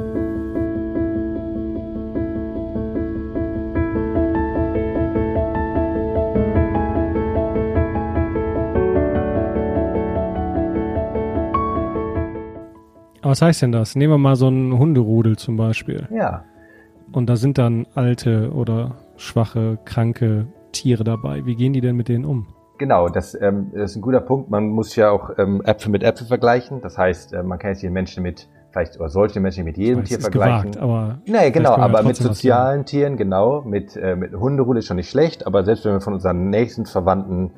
Was 13.31 13.43
heißt 13.43 13.63
denn 13.63 13.71
das? 13.71 13.95
Nehmen 13.95 14.15
wir 14.15 14.19
mal 14.19 14.35
so 14.35 14.49
einen 14.49 14.77
Hunderudel 14.77 15.37
zum 15.37 15.57
Beispiel. 15.57 16.09
Ja. 16.11 16.43
Und 17.13 17.31
da 17.31 17.37
sind 17.37 17.59
dann 17.59 17.87
alte 17.95 18.51
oder 18.53 18.97
schwache, 19.19 19.79
kranke 19.85 20.49
Tiere 20.73 21.05
dabei. 21.05 21.47
Wie 21.47 21.55
gehen 21.55 21.73
die 21.73 21.81
denn 21.81 21.95
mit 21.95 22.09
denen 22.09 22.25
um? 22.25 22.49
Genau, 22.79 23.09
das, 23.09 23.41
ähm, 23.41 23.71
das 23.73 23.93
ist 23.93 23.99
ein 23.99 24.03
guter 24.03 24.21
Punkt. 24.21 24.51
Man 24.51 24.71
muss 24.71 24.97
ja 24.97 25.13
auch 25.13 25.31
ähm, 25.39 25.63
Äpfel 25.65 25.93
mit 25.93 26.03
Äpfel 26.03 26.27
vergleichen. 26.27 26.81
Das 26.81 26.99
heißt, 26.99 27.33
äh, 27.33 27.45
man 27.45 27.61
kann 27.61 27.71
jetzt 27.71 27.85
die 27.85 27.89
Menschen 27.89 28.25
mit, 28.25 28.49
vielleicht 28.73 28.99
oder 28.99 29.11
sollte 29.11 29.39
Menschen 29.39 29.65
mit 29.65 29.79
jedem 29.79 30.01
weiß, 30.01 30.09
Tier 30.09 30.21
vergleichen. 30.21 30.73
Gewagt, 30.73 30.83
aber 30.83 31.19
nee, 31.25 31.53
genau, 31.53 31.77
aber 31.77 32.03
mit 32.03 32.17
sozialen 32.17 32.85
Tieren, 32.85 33.17
genau. 33.17 33.63
Mit, 33.63 33.95
äh, 33.97 34.17
mit 34.17 34.35
Hunderudel 34.35 34.81
ist 34.81 34.89
schon 34.89 34.97
nicht 34.97 35.09
schlecht, 35.09 35.47
aber 35.47 35.63
selbst 35.63 35.85
wenn 35.85 35.93
wir 35.93 36.01
von 36.01 36.15
unseren 36.15 36.51
nächsten 36.51 36.85
Verwandten, 36.85 37.53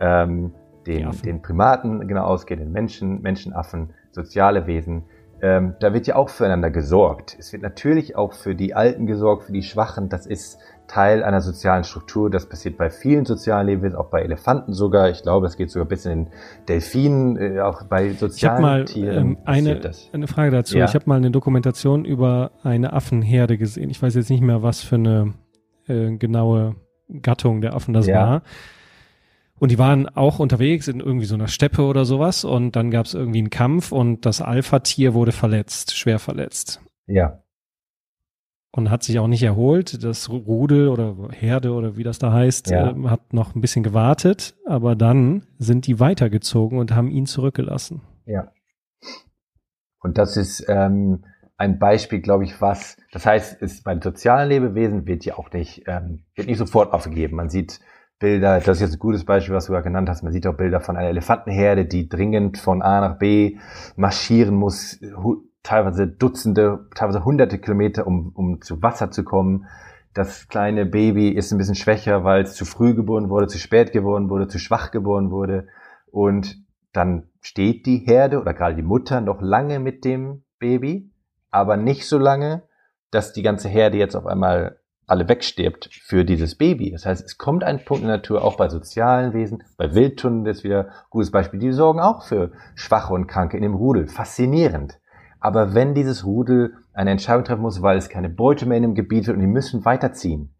ähm, 0.00 0.54
den, 0.86 1.10
den 1.22 1.42
Primaten 1.42 2.08
genau 2.08 2.24
ausgehen, 2.24 2.60
den 2.60 2.72
Menschen, 2.72 3.20
Menschenaffen, 3.20 3.90
soziale 4.10 4.66
Wesen, 4.66 5.02
ähm, 5.40 5.74
da 5.80 5.92
wird 5.94 6.06
ja 6.06 6.16
auch 6.16 6.28
füreinander 6.28 6.70
gesorgt. 6.70 7.36
Es 7.38 7.52
wird 7.52 7.62
natürlich 7.62 8.16
auch 8.16 8.32
für 8.32 8.54
die 8.54 8.74
Alten 8.74 9.06
gesorgt, 9.06 9.44
für 9.44 9.52
die 9.52 9.62
Schwachen. 9.62 10.08
Das 10.08 10.26
ist 10.26 10.58
Teil 10.88 11.22
einer 11.22 11.40
sozialen 11.40 11.84
Struktur. 11.84 12.30
Das 12.30 12.48
passiert 12.48 12.78
bei 12.78 12.90
vielen 12.90 13.24
sozialen 13.24 13.66
Lebewesen, 13.66 13.96
auch 13.96 14.08
bei 14.08 14.22
Elefanten 14.22 14.72
sogar. 14.72 15.10
Ich 15.10 15.22
glaube, 15.22 15.46
es 15.46 15.56
geht 15.56 15.70
sogar 15.70 15.86
bis 15.86 16.06
in 16.06 16.24
den 16.24 16.32
Delfinen, 16.68 17.36
äh, 17.36 17.60
auch 17.60 17.84
bei 17.84 18.10
sozialen 18.10 18.62
mal, 18.62 18.84
Tieren. 18.86 19.16
Ähm, 19.16 19.38
eine, 19.44 19.80
eine 20.12 20.26
Frage 20.26 20.50
dazu. 20.50 20.78
Ja. 20.78 20.86
Ich 20.86 20.94
habe 20.94 21.04
mal 21.06 21.16
eine 21.16 21.30
Dokumentation 21.30 22.04
über 22.04 22.50
eine 22.62 22.92
Affenherde 22.92 23.58
gesehen. 23.58 23.90
Ich 23.90 24.02
weiß 24.02 24.14
jetzt 24.14 24.30
nicht 24.30 24.42
mehr, 24.42 24.62
was 24.62 24.80
für 24.80 24.96
eine 24.96 25.34
äh, 25.86 26.16
genaue 26.16 26.74
Gattung 27.22 27.60
der 27.60 27.74
Affen 27.74 27.94
das 27.94 28.06
ja. 28.06 28.20
war. 28.20 28.42
Und 29.58 29.70
die 29.70 29.78
waren 29.78 30.08
auch 30.08 30.38
unterwegs 30.38 30.88
in 30.88 31.00
irgendwie 31.00 31.26
so 31.26 31.34
einer 31.34 31.48
Steppe 31.48 31.82
oder 31.82 32.04
sowas 32.04 32.44
und 32.44 32.76
dann 32.76 32.90
gab 32.90 33.06
es 33.06 33.14
irgendwie 33.14 33.38
einen 33.38 33.50
Kampf 33.50 33.92
und 33.92 34.24
das 34.24 34.40
Alpha-Tier 34.40 35.14
wurde 35.14 35.32
verletzt, 35.32 35.96
schwer 35.96 36.18
verletzt. 36.18 36.80
Ja. 37.06 37.42
Und 38.70 38.90
hat 38.90 39.02
sich 39.02 39.18
auch 39.18 39.26
nicht 39.26 39.42
erholt. 39.42 40.04
Das 40.04 40.28
Rudel 40.28 40.88
oder 40.88 41.16
Herde 41.32 41.72
oder 41.72 41.96
wie 41.96 42.04
das 42.04 42.18
da 42.18 42.32
heißt, 42.32 42.70
ja. 42.70 42.90
äh, 42.90 43.08
hat 43.08 43.32
noch 43.32 43.54
ein 43.54 43.60
bisschen 43.60 43.82
gewartet, 43.82 44.54
aber 44.66 44.94
dann 44.94 45.46
sind 45.58 45.86
die 45.86 45.98
weitergezogen 45.98 46.78
und 46.78 46.94
haben 46.94 47.10
ihn 47.10 47.26
zurückgelassen. 47.26 48.02
Ja. 48.26 48.52
Und 50.00 50.18
das 50.18 50.36
ist 50.36 50.64
ähm, 50.68 51.24
ein 51.56 51.80
Beispiel, 51.80 52.20
glaube 52.20 52.44
ich, 52.44 52.60
was, 52.60 52.96
das 53.10 53.26
heißt, 53.26 53.60
ist 53.60 53.82
bei 53.82 53.98
sozialen 53.98 54.48
Lebewesen 54.48 55.06
wird 55.06 55.24
ja 55.24 55.36
auch 55.36 55.50
nicht, 55.52 55.82
ähm, 55.88 56.24
wird 56.36 56.46
nicht 56.46 56.58
sofort 56.58 56.92
aufgegeben. 56.92 57.36
Man 57.36 57.50
sieht 57.50 57.80
Bilder, 58.18 58.58
das 58.58 58.78
ist 58.78 58.80
jetzt 58.80 58.92
ein 58.94 58.98
gutes 58.98 59.24
Beispiel, 59.24 59.54
was 59.54 59.66
du 59.66 59.74
ja 59.74 59.80
genannt 59.80 60.08
hast. 60.08 60.22
Man 60.22 60.32
sieht 60.32 60.46
auch 60.46 60.56
Bilder 60.56 60.80
von 60.80 60.96
einer 60.96 61.08
Elefantenherde, 61.08 61.84
die 61.84 62.08
dringend 62.08 62.58
von 62.58 62.82
A 62.82 63.00
nach 63.00 63.18
B 63.18 63.58
marschieren 63.96 64.56
muss, 64.56 65.00
teilweise 65.62 66.08
Dutzende, 66.08 66.88
teilweise 66.94 67.24
hunderte 67.24 67.58
Kilometer, 67.58 68.06
um, 68.06 68.32
um 68.34 68.60
zu 68.60 68.82
Wasser 68.82 69.10
zu 69.10 69.22
kommen. 69.22 69.66
Das 70.14 70.48
kleine 70.48 70.84
Baby 70.84 71.28
ist 71.28 71.52
ein 71.52 71.58
bisschen 71.58 71.76
schwächer, 71.76 72.24
weil 72.24 72.42
es 72.42 72.54
zu 72.54 72.64
früh 72.64 72.94
geboren 72.94 73.30
wurde, 73.30 73.46
zu 73.46 73.58
spät 73.58 73.92
geboren 73.92 74.30
wurde, 74.30 74.48
zu 74.48 74.58
schwach 74.58 74.90
geboren 74.90 75.30
wurde. 75.30 75.68
Und 76.10 76.56
dann 76.92 77.28
steht 77.40 77.86
die 77.86 77.98
Herde 77.98 78.40
oder 78.40 78.52
gerade 78.52 78.74
die 78.74 78.82
Mutter 78.82 79.20
noch 79.20 79.40
lange 79.40 79.78
mit 79.78 80.04
dem 80.04 80.42
Baby, 80.58 81.12
aber 81.50 81.76
nicht 81.76 82.08
so 82.08 82.18
lange, 82.18 82.62
dass 83.12 83.32
die 83.32 83.42
ganze 83.42 83.68
Herde 83.68 83.96
jetzt 83.96 84.16
auf 84.16 84.26
einmal 84.26 84.77
alle 85.08 85.28
wegstirbt 85.28 85.88
für 85.90 86.24
dieses 86.24 86.54
Baby. 86.54 86.90
Das 86.92 87.06
heißt, 87.06 87.24
es 87.24 87.38
kommt 87.38 87.64
ein 87.64 87.84
Punkt 87.84 88.02
in 88.02 88.08
der 88.08 88.18
Natur, 88.18 88.44
auch 88.44 88.56
bei 88.56 88.68
sozialen 88.68 89.32
Wesen, 89.32 89.64
bei 89.76 89.94
Wildtunden, 89.94 90.44
das 90.44 90.58
ist 90.58 90.64
wieder 90.64 90.84
ein 90.84 90.92
gutes 91.10 91.30
Beispiel, 91.30 91.58
die 91.58 91.72
sorgen 91.72 91.98
auch 91.98 92.22
für 92.22 92.52
Schwache 92.74 93.14
und 93.14 93.26
Kranke 93.26 93.56
in 93.56 93.62
dem 93.62 93.74
Rudel. 93.74 94.06
Faszinierend. 94.06 95.00
Aber 95.40 95.74
wenn 95.74 95.94
dieses 95.94 96.24
Rudel 96.24 96.74
eine 96.92 97.10
Entscheidung 97.10 97.44
treffen 97.44 97.62
muss, 97.62 97.80
weil 97.80 97.96
es 97.96 98.10
keine 98.10 98.28
Beute 98.28 98.66
mehr 98.66 98.76
in 98.76 98.82
dem 98.82 98.94
Gebiet 98.94 99.26
wird 99.26 99.36
und 99.36 99.40
die 99.40 99.46
müssen 99.46 99.84
weiterziehen, 99.84 100.54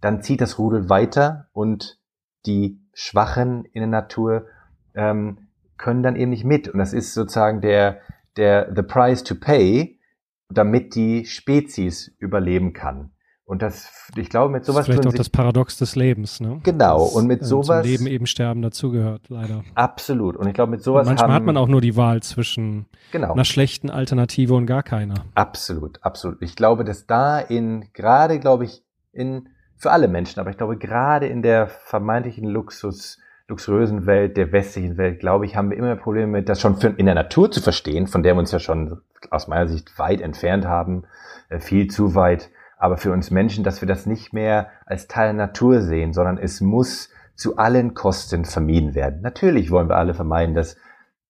dann 0.00 0.22
zieht 0.22 0.40
das 0.40 0.58
Rudel 0.58 0.88
weiter 0.88 1.46
und 1.52 1.98
die 2.46 2.80
Schwachen 2.94 3.64
in 3.64 3.80
der 3.80 3.88
Natur 3.88 4.46
ähm, 4.94 5.48
können 5.76 6.02
dann 6.02 6.16
eben 6.16 6.30
nicht 6.30 6.44
mit. 6.44 6.68
Und 6.68 6.78
das 6.78 6.92
ist 6.92 7.14
sozusagen 7.14 7.60
der, 7.60 8.00
der 8.36 8.72
the 8.74 8.82
price 8.82 9.22
to 9.22 9.34
pay, 9.34 10.00
damit 10.48 10.94
die 10.94 11.24
Spezies 11.26 12.14
überleben 12.18 12.72
kann. 12.72 13.13
Und 13.46 13.60
das, 13.60 14.10
ich 14.16 14.30
glaube, 14.30 14.50
mit 14.50 14.64
sowas. 14.64 14.86
Das 14.86 14.88
ist 14.88 14.94
vielleicht 14.94 15.14
auch 15.14 15.18
das 15.18 15.28
Paradox 15.28 15.76
des 15.76 15.96
Lebens, 15.96 16.40
ne? 16.40 16.60
Genau. 16.62 17.04
Das, 17.04 17.14
und 17.14 17.26
mit 17.26 17.42
äh, 17.42 17.44
sowas. 17.44 17.82
Zum 17.82 17.90
Leben 17.90 18.06
eben 18.06 18.26
sterben 18.26 18.62
dazugehört, 18.62 19.28
leider. 19.28 19.64
Absolut. 19.74 20.36
Und 20.36 20.46
ich 20.48 20.54
glaube, 20.54 20.70
mit 20.70 20.82
sowas. 20.82 21.02
Und 21.02 21.08
manchmal 21.08 21.28
haben, 21.28 21.34
hat 21.34 21.44
man 21.44 21.56
auch 21.58 21.68
nur 21.68 21.82
die 21.82 21.94
Wahl 21.94 22.22
zwischen 22.22 22.86
genau. 23.12 23.34
einer 23.34 23.44
schlechten 23.44 23.90
Alternative 23.90 24.54
und 24.54 24.64
gar 24.64 24.82
keiner. 24.82 25.26
Absolut, 25.34 26.02
absolut. 26.02 26.40
Ich 26.40 26.56
glaube, 26.56 26.84
dass 26.84 27.06
da 27.06 27.38
in, 27.38 27.90
gerade, 27.92 28.40
glaube 28.40 28.64
ich, 28.64 28.82
in, 29.12 29.50
für 29.76 29.90
alle 29.90 30.08
Menschen, 30.08 30.40
aber 30.40 30.48
ich 30.48 30.56
glaube, 30.56 30.78
gerade 30.78 31.26
in 31.26 31.42
der 31.42 31.66
vermeintlichen 31.66 32.48
Luxus, 32.48 33.18
luxuriösen 33.46 34.06
Welt, 34.06 34.38
der 34.38 34.52
westlichen 34.52 34.96
Welt, 34.96 35.20
glaube 35.20 35.44
ich, 35.44 35.54
haben 35.54 35.68
wir 35.68 35.76
immer 35.76 35.96
Probleme 35.96 36.28
mit, 36.28 36.48
das 36.48 36.62
schon 36.62 36.80
in 36.96 37.04
der 37.04 37.14
Natur 37.14 37.50
zu 37.50 37.60
verstehen, 37.60 38.06
von 38.06 38.22
der 38.22 38.34
wir 38.34 38.38
uns 38.38 38.52
ja 38.52 38.58
schon 38.58 39.02
aus 39.30 39.48
meiner 39.48 39.68
Sicht 39.68 39.98
weit 39.98 40.22
entfernt 40.22 40.64
haben, 40.64 41.04
äh, 41.50 41.60
viel 41.60 41.88
zu 41.88 42.14
weit 42.14 42.48
aber 42.84 42.98
für 42.98 43.12
uns 43.12 43.30
Menschen, 43.30 43.64
dass 43.64 43.80
wir 43.80 43.88
das 43.88 44.04
nicht 44.04 44.34
mehr 44.34 44.68
als 44.84 45.08
Teil 45.08 45.28
der 45.28 45.46
Natur 45.46 45.80
sehen, 45.80 46.12
sondern 46.12 46.36
es 46.36 46.60
muss 46.60 47.08
zu 47.34 47.56
allen 47.56 47.94
Kosten 47.94 48.44
vermieden 48.44 48.94
werden. 48.94 49.22
Natürlich 49.22 49.70
wollen 49.70 49.88
wir 49.88 49.96
alle 49.96 50.12
vermeiden, 50.12 50.54
dass 50.54 50.76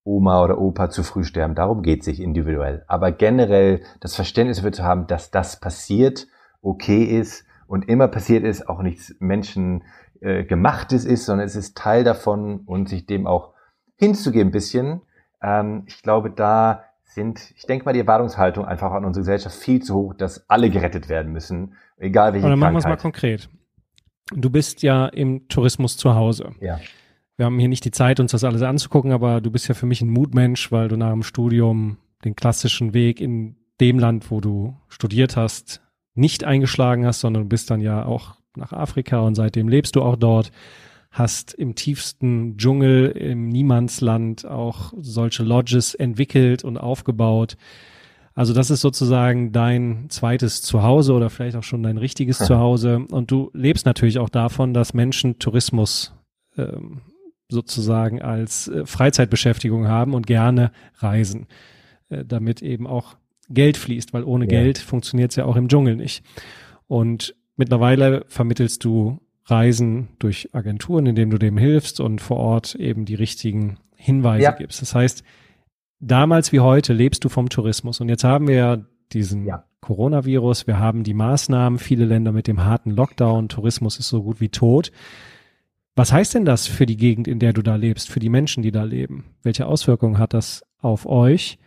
Oma 0.03 0.43
oder 0.43 0.59
Opa 0.59 0.91
zu 0.91 1.05
früh 1.05 1.23
sterben. 1.23 1.55
Darum 1.55 1.83
geht 1.83 2.01
es 2.01 2.07
sich 2.07 2.21
individuell. 2.21 2.83
Aber 2.89 3.13
generell 3.13 3.83
das 4.01 4.17
Verständnis 4.17 4.57
dafür 4.57 4.73
zu 4.73 4.83
haben, 4.83 5.07
dass 5.07 5.31
das 5.31 5.61
passiert, 5.61 6.27
okay 6.61 7.05
ist 7.05 7.45
und 7.69 7.89
immer 7.89 8.09
passiert 8.09 8.43
ist, 8.43 8.69
auch 8.69 8.83
nichts 8.83 9.15
Menschengemachtes 9.21 11.07
äh, 11.07 11.13
ist, 11.13 11.25
sondern 11.25 11.47
es 11.47 11.55
ist 11.55 11.77
Teil 11.77 12.03
davon 12.03 12.63
und 12.67 12.89
sich 12.89 13.07
dem 13.07 13.29
auch 13.29 13.55
hinzugeben 13.95 14.49
ein 14.49 14.53
bisschen. 14.53 15.03
Ähm, 15.41 15.85
ich 15.87 16.03
glaube, 16.03 16.33
da 16.33 16.83
sind, 17.15 17.53
ich 17.57 17.67
denke 17.67 17.85
mal, 17.85 17.93
die 17.93 18.01
Erwartungshaltung 18.01 18.65
einfach 18.65 18.93
an 18.93 19.05
unsere 19.05 19.23
Gesellschaft 19.23 19.57
viel 19.57 19.83
zu 19.83 19.95
hoch, 19.95 20.15
dass 20.15 20.49
alle 20.51 20.71
gerettet 20.71 21.09
werden 21.09 21.33
müssen, 21.33 21.75
egal 21.97 22.33
welche 22.33 22.47
Aber 22.47 22.53
dann 22.53 22.59
machen 22.59 22.75
wir 22.75 22.79
es 22.79 22.85
mal 22.85 22.97
konkret. 22.97 23.49
Du 24.33 24.51
bist 24.51 24.83
ja 24.83 25.07
im 25.07 25.49
Tourismus 25.49 25.97
zu 25.97 26.15
Hause. 26.15 26.53
Ja. 26.61 26.81
Wir 27.37 27.47
haben 27.47 27.59
hier 27.59 27.69
nicht 27.69 27.85
die 27.85 27.91
Zeit, 27.91 28.21
uns 28.21 28.33
das 28.33 28.45
alles 28.45 28.63
anzugucken, 28.63 29.13
aber 29.13 29.41
du 29.41 29.51
bist 29.51 29.69
ja 29.69 29.75
für 29.75 29.87
mich 29.87 30.01
ein 30.03 30.09
Mutmensch, 30.09 30.71
weil 30.71 30.89
du 30.89 30.97
nach 30.97 31.11
dem 31.11 31.23
Studium 31.23 31.99
den 32.25 32.37
klassischen 32.37 32.95
Weg 32.95 33.21
in 33.21 33.57
dem 33.81 33.99
Land, 33.99 34.31
wo 34.31 34.41
du 34.41 34.77
studiert 34.89 35.37
hast, 35.37 35.83
nicht 36.15 36.45
eingeschlagen 36.45 37.07
hast, 37.07 37.21
sondern 37.21 37.45
du 37.45 37.49
bist 37.49 37.71
dann 37.71 37.81
ja 37.81 38.05
auch 38.05 38.37
nach 38.57 38.73
Afrika 38.73 39.21
und 39.21 39.35
seitdem 39.35 39.69
lebst 39.69 39.97
du 39.97 40.03
auch 40.03 40.17
dort, 40.17 40.53
hast 41.15 41.55
im 41.55 41.77
tiefsten 41.77 42.59
Dschungel, 42.59 43.07
im 43.11 43.49
Niemandsland 43.49 44.45
auch 44.47 44.93
solche 44.99 45.45
Lodges 45.45 45.95
entwickelt 45.95 46.65
und 46.65 46.77
aufgebaut. 46.77 47.57
Also 48.35 48.53
das 48.53 48.71
ist 48.71 48.81
sozusagen 48.81 49.53
dein 49.53 50.07
zweites 50.09 50.61
Zuhause 50.61 51.13
oder 51.13 51.31
vielleicht 51.31 51.57
auch 51.57 51.63
schon 51.63 51.85
dein 51.85 51.99
richtiges 51.99 52.41
ja. 52.41 52.47
Zuhause. 52.47 53.07
Und 53.11 53.31
du 53.31 53.51
lebst 53.55 53.87
natürlich 53.87 54.19
auch 54.19 54.29
davon, 54.29 54.75
dass 54.75 54.93
Menschen 54.93 55.39
Tourismus 55.39 56.13
ähm, 56.57 57.03
sozusagen 57.49 58.21
als 58.21 58.67
äh, 58.67 58.85
Freizeitbeschäftigung 58.85 59.87
haben 59.87 60.15
und 60.15 60.27
gerne 60.27 60.73
reisen, 60.97 61.47
äh, 62.09 62.25
damit 62.25 62.61
eben 62.61 62.89
auch 62.89 63.17
Geld 63.49 63.77
fließt, 63.77 64.13
weil 64.13 64.25
ohne 64.25 64.47
ja. 64.47 64.51
Geld 64.51 64.79
funktioniert 64.79 65.31
es 65.31 65.37
ja 65.37 65.45
auch 65.45 65.55
im 65.55 65.69
Dschungel 65.69 65.95
nicht. 65.95 66.25
Und 66.89 67.37
mittlerweile 67.55 68.25
vermittelst 68.27 68.83
du 68.83 69.21
Reisen 69.47 70.09
durch 70.19 70.51
Agenturen, 70.53 71.07
indem 71.07 71.31
du 71.31 71.39
dem 71.39 71.59
hilfst 71.59 72.01
und 72.01 72.21
vor 72.21 72.39
Ort 72.39 72.75
eben 72.75 73.05
die 73.05 73.15
richtigen 73.15 73.79
Hinweise 73.95 74.45
ja. 74.45 74.51
gibst. 74.53 74.81
Das 74.81 74.95
heißt, 74.95 75.23
damals 76.01 76.53
wie 76.53 76.61
heute 76.61 76.93
lebst 76.93 77.25
du 77.25 77.29
vom 77.29 77.49
Tourismus. 77.49 78.01
Und 78.01 78.09
jetzt 78.09 78.25
haben 78.25 78.49
wir 78.49 78.55
ja 78.55 78.79
diesen 79.13 79.47
ja. 79.47 79.65
Coronavirus, 79.81 80.67
wir 80.67 80.79
haben 80.79 81.05
die 81.05 81.15
Maßnahmen, 81.15 81.79
viele 81.79 82.07
Länder 82.07 82.33
mit 82.33 82.47
dem 82.47 82.65
harten 82.65 82.91
Lockdown, 82.91 83.49
Tourismus 83.49 83.99
ist 83.99 84.09
so 84.09 84.23
gut 84.23 84.41
wie 84.41 84.49
tot. 84.49 84.91
Was 85.95 86.13
heißt 86.13 86.35
denn 86.35 86.45
das 86.45 86.67
für 86.67 86.87
die 86.87 86.97
Gegend, 86.97 87.29
in 87.29 87.39
der 87.39 87.53
du 87.53 87.63
da 87.63 87.77
lebst, 87.77 88.11
für 88.11 88.19
die 88.19 88.29
Menschen, 88.29 88.63
die 88.63 88.73
da 88.73 88.83
leben? 88.83 89.37
Welche 89.43 89.67
Auswirkungen 89.67 90.19
hat 90.19 90.33
das 90.33 90.65
auf 90.79 91.07
euch, 91.07 91.59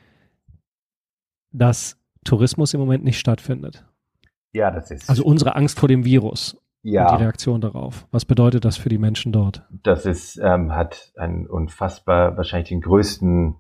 dass 1.52 1.98
Tourismus 2.26 2.74
im 2.74 2.80
Moment 2.80 3.04
nicht 3.06 3.20
stattfindet? 3.20 3.86
Ja, 4.52 4.72
das 4.72 4.92
ist. 4.92 5.10
Also 5.10 5.24
unsere 5.24 5.56
Angst 5.56 5.80
vor 5.80 5.88
dem 5.88 6.04
Virus. 6.04 6.58
Ja. 6.84 7.10
Und 7.10 7.20
die 7.20 7.24
Reaktion 7.24 7.62
darauf. 7.62 8.08
Was 8.12 8.26
bedeutet 8.26 8.66
das 8.66 8.78
für 8.78 8.90
die 8.90 8.98
Menschen 8.98 9.32
dort? 9.32 9.64
Das 9.84 10.06
ist, 10.06 10.38
ähm, 10.38 10.74
hat 10.74 11.12
einen 11.18 11.48
unfassbar, 11.48 12.38
wahrscheinlich 12.38 12.70
den 12.70 12.82
größten 12.82 13.56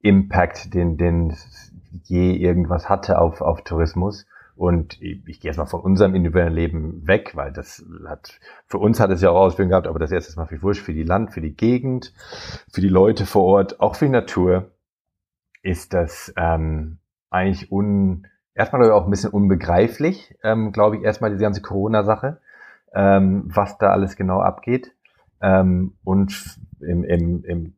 Impact, 0.00 0.74
den, 0.74 0.96
den 0.96 1.36
je 2.04 2.32
irgendwas 2.32 2.88
hatte 2.88 3.18
auf, 3.18 3.40
auf 3.40 3.62
Tourismus. 3.62 4.26
Und 4.54 5.00
ich, 5.00 5.26
ich 5.26 5.40
gehe 5.40 5.50
jetzt 5.50 5.56
mal 5.56 5.66
von 5.66 5.80
unserem 5.80 6.14
individuellen 6.14 6.52
Leben 6.52 7.06
weg, 7.06 7.32
weil 7.34 7.52
das 7.52 7.84
hat, 8.06 8.40
für 8.66 8.78
uns 8.78 8.98
hat 8.98 9.10
es 9.10 9.22
ja 9.22 9.30
auch 9.30 9.36
Auswirkungen 9.36 9.70
gehabt, 9.70 9.86
aber 9.86 10.00
das 10.00 10.10
ist 10.10 10.26
jetzt 10.26 10.36
mal 10.36 10.46
viel 10.46 10.62
wurscht 10.62 10.82
für 10.82 10.92
die 10.92 11.04
Land, 11.04 11.32
für 11.32 11.40
die 11.40 11.54
Gegend, 11.54 12.12
für 12.72 12.80
die 12.80 12.88
Leute 12.88 13.24
vor 13.24 13.44
Ort, 13.44 13.80
auch 13.80 13.94
für 13.94 14.06
die 14.06 14.10
Natur, 14.10 14.72
ist 15.62 15.94
das 15.94 16.32
ähm, 16.36 16.98
eigentlich 17.30 17.70
un, 17.70 18.26
erstmal 18.54 18.90
auch 18.90 19.04
ein 19.04 19.10
bisschen 19.10 19.30
unbegreiflich, 19.30 20.36
ähm, 20.42 20.72
glaube 20.72 20.96
ich, 20.96 21.04
erstmal 21.04 21.30
diese 21.30 21.42
ganze 21.42 21.62
Corona-Sache, 21.62 22.40
ähm, 22.98 23.44
was 23.46 23.78
da 23.78 23.90
alles 23.90 24.16
genau 24.16 24.40
abgeht. 24.40 24.92
Ähm, 25.40 25.96
und 26.02 26.58
im, 26.80 27.04
im, 27.04 27.44
im, 27.44 27.74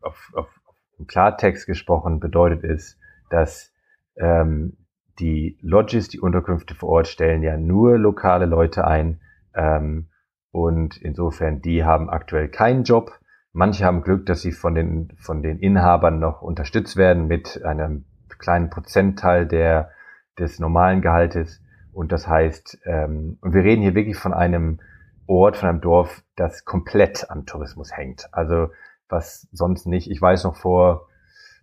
auf, 0.00 0.32
auf 0.34 0.48
im 0.96 1.08
Klartext 1.08 1.66
gesprochen 1.66 2.20
bedeutet 2.20 2.62
es, 2.62 2.96
dass 3.30 3.72
ähm, 4.16 4.76
die 5.18 5.58
Lodges, 5.60 6.08
die 6.08 6.20
Unterkünfte 6.20 6.76
vor 6.76 6.88
Ort 6.90 7.08
stellen 7.08 7.42
ja 7.42 7.56
nur 7.56 7.98
lokale 7.98 8.46
Leute 8.46 8.86
ein 8.86 9.20
ähm, 9.56 10.08
und 10.52 10.96
insofern 10.98 11.60
die 11.60 11.82
haben 11.82 12.08
aktuell 12.08 12.48
keinen 12.48 12.84
Job. 12.84 13.18
Manche 13.52 13.84
haben 13.84 14.02
Glück, 14.02 14.24
dass 14.26 14.42
sie 14.42 14.52
von 14.52 14.76
den 14.76 15.12
von 15.18 15.42
den 15.42 15.58
Inhabern 15.58 16.20
noch 16.20 16.42
unterstützt 16.42 16.96
werden 16.96 17.26
mit 17.26 17.64
einem 17.64 18.04
kleinen 18.38 18.70
Prozentteil 18.70 19.46
der 19.46 19.90
des 20.38 20.60
normalen 20.60 21.00
Gehaltes 21.00 21.60
und 21.94 22.12
das 22.12 22.28
heißt 22.28 22.80
ähm, 22.84 23.38
wir 23.42 23.64
reden 23.64 23.82
hier 23.82 23.94
wirklich 23.94 24.16
von 24.16 24.34
einem 24.34 24.80
Ort, 25.26 25.56
von 25.56 25.68
einem 25.68 25.80
Dorf, 25.80 26.22
das 26.36 26.64
komplett 26.64 27.30
am 27.30 27.46
Tourismus 27.46 27.96
hängt. 27.96 28.28
Also 28.32 28.68
was 29.08 29.48
sonst 29.52 29.86
nicht. 29.86 30.10
Ich 30.10 30.20
weiß 30.20 30.44
noch 30.44 30.56
vor, 30.56 31.08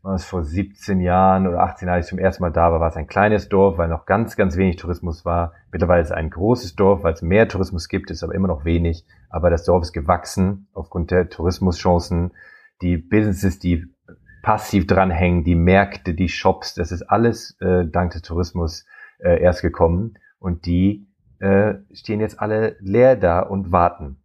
was 0.03 0.25
vor 0.25 0.43
17 0.43 0.99
Jahren 0.99 1.47
oder 1.47 1.59
18 1.59 1.87
Jahren, 1.87 1.97
als 1.97 2.07
ich 2.07 2.09
zum 2.09 2.19
ersten 2.19 2.41
Mal 2.41 2.51
da 2.51 2.71
war, 2.71 2.79
war 2.79 2.89
es 2.89 2.95
ein 2.95 3.07
kleines 3.07 3.49
Dorf, 3.49 3.77
weil 3.77 3.87
noch 3.87 4.05
ganz, 4.05 4.35
ganz 4.35 4.57
wenig 4.57 4.77
Tourismus 4.77 5.25
war. 5.25 5.53
Mittlerweile 5.71 6.01
ist 6.01 6.07
es 6.07 6.15
ein 6.15 6.31
großes 6.31 6.75
Dorf, 6.75 7.03
weil 7.03 7.13
es 7.13 7.21
mehr 7.21 7.47
Tourismus 7.47 7.87
gibt, 7.87 8.09
ist 8.09 8.23
aber 8.23 8.33
immer 8.33 8.47
noch 8.47 8.65
wenig. 8.65 9.05
Aber 9.29 9.49
das 9.49 9.63
Dorf 9.63 9.83
ist 9.83 9.93
gewachsen 9.93 10.67
aufgrund 10.73 11.11
der 11.11 11.29
Tourismuschancen. 11.29 12.31
Die 12.81 12.97
Businesses, 12.97 13.59
die 13.59 13.85
passiv 14.41 14.87
dranhängen, 14.87 15.43
die 15.43 15.55
Märkte, 15.55 16.15
die 16.15 16.29
Shops, 16.29 16.73
das 16.73 16.91
ist 16.91 17.03
alles 17.03 17.55
äh, 17.61 17.85
dank 17.85 18.13
des 18.13 18.23
Tourismus 18.23 18.85
äh, 19.21 19.41
erst 19.41 19.61
gekommen. 19.61 20.15
Und 20.39 20.65
die 20.65 21.07
äh, 21.39 21.75
stehen 21.93 22.19
jetzt 22.19 22.39
alle 22.39 22.75
leer 22.79 23.15
da 23.15 23.39
und 23.39 23.71
warten. 23.71 24.17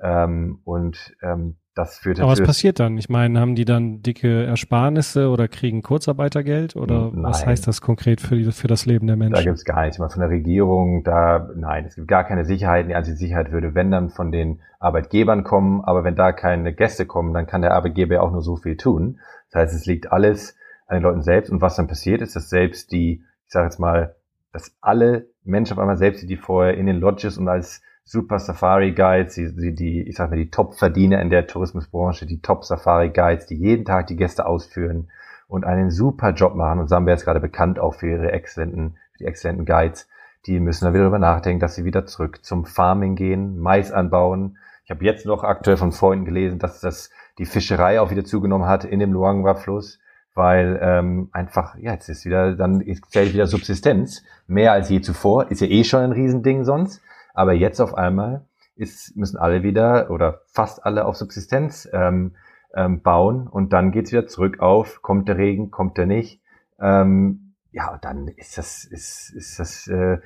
Ähm, 0.00 0.60
und 0.64 1.16
ähm, 1.22 1.56
das 1.74 1.98
führt 1.98 2.20
Aber 2.20 2.30
was 2.30 2.42
passiert 2.42 2.78
dann? 2.78 2.96
Ich 2.98 3.08
meine, 3.08 3.40
haben 3.40 3.56
die 3.56 3.64
dann 3.64 4.00
dicke 4.00 4.44
Ersparnisse 4.44 5.28
oder 5.28 5.48
kriegen 5.48 5.82
Kurzarbeitergeld 5.82 6.76
oder 6.76 7.10
nein. 7.12 7.24
was 7.24 7.44
heißt 7.44 7.66
das 7.66 7.80
konkret 7.80 8.20
für, 8.20 8.36
die, 8.36 8.52
für 8.52 8.68
das 8.68 8.86
Leben 8.86 9.08
der 9.08 9.16
Menschen? 9.16 9.34
Da 9.34 9.42
gibt 9.42 9.56
es 9.56 9.64
gar 9.64 9.82
nichts. 9.82 9.98
Mal 9.98 10.08
von 10.08 10.20
der 10.20 10.30
Regierung, 10.30 11.02
da, 11.02 11.48
nein, 11.56 11.84
es 11.86 11.96
gibt 11.96 12.06
gar 12.06 12.22
keine 12.22 12.44
Sicherheit. 12.44 12.88
Die 12.88 12.94
einzige 12.94 13.16
Sicherheit 13.16 13.50
würde, 13.50 13.74
wenn 13.74 13.90
dann 13.90 14.10
von 14.10 14.30
den 14.30 14.60
Arbeitgebern 14.78 15.42
kommen. 15.42 15.82
Aber 15.82 16.04
wenn 16.04 16.14
da 16.14 16.30
keine 16.30 16.72
Gäste 16.72 17.06
kommen, 17.06 17.34
dann 17.34 17.48
kann 17.48 17.62
der 17.62 17.74
Arbeitgeber 17.74 18.14
ja 18.14 18.20
auch 18.20 18.30
nur 18.30 18.42
so 18.42 18.56
viel 18.56 18.76
tun. 18.76 19.18
Das 19.50 19.62
heißt, 19.62 19.74
es 19.74 19.86
liegt 19.86 20.12
alles 20.12 20.56
an 20.86 20.98
den 20.98 21.02
Leuten 21.02 21.22
selbst. 21.22 21.50
Und 21.50 21.60
was 21.60 21.74
dann 21.74 21.88
passiert 21.88 22.20
ist, 22.20 22.36
dass 22.36 22.50
selbst 22.50 22.92
die, 22.92 23.24
ich 23.46 23.52
sage 23.52 23.66
jetzt 23.66 23.80
mal, 23.80 24.14
dass 24.54 24.72
alle 24.80 25.26
Menschen 25.42 25.72
auf 25.72 25.80
einmal 25.80 25.96
selbst, 25.96 26.22
die 26.30 26.36
vorher 26.36 26.78
in 26.78 26.86
den 26.86 27.00
Lodges 27.00 27.38
und 27.38 27.48
als 27.48 27.82
Super 28.04 28.38
Safari 28.38 28.92
Guides, 28.92 29.34
die, 29.34 29.52
die, 29.52 29.74
die 29.74 30.08
ich 30.08 30.16
sag 30.16 30.30
mal, 30.30 30.36
die 30.36 30.50
Top-Verdiener 30.50 31.20
in 31.20 31.28
der 31.28 31.48
Tourismusbranche, 31.48 32.24
die 32.24 32.40
Top 32.40 32.64
Safari 32.64 33.10
Guides, 33.10 33.46
die 33.46 33.56
jeden 33.56 33.84
Tag 33.84 34.06
die 34.06 34.16
Gäste 34.16 34.46
ausführen 34.46 35.10
und 35.48 35.64
einen 35.64 35.90
super 35.90 36.30
Job 36.30 36.54
machen. 36.54 36.78
Und 36.78 36.88
Sambia 36.88 37.14
ist 37.14 37.24
gerade 37.24 37.40
bekannt 37.40 37.80
auch 37.80 37.94
für 37.94 38.08
ihre 38.08 38.30
exzellenten, 38.30 38.96
die 39.18 39.24
exzellenten 39.24 39.66
Guides. 39.66 40.08
Die 40.46 40.60
müssen 40.60 40.84
dann 40.84 40.94
wieder 40.94 41.02
darüber 41.02 41.18
nachdenken, 41.18 41.58
dass 41.58 41.74
sie 41.74 41.84
wieder 41.84 42.06
zurück 42.06 42.44
zum 42.44 42.64
Farming 42.64 43.16
gehen, 43.16 43.58
Mais 43.58 43.90
anbauen. 43.90 44.58
Ich 44.84 44.90
habe 44.92 45.04
jetzt 45.04 45.26
noch 45.26 45.42
aktuell 45.42 45.78
von 45.78 45.90
Freunden 45.90 46.26
gelesen, 46.26 46.60
dass 46.60 46.78
das 46.78 47.10
die 47.38 47.46
Fischerei 47.46 48.00
auch 48.00 48.12
wieder 48.12 48.24
zugenommen 48.24 48.68
hat 48.68 48.84
in 48.84 49.00
dem 49.00 49.12
Luangwa-Fluss, 49.12 49.98
weil 50.34 50.78
ähm, 50.82 51.28
einfach, 51.32 51.76
ja, 51.76 51.92
jetzt 51.92 52.08
ist 52.08 52.24
wieder, 52.24 52.54
dann 52.54 52.82
zählt 53.08 53.32
wieder 53.32 53.46
Subsistenz, 53.46 54.22
mehr 54.46 54.72
als 54.72 54.88
je 54.90 55.00
zuvor, 55.00 55.50
ist 55.50 55.60
ja 55.60 55.68
eh 55.68 55.84
schon 55.84 56.00
ein 56.00 56.12
Riesending 56.12 56.64
sonst. 56.64 57.00
Aber 57.34 57.52
jetzt 57.52 57.80
auf 57.80 57.94
einmal 57.94 58.44
ist, 58.76 59.16
müssen 59.16 59.38
alle 59.38 59.62
wieder 59.62 60.10
oder 60.10 60.40
fast 60.46 60.84
alle 60.84 61.04
auf 61.04 61.16
Subsistenz 61.16 61.88
ähm, 61.92 62.34
ähm, 62.74 63.02
bauen 63.02 63.46
und 63.46 63.72
dann 63.72 63.92
geht's 63.92 64.12
wieder 64.12 64.26
zurück 64.26 64.60
auf, 64.60 65.02
kommt 65.02 65.28
der 65.28 65.38
Regen, 65.38 65.70
kommt 65.70 65.96
der 65.96 66.06
nicht. 66.06 66.40
Ähm, 66.80 67.43
ja, 67.74 67.98
dann 68.00 68.28
ist 68.28 68.56
das, 68.56 68.84
ist, 68.84 69.32
ist 69.34 69.58
das 69.58 69.88
äh, 69.88 70.18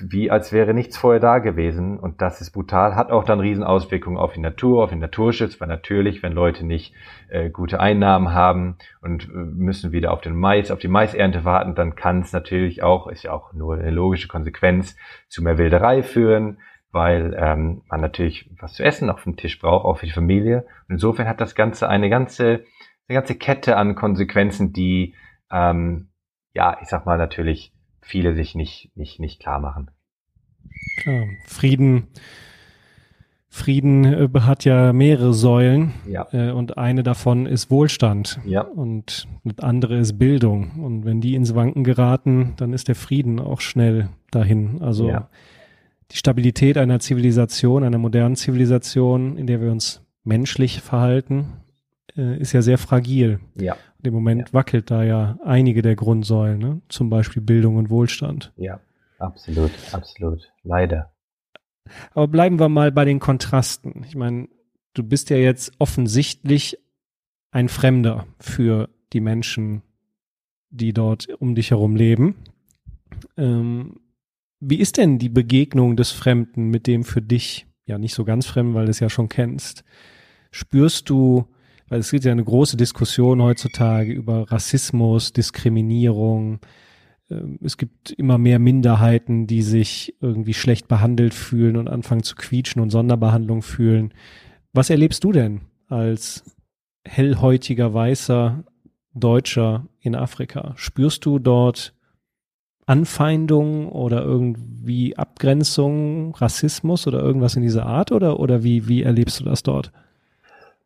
wie 0.00 0.30
als 0.30 0.52
wäre 0.52 0.72
nichts 0.72 0.96
vorher 0.96 1.20
da 1.20 1.38
gewesen. 1.38 1.98
Und 1.98 2.22
das 2.22 2.40
ist 2.40 2.52
brutal, 2.52 2.96
hat 2.96 3.10
auch 3.10 3.24
dann 3.24 3.40
Riesenauswirkungen 3.40 4.18
auf 4.18 4.32
die 4.32 4.40
Natur, 4.40 4.82
auf 4.82 4.90
den 4.90 4.98
Naturschutz, 4.98 5.60
weil 5.60 5.68
natürlich, 5.68 6.22
wenn 6.22 6.32
Leute 6.32 6.64
nicht 6.64 6.94
äh, 7.28 7.50
gute 7.50 7.80
Einnahmen 7.80 8.32
haben 8.32 8.78
und 9.02 9.24
äh, 9.24 9.32
müssen 9.32 9.92
wieder 9.92 10.12
auf 10.12 10.22
den 10.22 10.36
Mais, 10.36 10.70
auf 10.70 10.78
die 10.78 10.88
Maisernte 10.88 11.44
warten, 11.44 11.74
dann 11.74 11.96
kann 11.96 12.20
es 12.20 12.32
natürlich 12.32 12.82
auch, 12.82 13.08
ist 13.08 13.24
ja 13.24 13.32
auch 13.32 13.52
nur 13.52 13.74
eine 13.74 13.90
logische 13.90 14.28
Konsequenz, 14.28 14.96
zu 15.28 15.42
mehr 15.42 15.58
Wilderei 15.58 16.02
führen, 16.02 16.60
weil 16.90 17.36
ähm, 17.38 17.82
man 17.90 18.00
natürlich 18.00 18.50
was 18.58 18.72
zu 18.72 18.84
essen 18.84 19.10
auf 19.10 19.24
dem 19.24 19.36
Tisch 19.36 19.58
braucht, 19.58 19.84
auch 19.84 19.98
für 19.98 20.06
die 20.06 20.12
Familie. 20.12 20.64
Und 20.88 20.94
insofern 20.94 21.28
hat 21.28 21.40
das 21.42 21.54
Ganze 21.54 21.88
eine 21.88 22.08
ganze, 22.08 22.64
eine 23.08 23.18
ganze 23.18 23.34
Kette 23.34 23.76
an 23.76 23.94
Konsequenzen, 23.94 24.72
die 24.72 25.14
ähm, 25.50 26.08
ja, 26.54 26.78
ich 26.80 26.88
sag 26.88 27.04
mal 27.06 27.18
natürlich 27.18 27.72
viele 28.00 28.34
sich 28.34 28.54
nicht, 28.54 28.90
nicht, 28.96 29.20
nicht 29.20 29.40
klar 29.40 29.60
machen. 29.60 29.90
Klar. 30.98 31.26
Frieden, 31.46 32.08
Frieden 33.48 34.04
äh, 34.04 34.28
hat 34.40 34.64
ja 34.64 34.92
mehrere 34.92 35.34
Säulen 35.34 35.92
ja. 36.06 36.26
Äh, 36.32 36.52
und 36.52 36.78
eine 36.78 37.02
davon 37.02 37.46
ist 37.46 37.70
Wohlstand 37.70 38.40
ja. 38.44 38.62
und 38.62 39.26
eine 39.44 39.54
andere 39.62 39.98
ist 39.98 40.18
Bildung. 40.18 40.82
Und 40.82 41.04
wenn 41.04 41.20
die 41.20 41.34
ins 41.34 41.54
Wanken 41.54 41.84
geraten, 41.84 42.54
dann 42.56 42.72
ist 42.72 42.88
der 42.88 42.94
Frieden 42.94 43.40
auch 43.40 43.60
schnell 43.60 44.08
dahin. 44.30 44.82
Also 44.82 45.08
ja. 45.08 45.28
die 46.10 46.16
Stabilität 46.16 46.78
einer 46.78 47.00
Zivilisation, 47.00 47.84
einer 47.84 47.98
modernen 47.98 48.36
Zivilisation, 48.36 49.36
in 49.36 49.46
der 49.46 49.60
wir 49.60 49.70
uns 49.70 50.02
menschlich 50.24 50.80
verhalten, 50.80 51.63
äh, 52.16 52.38
ist 52.38 52.52
ja 52.52 52.62
sehr 52.62 52.78
fragil. 52.78 53.40
Ja. 53.54 53.74
Und 53.98 54.06
im 54.06 54.14
Moment 54.14 54.48
ja. 54.48 54.52
wackelt 54.52 54.90
da 54.90 55.02
ja 55.02 55.38
einige 55.44 55.82
der 55.82 55.96
Grundsäulen, 55.96 56.58
ne? 56.58 56.80
zum 56.88 57.10
Beispiel 57.10 57.42
Bildung 57.42 57.76
und 57.76 57.90
Wohlstand. 57.90 58.52
Ja, 58.56 58.80
absolut, 59.18 59.70
absolut. 59.92 60.52
Leider. 60.62 61.12
Aber 62.12 62.28
bleiben 62.28 62.58
wir 62.58 62.68
mal 62.68 62.92
bei 62.92 63.04
den 63.04 63.20
Kontrasten. 63.20 64.04
Ich 64.08 64.16
meine, 64.16 64.48
du 64.94 65.02
bist 65.02 65.30
ja 65.30 65.36
jetzt 65.36 65.72
offensichtlich 65.78 66.78
ein 67.50 67.68
Fremder 67.68 68.26
für 68.40 68.88
die 69.12 69.20
Menschen 69.20 69.82
die 70.74 70.92
dort 70.92 71.28
um 71.40 71.54
dich 71.54 71.70
herum 71.70 71.96
leben. 71.96 72.34
Ähm, 73.36 74.00
wie 74.60 74.78
ist 74.78 74.96
denn 74.96 75.18
die 75.18 75.28
Begegnung 75.28 75.96
des 75.96 76.10
Fremden 76.10 76.68
mit 76.68 76.86
dem 76.86 77.04
für 77.04 77.22
dich, 77.22 77.66
ja 77.86 77.98
nicht 77.98 78.14
so 78.14 78.24
ganz 78.24 78.46
fremd, 78.46 78.74
weil 78.74 78.86
du 78.86 78.90
es 78.90 79.00
ja 79.00 79.08
schon 79.08 79.28
kennst? 79.28 79.84
Spürst 80.50 81.10
du, 81.10 81.46
weil 81.88 82.00
es 82.00 82.10
gibt 82.10 82.24
ja 82.24 82.32
eine 82.32 82.44
große 82.44 82.76
Diskussion 82.76 83.42
heutzutage 83.42 84.12
über 84.12 84.50
Rassismus, 84.50 85.32
Diskriminierung, 85.32 86.60
ähm, 87.30 87.58
es 87.62 87.76
gibt 87.76 88.12
immer 88.12 88.38
mehr 88.38 88.58
Minderheiten, 88.58 89.46
die 89.46 89.62
sich 89.62 90.14
irgendwie 90.20 90.54
schlecht 90.54 90.88
behandelt 90.88 91.34
fühlen 91.34 91.76
und 91.76 91.88
anfangen 91.88 92.22
zu 92.22 92.36
quietschen 92.36 92.82
und 92.82 92.90
Sonderbehandlung 92.90 93.62
fühlen. 93.62 94.12
Was 94.72 94.90
erlebst 94.90 95.24
du 95.24 95.32
denn 95.32 95.62
als 95.88 96.44
hellhäutiger 97.04 97.92
weißer 97.94 98.64
Deutscher 99.14 99.86
in 100.00 100.14
Afrika? 100.14 100.72
Spürst 100.76 101.24
du 101.24 101.38
dort 101.38 101.94
Anfeindung 102.86 103.88
oder 103.88 104.22
irgendwie 104.22 105.16
Abgrenzung, 105.16 106.34
Rassismus 106.34 107.06
oder 107.06 107.20
irgendwas 107.20 107.56
in 107.56 107.62
dieser 107.62 107.86
Art 107.86 108.12
oder, 108.12 108.40
oder 108.40 108.62
wie, 108.62 108.88
wie 108.88 109.02
erlebst 109.02 109.40
du 109.40 109.44
das 109.44 109.62
dort? 109.62 109.92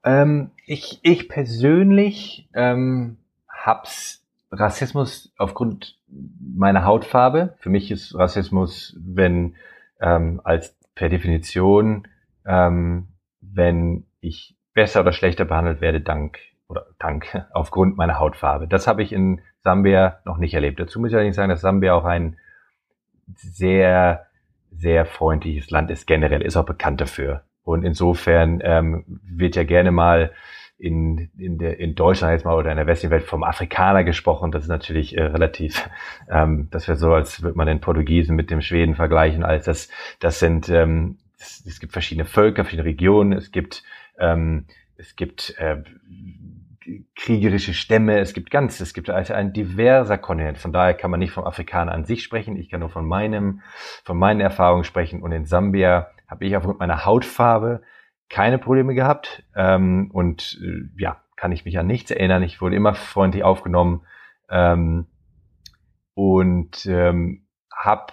Ähm, 0.09 0.53
ich, 0.65 1.01
ich 1.03 1.29
persönlich 1.29 2.49
ähm, 2.55 3.19
hab's 3.47 4.25
Rassismus 4.51 5.35
aufgrund 5.37 5.99
meiner 6.09 6.87
Hautfarbe. 6.87 7.55
Für 7.59 7.69
mich 7.69 7.91
ist 7.91 8.15
Rassismus, 8.15 8.97
wenn 8.99 9.57
ähm, 10.01 10.41
als 10.45 10.75
per 10.95 11.11
Definition, 11.11 12.09
ähm, 12.47 13.09
wenn 13.43 14.07
ich 14.21 14.57
besser 14.73 15.03
oder 15.03 15.13
schlechter 15.13 15.45
behandelt 15.45 15.83
werde, 15.83 16.01
dank 16.01 16.39
oder 16.69 16.87
dank 16.99 17.45
aufgrund 17.53 17.99
meiner 17.99 18.19
Hautfarbe. 18.19 18.67
Das 18.67 18.87
habe 18.87 19.03
ich 19.03 19.13
in 19.13 19.43
Sambia 19.63 20.21
noch 20.25 20.39
nicht 20.39 20.55
erlebt. 20.55 20.81
Dazu 20.81 21.01
muss 21.01 21.11
ich 21.11 21.17
allerdings 21.17 21.37
sagen, 21.37 21.51
dass 21.51 21.61
Sambia 21.61 21.93
auch 21.93 22.07
ein 22.07 22.39
sehr, 23.35 24.25
sehr 24.71 25.05
freundliches 25.05 25.71
Land 25.71 25.91
ist 25.91 26.07
generell, 26.07 26.41
ist 26.41 26.57
auch 26.57 26.65
bekannt 26.65 27.03
dafür. 27.03 27.43
Und 27.69 27.85
insofern 27.85 28.61
ähm, 28.65 29.05
wird 29.23 29.55
ja 29.55 29.63
gerne 29.63 29.91
mal 29.91 30.33
in, 30.79 31.29
in, 31.37 31.59
der, 31.59 31.79
in 31.79 31.95
Deutschland 31.95 32.33
jetzt 32.33 32.47
mal 32.47 32.55
oder 32.55 32.71
in 32.71 32.79
der 32.79 32.87
westlichen 32.87 33.11
Welt 33.11 33.25
vom 33.25 33.43
Afrikaner 33.43 34.05
gesprochen. 34.05 34.53
Das 34.53 34.63
ist 34.63 34.71
natürlich 34.71 35.19
äh, 35.19 35.25
relativ, 35.25 35.87
ähm, 36.31 36.69
das 36.71 36.89
wäre 36.89 36.97
so, 36.97 37.13
als 37.13 37.43
würde 37.43 37.59
man 37.59 37.67
den 37.67 37.83
Portugiesen 37.83 38.37
mit 38.37 38.51
dem 38.51 38.63
Schweden 38.63 38.95
vergleichen. 38.95 39.45
Als 39.45 39.67
das, 39.67 39.91
das 40.19 40.39
sind, 40.39 40.71
ähm, 40.71 41.19
es, 41.39 41.63
es 41.67 41.79
gibt 41.79 41.93
verschiedene 41.93 42.25
Völker, 42.25 42.65
verschiedene 42.65 42.89
Regionen. 42.89 43.35
Es 43.35 43.51
gibt, 43.51 43.83
ähm, 44.19 44.65
es 44.97 45.15
gibt 45.15 45.55
äh, 45.59 45.83
kriegerische 47.17 47.75
Stämme. 47.75 48.19
Es 48.19 48.33
gibt 48.33 48.51
ganz, 48.51 48.81
es 48.81 48.95
gibt 48.95 49.11
also 49.11 49.35
ein 49.35 49.53
diverser 49.53 50.17
Kontinent. 50.17 50.57
Von 50.57 50.73
daher 50.73 50.95
kann 50.95 51.11
man 51.11 51.21
nicht 51.21 51.33
vom 51.33 51.45
Afrikaner 51.45 51.93
an 51.93 52.07
sich 52.07 52.23
sprechen. 52.23 52.57
Ich 52.57 52.71
kann 52.71 52.81
nur 52.81 52.89
von 52.89 53.07
meinem, 53.07 53.61
von 54.05 54.17
meinen 54.17 54.41
Erfahrungen 54.41 54.85
sprechen. 54.85 55.21
Und 55.21 55.33
in 55.33 55.45
Sambia 55.45 56.09
habe 56.29 56.47
ich 56.47 56.57
aufgrund 56.57 56.79
meiner 56.79 57.05
Hautfarbe 57.05 57.83
keine 58.29 58.59
Probleme 58.59 58.95
gehabt 58.95 59.43
ähm, 59.57 60.11
und 60.13 60.61
äh, 60.63 60.89
ja, 61.01 61.23
kann 61.37 61.53
ich 61.53 61.65
mich 61.65 61.79
an 61.79 61.87
nichts 61.87 62.11
erinnern. 62.11 62.43
Ich 62.43 62.61
wurde 62.61 62.77
immer 62.77 62.95
freundlich 62.95 63.43
aufgenommen 63.45 64.07
ähm, 64.51 65.07
und 66.15 66.85
ähm, 66.87 67.47
habe 67.75 68.13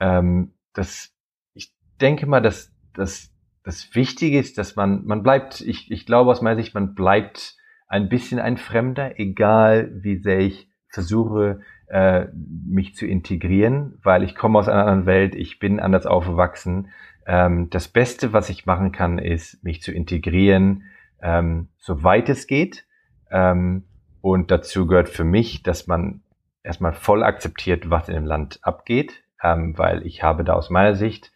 ähm, 0.00 0.52
das. 0.74 1.14
Ich 1.54 1.72
denke 2.00 2.26
mal, 2.26 2.42
dass 2.42 2.72
das 2.92 3.32
das 3.62 3.94
Wichtige 3.94 4.38
ist, 4.38 4.58
dass 4.58 4.76
man 4.76 5.04
man 5.06 5.22
bleibt. 5.22 5.60
Ich 5.60 5.90
ich 5.90 6.04
glaube 6.04 6.30
aus 6.30 6.42
meiner 6.42 6.60
Sicht, 6.60 6.74
man 6.74 6.94
bleibt 6.94 7.56
ein 7.88 8.08
bisschen 8.08 8.38
ein 8.38 8.56
Fremder, 8.56 9.18
egal 9.18 9.90
wie 10.02 10.16
sehr 10.16 10.40
ich 10.40 10.68
versuche 10.88 11.60
äh, 11.88 12.26
mich 12.34 12.94
zu 12.94 13.06
integrieren, 13.06 13.98
weil 14.02 14.22
ich 14.22 14.34
komme 14.34 14.58
aus 14.58 14.68
einer 14.68 14.80
anderen 14.80 15.06
Welt, 15.06 15.34
ich 15.34 15.58
bin 15.58 15.80
anders 15.80 16.06
aufgewachsen 16.06 16.88
ähm, 17.26 17.68
das 17.70 17.88
Beste, 17.88 18.32
was 18.32 18.48
ich 18.48 18.66
machen 18.66 18.92
kann, 18.92 19.18
ist, 19.18 19.62
mich 19.64 19.82
zu 19.82 19.92
integrieren, 19.92 20.84
ähm, 21.20 21.68
soweit 21.78 22.28
es 22.28 22.46
geht. 22.46 22.86
Ähm, 23.30 23.84
und 24.20 24.50
dazu 24.50 24.86
gehört 24.86 25.08
für 25.08 25.24
mich, 25.24 25.62
dass 25.62 25.86
man 25.86 26.22
erstmal 26.62 26.92
voll 26.92 27.22
akzeptiert, 27.22 27.90
was 27.90 28.08
in 28.08 28.14
dem 28.14 28.24
Land 28.24 28.60
abgeht, 28.62 29.24
ähm, 29.42 29.76
weil 29.76 30.06
ich 30.06 30.22
habe 30.22 30.44
da 30.44 30.54
aus 30.54 30.70
meiner 30.70 30.94
Sicht 30.94 31.32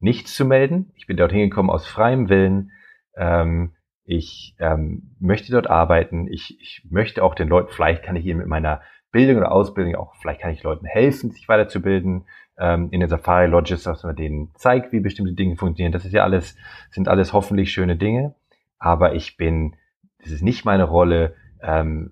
nichts 0.00 0.34
zu 0.34 0.44
melden. 0.44 0.92
Ich 0.96 1.06
bin 1.06 1.16
dort 1.16 1.32
hingekommen 1.32 1.70
aus 1.70 1.86
freiem 1.86 2.28
Willen. 2.28 2.72
Ähm, 3.16 3.74
ich 4.06 4.54
ähm, 4.58 5.14
möchte 5.20 5.52
dort 5.52 5.68
arbeiten. 5.68 6.26
Ich, 6.28 6.58
ich 6.60 6.86
möchte 6.90 7.22
auch 7.22 7.34
den 7.34 7.48
Leuten, 7.48 7.70
vielleicht 7.70 8.02
kann 8.02 8.16
ich 8.16 8.24
ihnen 8.26 8.38
mit 8.38 8.48
meiner 8.48 8.82
Bildung 9.14 9.36
oder 9.36 9.52
Ausbildung 9.52 9.94
auch, 9.94 10.12
vielleicht 10.16 10.40
kann 10.40 10.50
ich 10.50 10.64
Leuten 10.64 10.86
helfen, 10.86 11.30
sich 11.30 11.48
weiterzubilden 11.48 12.24
ähm, 12.58 12.88
in 12.90 12.98
den 12.98 13.08
Safari 13.08 13.46
Lodges, 13.46 13.84
dass 13.84 14.02
man 14.02 14.16
denen 14.16 14.50
zeigt, 14.56 14.90
wie 14.90 14.98
bestimmte 14.98 15.34
Dinge 15.34 15.56
funktionieren. 15.56 15.92
Das 15.92 16.04
ist 16.04 16.12
ja 16.12 16.24
alles, 16.24 16.56
sind 16.90 17.06
alles 17.06 17.32
hoffentlich 17.32 17.70
schöne 17.70 17.96
Dinge. 17.96 18.34
Aber 18.80 19.14
ich 19.14 19.36
bin, 19.36 19.76
das 20.18 20.32
ist 20.32 20.42
nicht 20.42 20.64
meine 20.64 20.82
Rolle, 20.82 21.36
ähm, 21.62 22.10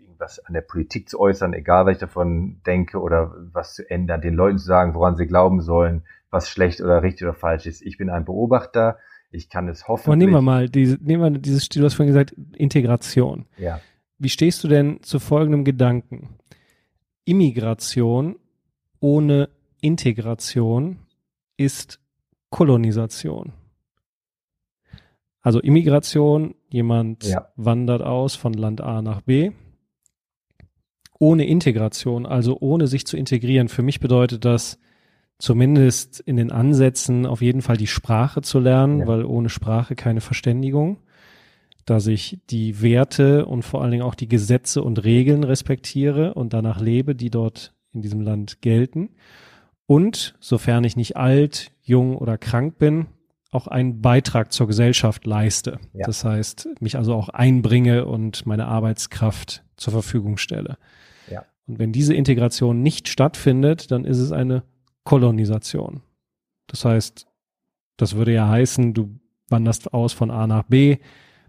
irgendwas 0.00 0.42
an 0.46 0.54
der 0.54 0.62
Politik 0.62 1.10
zu 1.10 1.20
äußern, 1.20 1.52
egal 1.52 1.84
was 1.84 1.92
ich 1.92 2.00
davon 2.00 2.62
denke 2.66 3.02
oder 3.02 3.34
was 3.52 3.74
zu 3.74 3.88
ändern, 3.90 4.22
den 4.22 4.32
Leuten 4.32 4.56
zu 4.56 4.64
sagen, 4.64 4.94
woran 4.94 5.16
sie 5.16 5.26
glauben 5.26 5.60
sollen, 5.60 6.04
was 6.30 6.48
schlecht 6.48 6.80
oder 6.80 7.02
richtig 7.02 7.26
oder 7.26 7.34
falsch 7.34 7.66
ist. 7.66 7.82
Ich 7.82 7.98
bin 7.98 8.08
ein 8.08 8.24
Beobachter. 8.24 8.96
Ich 9.30 9.50
kann 9.50 9.68
es 9.68 9.88
hoffen. 9.88 10.08
Aber 10.08 10.16
nehmen 10.16 10.32
wir 10.32 10.40
mal, 10.40 10.70
diese, 10.70 10.96
nehmen 11.02 11.34
wir 11.34 11.38
dieses 11.38 11.66
Stil, 11.66 11.80
du 11.80 11.86
hast 11.86 11.94
vorhin 11.94 12.14
gesagt, 12.14 12.34
Integration. 12.56 13.44
Ja. 13.58 13.80
Wie 14.18 14.28
stehst 14.28 14.64
du 14.64 14.68
denn 14.68 15.02
zu 15.02 15.18
folgendem 15.18 15.64
Gedanken? 15.64 16.36
Immigration 17.24 18.36
ohne 19.00 19.48
Integration 19.80 20.98
ist 21.56 22.00
Kolonisation. 22.50 23.52
Also 25.40 25.60
Immigration, 25.60 26.54
jemand 26.70 27.24
ja. 27.24 27.48
wandert 27.56 28.00
aus 28.00 28.34
von 28.34 28.54
Land 28.54 28.80
A 28.80 29.02
nach 29.02 29.20
B. 29.20 29.50
Ohne 31.18 31.46
Integration, 31.46 32.24
also 32.24 32.56
ohne 32.60 32.86
sich 32.86 33.06
zu 33.06 33.16
integrieren. 33.16 33.68
Für 33.68 33.82
mich 33.82 34.00
bedeutet 34.00 34.44
das 34.44 34.78
zumindest 35.38 36.20
in 36.20 36.36
den 36.36 36.50
Ansätzen 36.50 37.26
auf 37.26 37.42
jeden 37.42 37.60
Fall 37.60 37.76
die 37.76 37.86
Sprache 37.86 38.40
zu 38.40 38.58
lernen, 38.58 39.00
ja. 39.00 39.06
weil 39.06 39.24
ohne 39.24 39.50
Sprache 39.50 39.94
keine 39.94 40.22
Verständigung. 40.22 40.98
Dass 41.84 42.06
ich 42.06 42.38
die 42.50 42.80
Werte 42.80 43.46
und 43.46 43.62
vor 43.62 43.82
allen 43.82 43.90
Dingen 43.90 44.02
auch 44.02 44.14
die 44.14 44.28
Gesetze 44.28 44.82
und 44.82 45.04
Regeln 45.04 45.44
respektiere 45.44 46.34
und 46.34 46.52
danach 46.52 46.80
lebe, 46.80 47.14
die 47.14 47.30
dort 47.30 47.74
in 47.92 48.02
diesem 48.02 48.20
Land 48.20 48.62
gelten. 48.62 49.10
Und, 49.86 50.34
sofern 50.40 50.84
ich 50.84 50.96
nicht 50.96 51.16
alt, 51.16 51.70
jung 51.82 52.16
oder 52.16 52.38
krank 52.38 52.78
bin, 52.78 53.06
auch 53.50 53.68
einen 53.68 54.00
Beitrag 54.00 54.52
zur 54.52 54.66
Gesellschaft 54.66 55.26
leiste. 55.26 55.78
Ja. 55.92 56.06
Das 56.06 56.24
heißt, 56.24 56.68
mich 56.80 56.96
also 56.96 57.14
auch 57.14 57.28
einbringe 57.28 58.06
und 58.06 58.46
meine 58.46 58.66
Arbeitskraft 58.66 59.62
zur 59.76 59.92
Verfügung 59.92 60.38
stelle. 60.38 60.76
Ja. 61.30 61.44
Und 61.66 61.78
wenn 61.78 61.92
diese 61.92 62.14
Integration 62.14 62.82
nicht 62.82 63.08
stattfindet, 63.08 63.90
dann 63.90 64.04
ist 64.04 64.18
es 64.18 64.32
eine 64.32 64.64
Kolonisation. 65.04 66.02
Das 66.66 66.84
heißt, 66.84 67.26
das 67.96 68.16
würde 68.16 68.32
ja 68.32 68.48
heißen, 68.48 68.92
du 68.94 69.20
wanderst 69.48 69.92
aus 69.92 70.12
von 70.12 70.30
A 70.30 70.46
nach 70.46 70.64
B, 70.64 70.98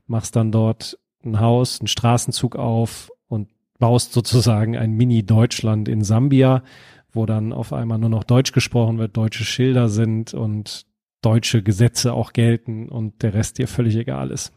machst 0.08 0.36
dann 0.36 0.52
dort 0.52 0.98
ein 1.24 1.40
Haus, 1.40 1.80
einen 1.80 1.88
Straßenzug 1.88 2.56
auf 2.56 3.12
und 3.28 3.50
baust 3.80 4.14
sozusagen 4.14 4.78
ein 4.78 4.92
Mini-Deutschland 4.92 5.88
in 5.88 6.04
Sambia, 6.04 6.64
wo 7.12 7.26
dann 7.26 7.54
auf 7.54 7.74
einmal 7.74 7.98
nur 7.98 8.10
noch 8.10 8.24
Deutsch 8.24 8.52
gesprochen 8.52 8.98
wird, 8.98 9.18
deutsche 9.18 9.46
Schilder 9.46 9.90
sind 9.90 10.34
und 10.34 10.86
deutsche 11.22 11.64
Gesetze 11.64 12.14
auch 12.14 12.34
gelten 12.34 12.90
und 12.90 13.24
der 13.24 13.34
Rest 13.34 13.58
dir 13.58 13.68
völlig 13.68 13.96
egal 13.96 14.32
ist. 14.32 14.54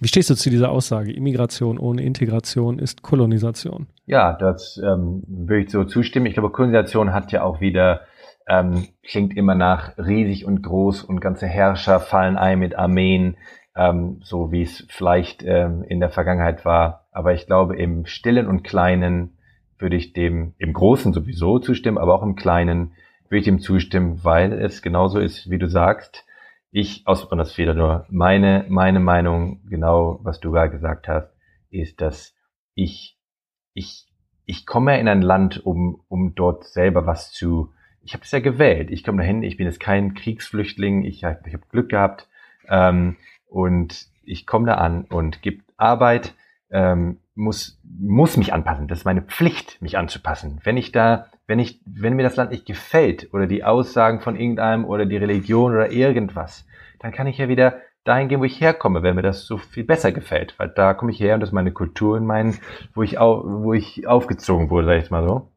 Wie 0.00 0.08
stehst 0.08 0.28
du 0.28 0.34
zu 0.34 0.50
dieser 0.50 0.70
Aussage? 0.70 1.12
Immigration 1.12 1.78
ohne 1.78 2.02
Integration 2.02 2.78
ist 2.78 3.02
Kolonisation. 3.02 3.86
Ja, 4.06 4.34
das 4.34 4.78
ähm, 4.84 5.22
würde 5.26 5.64
ich 5.64 5.70
so 5.70 5.84
zustimmen. 5.84 6.26
Ich 6.26 6.34
glaube, 6.34 6.50
Kolonisation 6.50 7.14
hat 7.14 7.32
ja 7.32 7.42
auch 7.42 7.60
wieder, 7.60 8.02
ähm, 8.46 8.88
klingt 9.02 9.36
immer 9.36 9.54
nach 9.54 9.96
riesig 9.96 10.44
und 10.44 10.62
groß 10.62 11.04
und 11.04 11.20
ganze 11.20 11.46
Herrscher 11.46 12.00
fallen 12.00 12.36
ein 12.36 12.58
mit 12.58 12.76
Armeen, 12.76 13.36
ähm, 13.76 14.20
so 14.22 14.52
wie 14.52 14.62
es 14.62 14.86
vielleicht 14.88 15.42
ähm, 15.42 15.84
in 15.84 16.00
der 16.00 16.10
Vergangenheit 16.10 16.64
war. 16.64 17.06
Aber 17.12 17.34
ich 17.34 17.46
glaube, 17.46 17.76
im 17.76 18.06
Stillen 18.06 18.46
und 18.46 18.62
Kleinen 18.62 19.36
würde 19.78 19.96
ich 19.96 20.12
dem 20.12 20.54
im 20.58 20.72
Großen 20.72 21.12
sowieso 21.12 21.58
zustimmen, 21.58 21.98
aber 21.98 22.14
auch 22.14 22.22
im 22.22 22.36
Kleinen 22.36 22.92
würde 23.28 23.38
ich 23.38 23.44
dem 23.44 23.60
zustimmen, 23.60 24.22
weil 24.22 24.52
es 24.52 24.82
genauso 24.82 25.18
ist, 25.18 25.50
wie 25.50 25.58
du 25.58 25.68
sagst. 25.68 26.24
Ich, 26.70 27.06
aus 27.06 27.24
und 27.24 27.38
das 27.38 27.56
wieder 27.56 27.74
nur 27.74 28.06
meine, 28.08 28.64
meine 28.68 29.00
Meinung, 29.00 29.60
genau 29.68 30.18
was 30.22 30.40
du 30.40 30.50
gerade 30.50 30.70
gesagt 30.70 31.06
hast, 31.08 31.32
ist, 31.70 32.00
dass 32.00 32.34
ich, 32.74 33.16
ich, 33.74 34.06
ich 34.44 34.66
komme 34.66 34.98
in 34.98 35.08
ein 35.08 35.22
Land, 35.22 35.64
um, 35.64 36.02
um 36.08 36.34
dort 36.34 36.64
selber 36.64 37.06
was 37.06 37.32
zu, 37.32 37.72
ich 38.02 38.12
habe 38.12 38.22
das 38.22 38.32
ja 38.32 38.40
gewählt. 38.40 38.90
Ich 38.90 39.04
komme 39.04 39.18
dahin, 39.18 39.42
ich 39.44 39.56
bin 39.56 39.66
jetzt 39.66 39.80
kein 39.80 40.14
Kriegsflüchtling, 40.14 41.04
ich, 41.04 41.18
ich 41.18 41.24
habe 41.24 41.66
Glück 41.70 41.90
gehabt 41.90 42.28
ähm, 42.68 43.16
und 43.54 44.08
ich 44.24 44.46
komme 44.46 44.66
da 44.66 44.74
an 44.74 45.04
und 45.04 45.40
gibt 45.40 45.62
Arbeit 45.76 46.34
ähm, 46.70 47.20
muss, 47.36 47.80
muss 47.84 48.36
mich 48.36 48.52
anpassen. 48.52 48.88
Das 48.88 48.98
ist 48.98 49.04
meine 49.04 49.22
Pflicht, 49.22 49.80
mich 49.80 49.96
anzupassen. 49.96 50.60
Wenn 50.64 50.76
ich 50.76 50.90
da, 50.90 51.26
wenn 51.46 51.60
ich, 51.60 51.80
wenn 51.86 52.14
mir 52.14 52.24
das 52.24 52.34
Land 52.34 52.50
nicht 52.50 52.66
gefällt 52.66 53.32
oder 53.32 53.46
die 53.46 53.62
Aussagen 53.62 54.20
von 54.20 54.34
irgendeinem 54.34 54.84
oder 54.84 55.06
die 55.06 55.16
Religion 55.16 55.72
oder 55.72 55.92
irgendwas, 55.92 56.66
dann 56.98 57.12
kann 57.12 57.28
ich 57.28 57.38
ja 57.38 57.48
wieder 57.48 57.76
dahin 58.02 58.28
gehen, 58.28 58.40
wo 58.40 58.44
ich 58.44 58.60
herkomme, 58.60 59.04
wenn 59.04 59.14
mir 59.14 59.22
das 59.22 59.46
so 59.46 59.56
viel 59.56 59.84
besser 59.84 60.10
gefällt. 60.10 60.58
Weil 60.58 60.70
da 60.70 60.92
komme 60.92 61.12
ich 61.12 61.20
her 61.20 61.34
und 61.34 61.40
das 61.40 61.50
ist 61.50 61.54
meine 61.54 61.72
Kultur 61.72 62.16
und 62.16 62.26
mein, 62.26 62.58
wo 62.92 63.02
ich, 63.02 63.20
au, 63.20 63.44
wo 63.44 63.72
ich 63.72 64.08
aufgezogen 64.08 64.68
wurde, 64.68 64.88
sag 64.88 64.98
ich 64.98 65.10
mal 65.12 65.26
so. 65.26 65.52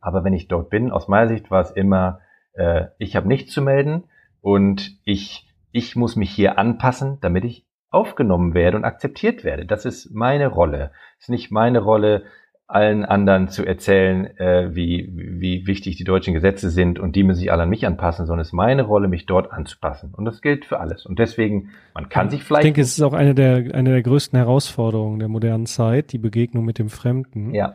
Aber 0.00 0.24
wenn 0.24 0.34
ich 0.34 0.48
dort 0.48 0.68
bin, 0.68 0.90
aus 0.90 1.06
meiner 1.06 1.28
Sicht 1.28 1.50
war 1.52 1.62
es 1.62 1.70
immer, 1.70 2.20
äh, 2.54 2.86
ich 2.98 3.14
habe 3.14 3.28
nichts 3.28 3.52
zu 3.52 3.62
melden 3.62 4.04
und 4.40 4.98
ich, 5.04 5.43
ich 5.74 5.96
muss 5.96 6.14
mich 6.14 6.30
hier 6.30 6.56
anpassen, 6.56 7.18
damit 7.20 7.44
ich 7.44 7.66
aufgenommen 7.90 8.54
werde 8.54 8.76
und 8.76 8.84
akzeptiert 8.84 9.42
werde. 9.42 9.66
Das 9.66 9.84
ist 9.84 10.14
meine 10.14 10.46
Rolle. 10.46 10.92
Es 11.18 11.24
ist 11.24 11.30
nicht 11.30 11.50
meine 11.50 11.80
Rolle, 11.80 12.22
allen 12.66 13.04
anderen 13.04 13.48
zu 13.48 13.66
erzählen, 13.66 14.26
äh, 14.38 14.74
wie, 14.74 15.10
wie 15.12 15.66
wichtig 15.66 15.96
die 15.96 16.04
deutschen 16.04 16.32
Gesetze 16.32 16.70
sind 16.70 16.98
und 16.98 17.16
die 17.16 17.24
müssen 17.24 17.40
sich 17.40 17.52
alle 17.52 17.64
an 17.64 17.68
mich 17.68 17.86
anpassen, 17.86 18.24
sondern 18.24 18.42
es 18.42 18.48
ist 18.48 18.52
meine 18.52 18.82
Rolle, 18.82 19.08
mich 19.08 19.26
dort 19.26 19.52
anzupassen. 19.52 20.14
Und 20.14 20.24
das 20.24 20.40
gilt 20.40 20.64
für 20.64 20.78
alles. 20.78 21.06
Und 21.06 21.18
deswegen, 21.18 21.70
man 21.92 22.08
kann 22.08 22.30
sich 22.30 22.44
vielleicht. 22.44 22.62
Ich 22.62 22.68
denke, 22.68 22.80
es 22.80 22.96
ist 22.96 23.02
auch 23.02 23.12
eine 23.12 23.34
der, 23.34 23.74
eine 23.74 23.90
der 23.90 24.02
größten 24.02 24.38
Herausforderungen 24.38 25.18
der 25.18 25.28
modernen 25.28 25.66
Zeit, 25.66 26.12
die 26.12 26.18
Begegnung 26.18 26.64
mit 26.64 26.78
dem 26.78 26.88
Fremden. 26.88 27.52
Ja. 27.52 27.74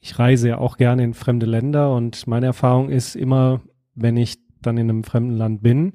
Ich 0.00 0.18
reise 0.18 0.48
ja 0.48 0.58
auch 0.58 0.76
gerne 0.76 1.02
in 1.02 1.14
fremde 1.14 1.46
Länder 1.46 1.92
und 1.92 2.26
meine 2.26 2.46
Erfahrung 2.46 2.88
ist 2.88 3.16
immer, 3.16 3.60
wenn 3.94 4.16
ich 4.16 4.38
dann 4.60 4.78
in 4.78 4.88
einem 4.88 5.04
fremden 5.04 5.36
Land 5.36 5.62
bin, 5.62 5.94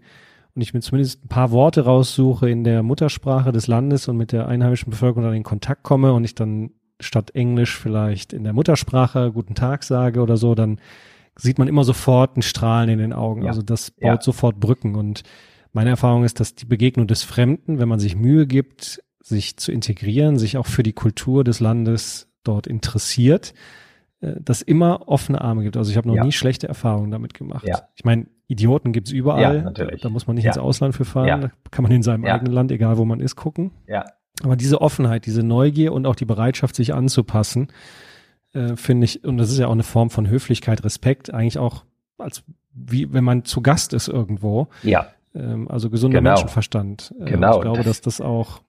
und 0.58 0.62
ich 0.62 0.74
mir 0.74 0.82
zumindest 0.82 1.24
ein 1.24 1.28
paar 1.28 1.52
Worte 1.52 1.82
raussuche 1.82 2.50
in 2.50 2.64
der 2.64 2.82
Muttersprache 2.82 3.52
des 3.52 3.68
Landes 3.68 4.08
und 4.08 4.18
mit 4.18 4.32
der 4.32 4.48
einheimischen 4.48 4.90
Bevölkerung 4.90 5.24
dann 5.24 5.36
in 5.36 5.44
Kontakt 5.44 5.84
komme 5.84 6.14
und 6.14 6.24
ich 6.24 6.34
dann 6.34 6.72
statt 7.00 7.30
Englisch 7.36 7.78
vielleicht 7.78 8.34
in 8.34 8.44
der 8.44 8.54
Muttersprache 8.54 9.32
guten 9.32 9.54
Tag 9.54 9.84
sage 9.84 10.20
oder 10.20 10.36
so, 10.36 10.56
dann 10.56 10.82
sieht 11.36 11.60
man 11.60 11.68
immer 11.68 11.84
sofort 11.84 12.38
ein 12.38 12.42
Strahlen 12.42 12.90
in 12.90 12.98
den 12.98 13.14
Augen. 13.14 13.44
Ja. 13.44 13.50
Also 13.50 13.62
das 13.62 13.92
baut 13.92 14.02
ja. 14.02 14.20
sofort 14.20 14.60
Brücken. 14.60 14.96
Und 14.96 15.22
meine 15.74 15.92
Erfahrung 15.92 16.24
ist, 16.24 16.40
dass 16.40 16.56
die 16.56 16.66
Begegnung 16.66 17.06
des 17.06 17.22
Fremden, 17.22 17.78
wenn 17.78 17.88
man 17.88 18.00
sich 18.00 18.16
Mühe 18.16 18.48
gibt, 18.48 19.04
sich 19.22 19.58
zu 19.58 19.72
integrieren, 19.72 20.40
sich 20.40 20.58
auch 20.58 20.66
für 20.66 20.82
die 20.82 20.94
Kultur 20.94 21.44
des 21.44 21.60
Landes 21.60 22.32
dort 22.44 22.66
interessiert, 22.66 23.54
äh, 24.22 24.34
dass 24.40 24.62
immer 24.62 25.08
offene 25.08 25.42
Arme 25.42 25.64
gibt. 25.64 25.78
Also 25.78 25.92
ich 25.92 25.98
habe 25.98 26.08
noch 26.08 26.16
ja. 26.16 26.24
nie 26.24 26.32
schlechte 26.32 26.68
Erfahrungen 26.68 27.12
damit 27.12 27.34
gemacht. 27.34 27.68
Ja. 27.68 27.88
Ich 27.96 28.04
meine, 28.04 28.28
Idioten 28.48 28.94
gibt's 28.94 29.12
überall. 29.12 29.58
Ja, 29.58 29.62
natürlich. 29.62 30.02
Da, 30.02 30.10
muss 30.10 30.28
man 30.28 30.36
nicht 30.36 30.46
ins 30.46 30.58
Ausland 30.58 30.96
für 30.96 31.06
fahren. 31.06 31.42
Da 31.42 31.52
kann 31.70 31.84
man 31.84 31.92
in 31.92 32.04
seinem 32.04 32.26
eigenen 32.26 32.54
Land, 32.54 32.72
egal 32.72 32.98
wo 32.98 33.06
man 33.06 33.20
ist, 33.20 33.36
gucken. 33.36 33.72
Ja. 33.88 34.06
Aber 34.44 34.56
diese 34.56 34.82
Offenheit, 34.82 35.26
diese 35.26 35.44
Neugier 35.44 35.94
und 35.94 36.06
auch 36.06 36.16
die 36.16 36.26
Bereitschaft, 36.26 36.76
sich 36.76 36.94
anzupassen, 36.94 37.68
äh, 38.54 38.76
finde 38.76 39.06
ich, 39.06 39.24
und 39.24 39.38
das 39.38 39.50
ist 39.50 39.58
ja 39.58 39.68
auch 39.68 39.72
eine 39.72 39.84
Form 39.84 40.10
von 40.10 40.30
Höflichkeit, 40.30 40.84
Respekt, 40.84 41.34
eigentlich 41.34 41.58
auch 41.58 41.84
als 42.18 42.44
wie 42.74 43.12
wenn 43.12 43.24
man 43.24 43.44
zu 43.44 43.62
Gast 43.62 43.94
ist 43.94 44.08
irgendwo. 44.08 44.68
Ja. 44.84 45.08
Ähm, 45.36 45.68
also 45.70 45.90
gesunder 45.90 46.20
genau. 46.20 46.32
Menschenverstand. 46.32 47.14
Äh, 47.20 47.26
genau. 47.26 47.56
Ich 47.56 47.62
glaube, 47.62 47.84
dass 47.84 48.02
das 48.02 48.22
auch 48.22 48.62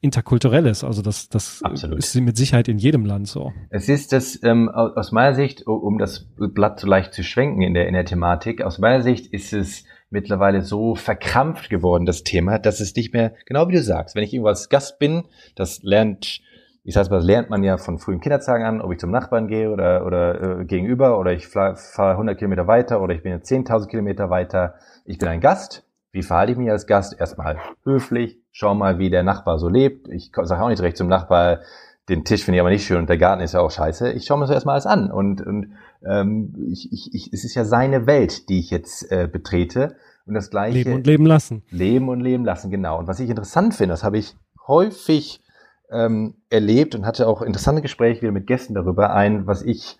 interkulturell 0.00 0.66
ist. 0.66 0.84
Also 0.84 1.02
das, 1.02 1.28
das 1.28 1.62
Absolut. 1.62 1.98
ist 1.98 2.14
mit 2.16 2.36
Sicherheit 2.36 2.68
in 2.68 2.78
jedem 2.78 3.04
Land 3.04 3.28
so. 3.28 3.52
Es 3.70 3.88
ist 3.88 4.12
das 4.12 4.42
ähm, 4.42 4.68
aus 4.68 5.12
meiner 5.12 5.34
Sicht, 5.34 5.66
um 5.66 5.98
das 5.98 6.26
Blatt 6.36 6.80
so 6.80 6.86
leicht 6.86 7.14
zu 7.14 7.22
schwenken 7.22 7.62
in 7.62 7.74
der 7.74 7.88
in 7.88 7.94
der 7.94 8.04
Thematik, 8.04 8.62
aus 8.62 8.78
meiner 8.78 9.02
Sicht 9.02 9.26
ist 9.32 9.52
es 9.52 9.84
mittlerweile 10.10 10.62
so 10.62 10.94
verkrampft 10.94 11.68
geworden, 11.68 12.06
das 12.06 12.22
Thema, 12.22 12.58
dass 12.58 12.80
es 12.80 12.94
nicht 12.94 13.12
mehr, 13.12 13.32
genau 13.44 13.68
wie 13.68 13.72
du 13.72 13.82
sagst, 13.82 14.14
wenn 14.14 14.22
ich 14.22 14.32
irgendwo 14.32 14.48
als 14.48 14.68
Gast 14.68 14.98
bin, 14.98 15.24
das 15.56 15.82
lernt, 15.82 16.40
ich 16.84 16.94
sag 16.94 17.10
mal, 17.10 17.16
das 17.16 17.26
lernt 17.26 17.50
man 17.50 17.64
ja 17.64 17.76
von 17.76 17.98
frühen 17.98 18.20
Kindertagen 18.20 18.64
an, 18.64 18.80
ob 18.80 18.92
ich 18.92 18.98
zum 18.98 19.10
Nachbarn 19.10 19.48
gehe 19.48 19.70
oder, 19.70 20.06
oder 20.06 20.60
äh, 20.60 20.64
gegenüber 20.64 21.18
oder 21.18 21.32
ich 21.32 21.48
fahre 21.48 21.76
100 21.98 22.38
Kilometer 22.38 22.66
weiter 22.66 23.00
oder 23.02 23.14
ich 23.14 23.22
bin 23.22 23.32
10.000 23.32 23.88
Kilometer 23.88 24.30
weiter. 24.30 24.74
Ich 25.04 25.18
bin 25.18 25.28
ein 25.28 25.40
Gast. 25.40 25.84
Wie 26.12 26.22
verhalte 26.22 26.52
ich 26.52 26.58
mich 26.58 26.70
als 26.70 26.86
Gast? 26.86 27.18
Erstmal 27.18 27.58
höflich, 27.84 28.38
schau 28.56 28.74
mal, 28.74 28.98
wie 28.98 29.10
der 29.10 29.22
Nachbar 29.22 29.58
so 29.58 29.68
lebt. 29.68 30.08
Ich 30.08 30.32
sage 30.34 30.62
auch 30.62 30.68
nicht 30.68 30.78
direkt 30.78 30.96
zum 30.96 31.08
Nachbar, 31.08 31.60
den 32.08 32.24
Tisch 32.24 32.42
finde 32.42 32.56
ich 32.56 32.60
aber 32.60 32.70
nicht 32.70 32.86
schön 32.86 32.96
und 32.96 33.08
der 33.10 33.18
Garten 33.18 33.42
ist 33.42 33.52
ja 33.52 33.60
auch 33.60 33.70
scheiße. 33.70 34.12
Ich 34.12 34.24
schaue 34.24 34.38
mir 34.38 34.44
das 34.44 34.54
erstmal 34.54 34.74
alles 34.74 34.86
an 34.86 35.10
und, 35.10 35.42
und 35.42 35.74
ähm, 36.02 36.54
ich, 36.70 36.90
ich, 36.90 37.14
ich, 37.14 37.32
es 37.34 37.44
ist 37.44 37.54
ja 37.54 37.66
seine 37.66 38.06
Welt, 38.06 38.48
die 38.48 38.58
ich 38.58 38.70
jetzt 38.70 39.12
äh, 39.12 39.28
betrete. 39.30 39.96
Und 40.24 40.32
das 40.32 40.48
gleiche. 40.48 40.78
Leben 40.78 40.94
und 40.94 41.06
leben 41.06 41.26
lassen. 41.26 41.64
Leben 41.70 42.08
und 42.08 42.20
leben 42.20 42.46
lassen, 42.46 42.70
genau. 42.70 42.98
Und 42.98 43.08
was 43.08 43.20
ich 43.20 43.28
interessant 43.28 43.74
finde, 43.74 43.92
das 43.92 44.02
habe 44.02 44.16
ich 44.16 44.34
häufig 44.66 45.42
ähm, 45.90 46.36
erlebt 46.48 46.94
und 46.94 47.04
hatte 47.04 47.28
auch 47.28 47.42
interessante 47.42 47.82
Gespräche 47.82 48.22
wieder 48.22 48.32
mit 48.32 48.46
Gästen 48.46 48.72
darüber. 48.72 49.12
Ein, 49.12 49.46
was 49.46 49.60
ich, 49.60 49.98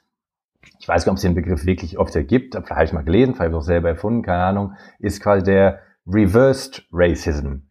ich 0.78 0.88
weiß 0.88 1.04
gar 1.04 1.12
nicht, 1.12 1.16
ob 1.16 1.16
es 1.16 1.22
den 1.22 1.34
Begriff 1.34 1.66
wirklich 1.66 1.98
oft 1.98 2.14
gibt, 2.26 2.54
vielleicht 2.54 2.70
habe 2.70 2.84
ich 2.84 2.92
mal 2.94 3.04
gelesen, 3.04 3.34
vielleicht 3.34 3.48
habe 3.48 3.50
ich 3.50 3.56
auch 3.56 3.66
selber 3.66 3.90
erfunden, 3.90 4.22
keine 4.22 4.44
Ahnung, 4.44 4.72
ist 4.98 5.22
quasi 5.22 5.44
der 5.44 5.80
Reversed 6.06 6.86
Racism. 6.90 7.66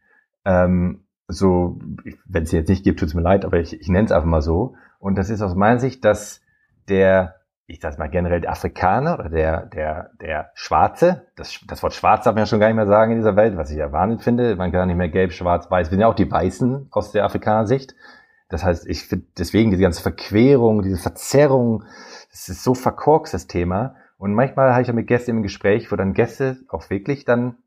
Ähm, 0.45 1.05
so, 1.27 1.79
wenn 2.25 2.43
es 2.43 2.51
jetzt 2.51 2.69
nicht 2.69 2.83
gibt, 2.83 2.99
tut 2.99 3.09
es 3.09 3.15
mir 3.15 3.21
leid, 3.21 3.45
aber 3.45 3.59
ich, 3.59 3.79
ich 3.79 3.87
nenne 3.87 4.05
es 4.05 4.11
einfach 4.11 4.27
mal 4.27 4.41
so. 4.41 4.75
Und 4.99 5.17
das 5.17 5.29
ist 5.29 5.41
aus 5.41 5.55
meiner 5.55 5.79
Sicht, 5.79 6.05
dass 6.05 6.41
der 6.87 7.35
ich 7.67 7.79
sag 7.81 7.97
mal 7.97 8.09
generell 8.09 8.41
der 8.41 8.51
Afrikaner 8.51 9.15
oder 9.15 9.29
der, 9.29 9.65
der, 9.65 10.11
der 10.21 10.51
Schwarze, 10.53 11.25
das, 11.35 11.59
das 11.67 11.81
Wort 11.81 11.93
Schwarz 11.93 12.23
darf 12.23 12.35
man 12.35 12.43
ja 12.43 12.45
schon 12.45 12.59
gar 12.59 12.67
nicht 12.67 12.75
mehr 12.75 12.85
sagen 12.85 13.11
in 13.11 13.17
dieser 13.17 13.35
Welt, 13.35 13.57
was 13.57 13.71
ich 13.71 13.77
ja 13.77 13.91
wahnsinnig 13.91 14.23
finde. 14.23 14.55
Man 14.55 14.71
kann 14.71 14.87
nicht 14.87 14.97
mehr 14.97 15.09
gelb, 15.09 15.31
schwarz, 15.31 15.69
weiß. 15.69 15.87
Wir 15.87 15.91
sind 15.91 16.01
ja 16.01 16.07
auch 16.07 16.15
die 16.15 16.29
Weißen 16.29 16.89
aus 16.91 17.11
der 17.11 17.25
Afrikaner-Sicht. 17.25 17.95
Das 18.49 18.63
heißt, 18.63 18.87
ich 18.87 19.03
finde 19.03 19.25
deswegen 19.37 19.71
diese 19.71 19.81
ganze 19.81 20.03
Verquerung, 20.03 20.83
diese 20.83 21.01
Verzerrung, 21.01 21.83
das 22.29 22.49
ist 22.49 22.63
so 22.63 22.75
verkorkst, 22.75 23.33
das 23.33 23.47
Thema. 23.47 23.95
Und 24.17 24.35
manchmal 24.35 24.71
habe 24.71 24.83
ich 24.83 24.87
ja 24.87 24.93
mit 24.93 25.07
Gästen 25.07 25.31
im 25.31 25.43
Gespräch, 25.43 25.91
wo 25.91 25.95
dann 25.95 26.13
Gäste 26.13 26.57
auch 26.69 26.89
wirklich 26.91 27.25
dann, 27.25 27.57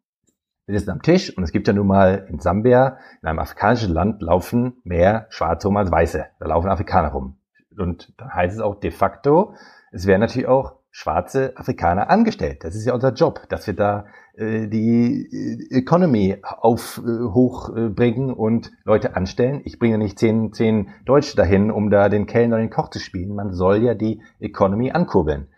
wir 0.69 0.79
sitzen 0.79 0.91
am 0.91 1.03
Tisch 1.03 1.35
und 1.35 1.43
es 1.43 1.51
gibt 1.51 1.67
ja 1.67 1.73
nun 1.73 1.87
mal 1.87 2.27
in 2.29 2.41
Sambia, 2.41 2.99
in 3.23 3.29
einem 3.29 3.39
afrikanischen 3.39 3.93
Land 3.93 4.21
laufen 4.21 4.75
mehr 4.85 5.27
Schwarze 5.31 5.69
rum 5.69 5.79
als 5.79 5.91
Weiße. 5.91 6.27
Da 6.39 6.47
laufen 6.47 6.69
Afrikaner 6.69 7.09
rum. 7.09 7.39
Und 7.77 8.13
dann 8.19 8.35
heißt 8.35 8.57
es 8.57 8.61
auch 8.61 8.79
de 8.79 8.91
facto, 8.91 9.55
es 9.93 10.07
werden 10.07 10.21
natürlich 10.21 10.47
auch 10.47 10.75
schwarze 10.91 11.57
Afrikaner 11.57 12.11
angestellt. 12.11 12.65
Das 12.65 12.75
ist 12.75 12.85
ja 12.85 12.93
unser 12.93 13.15
Job, 13.15 13.49
dass 13.49 13.67
wir 13.67 13.75
da 13.75 14.07
äh, 14.37 14.69
die 14.69 15.69
äh, 15.71 15.79
Economy 15.79 16.37
auf 16.43 17.01
äh, 17.03 17.25
hochbringen 17.25 18.29
äh, 18.29 18.33
und 18.33 18.71
Leute 18.85 19.17
anstellen. 19.17 19.63
Ich 19.65 19.79
bringe 19.79 19.97
nicht 19.97 20.19
zehn, 20.19 20.53
zehn 20.53 20.91
Deutsche 21.07 21.37
dahin, 21.37 21.71
um 21.71 21.89
da 21.89 22.11
den 22.11 22.27
Kellner 22.27 22.57
oder 22.57 22.65
den 22.65 22.71
Koch 22.71 22.91
zu 22.91 22.99
spielen. 22.99 23.35
Man 23.35 23.53
soll 23.53 23.83
ja 23.83 23.95
die 23.95 24.21
Economy 24.39 24.91
ankurbeln. 24.91 25.49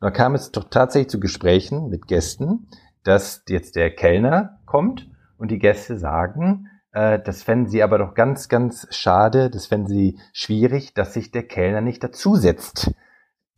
Da 0.00 0.10
kam 0.10 0.34
es 0.34 0.52
doch 0.52 0.64
tatsächlich 0.70 1.10
zu 1.10 1.18
Gesprächen 1.18 1.88
mit 1.88 2.06
Gästen, 2.06 2.68
dass 3.04 3.44
jetzt 3.48 3.76
der 3.76 3.90
Kellner 3.90 4.58
kommt 4.66 5.08
und 5.38 5.50
die 5.50 5.58
Gäste 5.58 5.96
sagen, 5.98 6.68
äh, 6.92 7.18
das 7.18 7.42
fänden 7.42 7.68
sie 7.68 7.82
aber 7.82 7.98
doch 7.98 8.14
ganz, 8.14 8.48
ganz 8.48 8.86
schade, 8.90 9.50
das 9.50 9.66
fänden 9.66 9.88
sie 9.88 10.18
schwierig, 10.32 10.94
dass 10.94 11.14
sich 11.14 11.30
der 11.30 11.44
Kellner 11.44 11.80
nicht 11.80 12.02
dazusetzt 12.04 12.92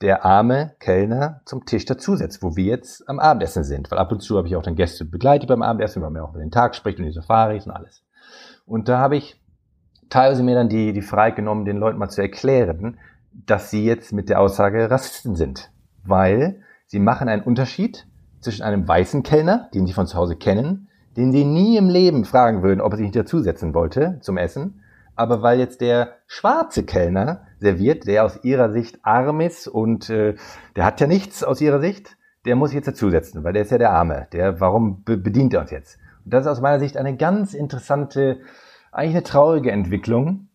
der 0.02 0.24
arme 0.24 0.74
Kellner 0.80 1.40
zum 1.44 1.64
Tisch 1.64 1.84
dazusetzt, 1.84 2.42
wo 2.42 2.56
wir 2.56 2.64
jetzt 2.64 3.08
am 3.08 3.20
Abendessen 3.20 3.62
sind. 3.62 3.90
Weil 3.90 3.98
ab 3.98 4.10
und 4.10 4.20
zu 4.20 4.36
habe 4.36 4.48
ich 4.48 4.56
auch 4.56 4.62
dann 4.62 4.74
Gäste 4.74 5.04
begleitet 5.04 5.48
beim 5.48 5.62
Abendessen, 5.62 6.02
weil 6.02 6.10
man 6.10 6.22
auch 6.22 6.30
über 6.30 6.40
den 6.40 6.50
Tag 6.50 6.74
spricht 6.74 6.98
und 6.98 7.06
die 7.06 7.12
Safaris 7.12 7.66
und 7.66 7.72
alles. 7.72 8.04
Und 8.66 8.88
da 8.88 8.98
habe 8.98 9.16
ich 9.16 9.40
teilweise 10.10 10.42
mir 10.42 10.56
dann 10.56 10.68
die, 10.68 10.92
die 10.92 11.02
Freiheit 11.02 11.36
genommen, 11.36 11.64
den 11.64 11.78
Leuten 11.78 11.98
mal 11.98 12.10
zu 12.10 12.20
erklären, 12.20 12.98
dass 13.32 13.70
sie 13.70 13.84
jetzt 13.84 14.12
mit 14.12 14.28
der 14.28 14.40
Aussage 14.40 14.90
Rassisten 14.90 15.36
sind. 15.36 15.70
Weil 16.04 16.62
sie 16.86 16.98
machen 16.98 17.28
einen 17.28 17.42
Unterschied 17.42 18.06
zwischen 18.42 18.62
einem 18.62 18.86
weißen 18.86 19.22
Kellner, 19.22 19.70
den 19.72 19.86
sie 19.86 19.94
von 19.94 20.06
zu 20.06 20.16
Hause 20.16 20.36
kennen, 20.36 20.88
den 21.16 21.32
sie 21.32 21.44
nie 21.44 21.76
im 21.76 21.88
Leben 21.88 22.24
fragen 22.24 22.62
würden, 22.62 22.80
ob 22.80 22.92
er 22.92 22.96
sich 22.96 23.06
nicht 23.06 23.16
dazusetzen 23.16 23.74
wollte 23.74 24.18
zum 24.20 24.36
Essen, 24.36 24.82
aber 25.14 25.42
weil 25.42 25.58
jetzt 25.58 25.80
der 25.80 26.16
schwarze 26.26 26.84
Kellner 26.84 27.46
serviert, 27.58 28.06
der 28.06 28.24
aus 28.24 28.42
ihrer 28.44 28.72
Sicht 28.72 28.98
arm 29.02 29.40
ist 29.40 29.68
und 29.68 30.10
äh, 30.10 30.34
der 30.76 30.84
hat 30.84 31.00
ja 31.00 31.06
nichts 31.06 31.44
aus 31.44 31.60
ihrer 31.60 31.80
Sicht, 31.80 32.16
der 32.44 32.56
muss 32.56 32.72
jetzt 32.72 32.88
dazusetzen, 32.88 33.44
weil 33.44 33.52
der 33.52 33.62
ist 33.62 33.70
ja 33.70 33.78
der 33.78 33.92
Arme. 33.92 34.26
Der, 34.32 34.60
warum 34.60 35.04
be 35.04 35.16
bedient 35.16 35.54
er 35.54 35.60
uns 35.60 35.70
jetzt? 35.70 35.98
Und 36.24 36.34
das 36.34 36.44
ist 36.44 36.50
aus 36.50 36.60
meiner 36.60 36.80
Sicht 36.80 36.96
eine 36.96 37.16
ganz 37.16 37.54
interessante, 37.54 38.40
eigentlich 38.90 39.16
eine 39.16 39.22
traurige 39.22 39.70
Entwicklung. 39.70 40.48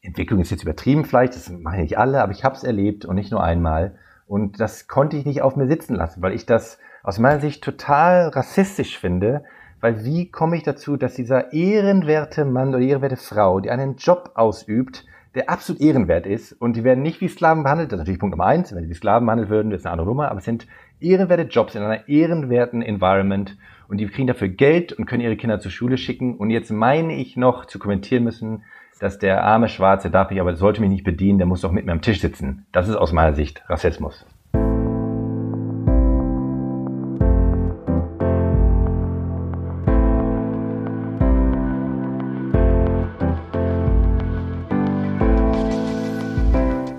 Entwicklung 0.00 0.40
ist 0.40 0.50
jetzt 0.50 0.62
übertrieben 0.62 1.04
vielleicht, 1.04 1.34
das 1.34 1.50
machen 1.50 1.80
nicht 1.80 1.98
alle, 1.98 2.22
aber 2.22 2.32
ich 2.32 2.44
habe 2.44 2.54
es 2.54 2.64
erlebt 2.64 3.04
und 3.04 3.16
nicht 3.16 3.30
nur 3.30 3.42
einmal. 3.42 3.96
Und 4.26 4.60
das 4.60 4.86
konnte 4.86 5.16
ich 5.16 5.26
nicht 5.26 5.42
auf 5.42 5.56
mir 5.56 5.66
sitzen 5.66 5.96
lassen, 5.96 6.22
weil 6.22 6.34
ich 6.34 6.46
das 6.46 6.78
aus 7.02 7.18
meiner 7.18 7.40
Sicht 7.40 7.62
total 7.62 8.28
rassistisch 8.28 8.98
finde, 8.98 9.44
weil 9.80 10.04
wie 10.04 10.30
komme 10.30 10.56
ich 10.56 10.62
dazu, 10.62 10.96
dass 10.96 11.14
dieser 11.14 11.52
ehrenwerte 11.52 12.44
Mann 12.44 12.70
oder 12.70 12.80
ehrenwerte 12.80 13.16
Frau, 13.16 13.60
die 13.60 13.70
einen 13.70 13.96
Job 13.96 14.32
ausübt, 14.34 15.04
der 15.34 15.50
absolut 15.50 15.80
ehrenwert 15.80 16.26
ist 16.26 16.52
und 16.52 16.74
die 16.74 16.84
werden 16.84 17.02
nicht 17.02 17.20
wie 17.20 17.28
Sklaven 17.28 17.62
behandelt, 17.62 17.92
das 17.92 17.96
ist 17.96 18.00
natürlich 18.00 18.20
Punkt 18.20 18.32
Nummer 18.32 18.46
eins, 18.46 18.74
wenn 18.74 18.82
sie 18.82 18.90
wie 18.90 18.94
Sklaven 18.94 19.26
behandelt 19.26 19.50
würden, 19.50 19.70
das 19.70 19.80
ist 19.80 19.86
eine 19.86 19.92
andere 19.92 20.08
Nummer, 20.08 20.30
aber 20.30 20.38
es 20.38 20.44
sind 20.44 20.66
ehrenwerte 21.00 21.44
Jobs 21.44 21.74
in 21.74 21.82
einer 21.82 22.08
ehrenwerten 22.08 22.82
Environment 22.82 23.56
und 23.88 23.98
die 23.98 24.06
kriegen 24.08 24.26
dafür 24.26 24.48
Geld 24.48 24.92
und 24.92 25.06
können 25.06 25.22
ihre 25.22 25.36
Kinder 25.36 25.60
zur 25.60 25.70
Schule 25.70 25.96
schicken 25.96 26.36
und 26.36 26.50
jetzt 26.50 26.70
meine 26.70 27.14
ich 27.14 27.36
noch 27.36 27.66
zu 27.66 27.78
kommentieren 27.78 28.24
müssen, 28.24 28.64
dass 29.00 29.18
der 29.18 29.44
arme 29.44 29.68
Schwarze 29.68 30.10
darf 30.10 30.30
ich 30.32 30.40
aber 30.40 30.56
sollte 30.56 30.80
mich 30.80 30.90
nicht 30.90 31.04
bedienen, 31.04 31.38
der 31.38 31.46
muss 31.46 31.60
doch 31.60 31.70
mit 31.70 31.86
mir 31.86 31.92
am 31.92 32.02
Tisch 32.02 32.20
sitzen. 32.20 32.66
Das 32.72 32.88
ist 32.88 32.96
aus 32.96 33.12
meiner 33.12 33.34
Sicht 33.34 33.62
Rassismus. 33.68 34.26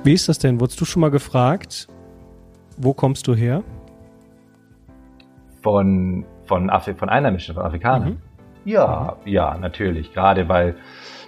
Wie 0.03 0.13
ist 0.13 0.29
das 0.29 0.39
denn? 0.39 0.61
Wurdest 0.61 0.79
du 0.79 0.85
schon 0.85 1.01
mal 1.01 1.11
gefragt, 1.11 1.89
wo 2.77 2.93
kommst 2.93 3.27
du 3.27 3.35
her? 3.35 3.63
Von, 5.61 6.25
von, 6.45 6.69
Afri 6.69 6.93
von 6.93 7.09
Einheimischen, 7.09 7.53
von 7.53 7.65
Afrikanern? 7.65 8.09
Mhm. 8.11 8.17
Ja, 8.63 9.17
mhm. 9.25 9.31
ja, 9.31 9.57
natürlich. 9.57 10.13
Gerade 10.13 10.47
weil, 10.47 10.75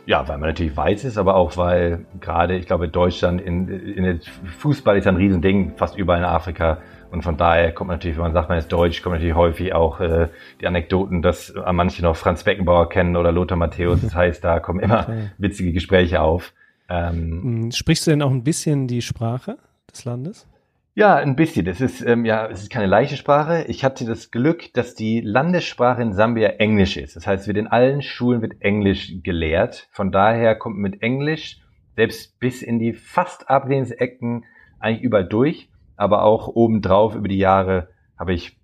ja, 0.05 0.25
weil 0.29 0.37
man 0.37 0.49
natürlich 0.49 0.75
weiß 0.77 1.03
ist, 1.03 1.17
aber 1.17 1.35
auch 1.35 1.57
weil 1.57 2.05
gerade, 2.21 2.55
ich 2.55 2.65
glaube, 2.65 2.87
Deutschland 2.87 3.41
in, 3.41 3.67
in 3.67 4.21
Fußball 4.59 4.97
ist 4.97 5.05
ein 5.05 5.17
Riesending, 5.17 5.73
fast 5.75 5.97
überall 5.97 6.19
in 6.19 6.25
Afrika. 6.25 6.77
Und 7.11 7.23
von 7.23 7.35
daher 7.35 7.73
kommt 7.73 7.89
natürlich, 7.89 8.15
wenn 8.15 8.23
man 8.23 8.33
sagt, 8.33 8.47
man 8.47 8.57
ist 8.57 8.71
Deutsch, 8.71 9.01
kommt 9.01 9.15
natürlich 9.15 9.35
häufig 9.35 9.73
auch 9.73 9.99
äh, 9.99 10.29
die 10.61 10.67
Anekdoten, 10.67 11.21
dass 11.21 11.53
manche 11.73 12.03
noch 12.03 12.15
Franz 12.15 12.45
Beckenbauer 12.45 12.87
kennen 12.87 13.17
oder 13.17 13.33
Lothar 13.33 13.57
Matthäus. 13.57 13.99
Das 14.01 14.15
heißt, 14.15 14.41
da 14.41 14.61
kommen 14.61 14.79
immer 14.79 15.07
witzige 15.37 15.73
Gespräche 15.73 16.21
auf. 16.21 16.53
Ähm, 16.91 17.41
hm, 17.43 17.71
Sprichst 17.71 18.05
du 18.05 18.11
denn 18.11 18.21
auch 18.21 18.31
ein 18.31 18.43
bisschen 18.43 18.87
die 18.87 19.01
Sprache 19.01 19.57
des 19.89 20.03
Landes? 20.03 20.47
Ja, 20.93 21.15
ein 21.15 21.37
bisschen. 21.37 21.63
Das 21.63 21.79
ist 21.79 22.01
ähm, 22.01 22.25
ja, 22.25 22.47
es 22.47 22.63
ist 22.63 22.69
keine 22.69 22.85
leichte 22.85 23.15
Sprache. 23.15 23.63
Ich 23.69 23.85
hatte 23.85 24.03
das 24.03 24.29
Glück, 24.29 24.73
dass 24.73 24.93
die 24.93 25.21
Landessprache 25.21 26.01
in 26.01 26.11
Sambia 26.11 26.49
Englisch 26.49 26.97
ist. 26.97 27.15
Das 27.15 27.25
heißt, 27.25 27.47
wird 27.47 27.55
in 27.55 27.67
allen 27.67 28.01
Schulen 28.01 28.41
wird 28.41 28.61
Englisch 28.61 29.13
gelehrt. 29.23 29.87
Von 29.91 30.11
daher 30.11 30.55
kommt 30.55 30.77
mit 30.77 31.01
Englisch 31.01 31.61
selbst 31.95 32.37
bis 32.39 32.61
in 32.61 32.77
die 32.77 32.91
fast 32.91 33.49
ablehnendsten 33.49 33.99
Ecken 33.99 34.45
eigentlich 34.79 35.01
überall 35.01 35.27
durch. 35.27 35.69
Aber 35.95 36.23
auch 36.23 36.49
obendrauf 36.49 37.15
über 37.15 37.29
die 37.29 37.37
Jahre 37.37 37.87
habe 38.17 38.33
ich 38.33 38.59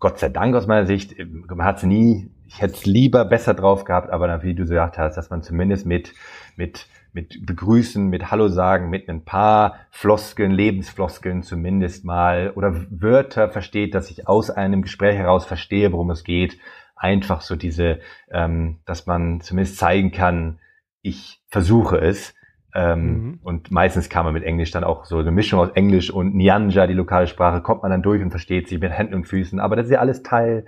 Gott 0.00 0.18
sei 0.18 0.28
Dank 0.28 0.54
aus 0.54 0.66
meiner 0.66 0.86
Sicht, 0.86 1.14
man 1.18 1.64
hat 1.64 1.78
es 1.78 1.82
nie, 1.84 2.30
ich 2.46 2.60
hätte 2.60 2.74
es 2.74 2.84
lieber 2.84 3.24
besser 3.24 3.54
drauf 3.54 3.84
gehabt, 3.84 4.10
aber 4.10 4.42
wie 4.42 4.54
du 4.54 4.66
so 4.66 4.74
gesagt 4.74 4.98
hast, 4.98 5.16
dass 5.16 5.30
man 5.30 5.42
zumindest 5.42 5.86
mit, 5.86 6.12
mit 6.56 6.86
mit 7.14 7.46
Begrüßen, 7.46 8.08
mit 8.08 8.30
Hallo 8.30 8.48
sagen, 8.48 8.90
mit 8.90 9.08
ein 9.08 9.24
paar 9.24 9.76
Floskeln, 9.90 10.50
Lebensfloskeln 10.50 11.44
zumindest 11.44 12.04
mal 12.04 12.52
oder 12.56 12.74
Wörter 12.90 13.48
versteht, 13.48 13.94
dass 13.94 14.10
ich 14.10 14.26
aus 14.26 14.50
einem 14.50 14.82
Gespräch 14.82 15.16
heraus 15.16 15.46
verstehe, 15.46 15.92
worum 15.92 16.10
es 16.10 16.24
geht. 16.24 16.58
Einfach 16.96 17.40
so 17.40 17.54
diese, 17.54 18.00
ähm, 18.30 18.80
dass 18.84 19.06
man 19.06 19.40
zumindest 19.40 19.78
zeigen 19.78 20.10
kann, 20.10 20.58
ich 21.02 21.40
versuche 21.46 21.98
es. 21.98 22.34
Ähm, 22.74 23.04
mhm. 23.04 23.38
Und 23.44 23.70
meistens 23.70 24.08
kann 24.08 24.24
man 24.24 24.34
mit 24.34 24.42
Englisch 24.42 24.72
dann 24.72 24.82
auch 24.82 25.04
so 25.04 25.18
eine 25.18 25.30
Mischung 25.30 25.60
aus 25.60 25.70
Englisch 25.70 26.10
und 26.10 26.34
Nyanja, 26.34 26.88
die 26.88 26.94
lokale 26.94 27.28
Sprache, 27.28 27.60
kommt 27.62 27.82
man 27.82 27.92
dann 27.92 28.02
durch 28.02 28.20
und 28.22 28.30
versteht 28.30 28.68
sie 28.68 28.78
mit 28.78 28.90
Händen 28.90 29.14
und 29.14 29.28
Füßen. 29.28 29.60
Aber 29.60 29.76
das 29.76 29.86
ist 29.86 29.92
ja 29.92 30.00
alles 30.00 30.24
Teil, 30.24 30.66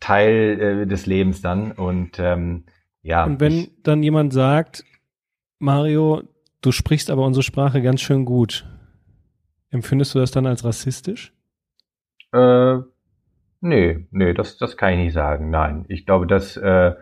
Teil 0.00 0.60
äh, 0.60 0.86
des 0.86 1.06
Lebens 1.06 1.40
dann. 1.40 1.72
Und 1.72 2.18
ähm, 2.18 2.64
ja. 3.00 3.24
Und 3.24 3.40
wenn 3.40 3.52
ich, 3.52 3.82
dann 3.82 4.02
jemand 4.02 4.34
sagt, 4.34 4.84
Mario, 5.58 6.22
du 6.60 6.72
sprichst 6.72 7.10
aber 7.10 7.24
unsere 7.24 7.42
Sprache 7.42 7.82
ganz 7.82 8.00
schön 8.00 8.24
gut. 8.24 8.66
Empfindest 9.70 10.14
du 10.14 10.20
das 10.20 10.30
dann 10.30 10.46
als 10.46 10.64
rassistisch? 10.64 11.32
Äh, 12.32 12.78
nee, 13.60 14.06
nee, 14.10 14.34
das, 14.34 14.56
das 14.56 14.76
kann 14.76 14.92
ich 14.92 14.98
nicht 14.98 15.12
sagen. 15.12 15.50
Nein, 15.50 15.84
ich 15.88 16.06
glaube, 16.06 16.26
dass 16.26 16.56
äh, 16.56 16.94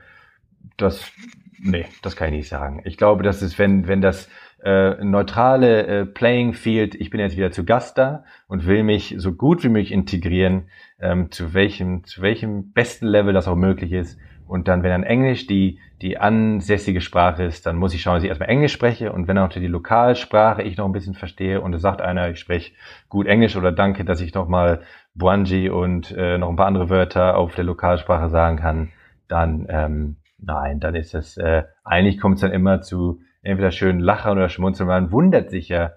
das, 0.77 1.13
nee, 1.59 1.87
das 2.03 2.17
kann 2.17 2.29
ich 2.29 2.39
nicht 2.39 2.49
sagen. 2.49 2.83
Ich 2.85 2.97
glaube, 2.97 3.23
dass 3.23 3.43
es, 3.43 3.59
wenn, 3.59 3.87
wenn 3.89 4.01
das 4.01 4.29
äh, 4.65 5.05
neutrale 5.05 5.87
äh, 5.87 6.07
Playing 6.07 6.55
Field, 6.55 6.95
ich 6.95 7.11
bin 7.11 7.21
jetzt 7.21 7.37
wieder 7.37 7.53
zu 7.53 7.65
Gast 7.65 7.99
da 7.99 8.25
und 8.49 8.67
will 8.67 8.83
mich 8.83 9.15
so 9.19 9.33
gut 9.33 9.63
wie 9.63 9.69
möglich 9.69 9.93
integrieren, 9.93 10.69
ähm, 10.99 11.31
zu 11.31 11.55
welchem, 11.55 12.05
zu 12.05 12.23
welchem 12.23 12.73
besten 12.73 13.07
Level 13.07 13.35
das 13.35 13.49
auch 13.49 13.55
möglich 13.55 13.93
ist, 13.93 14.19
und 14.47 14.69
dann, 14.69 14.83
wenn 14.83 14.91
dann 14.91 15.03
Englisch 15.03 15.47
die, 15.47 15.79
die 16.03 16.19
ansässige 16.19 17.01
Sprache 17.01 17.45
ist, 17.45 17.67
dann 17.67 17.77
muss 17.77 17.95
ich 17.95 18.03
schauen, 18.03 18.15
dass 18.15 18.23
ich 18.23 18.29
erstmal 18.29 18.49
Englisch 18.49 18.73
spreche. 18.73 19.13
Und 19.13 19.29
wenn 19.29 19.39
auch 19.39 19.49
die 19.49 19.67
Lokalsprache 19.67 20.63
ich 20.63 20.77
noch 20.77 20.87
ein 20.87 20.93
bisschen 20.93 21.15
verstehe 21.15 21.61
und 21.61 21.75
es 21.75 21.83
sagt 21.83 22.01
einer, 22.01 22.31
ich 22.31 22.39
spreche 22.39 22.73
gut 23.09 23.27
Englisch 23.27 23.57
oder 23.57 23.73
danke, 23.73 24.05
dass 24.05 24.21
ich 24.21 24.35
noch 24.35 24.49
mal 24.49 24.83
Buanji 25.15 25.71
und 25.71 26.15
äh, 26.17 26.39
noch 26.39 26.51
ein 26.51 26.57
paar 26.57 26.67
andere 26.67 26.91
Wörter 26.91 27.37
auf 27.37 27.55
der 27.55 27.65
Lokalsprache 27.65 28.29
sagen 28.29 28.59
kann, 28.59 28.91
dann 29.29 29.67
ähm, 29.69 30.17
nein, 30.39 30.81
dann 30.81 30.95
ist 30.95 31.15
es, 31.15 31.37
äh, 31.37 31.65
eigentlich 31.85 32.21
kommt 32.21 32.37
es 32.37 32.43
dann 32.43 32.53
immer 32.53 32.83
zu 32.83 33.21
entweder 33.43 33.71
schönen 33.71 34.01
Lachen 34.01 34.33
oder 34.33 34.49
Schmunzeln. 34.49 34.89
Man 34.89 35.13
wundert 35.13 35.51
sich 35.51 35.69
ja, 35.69 35.93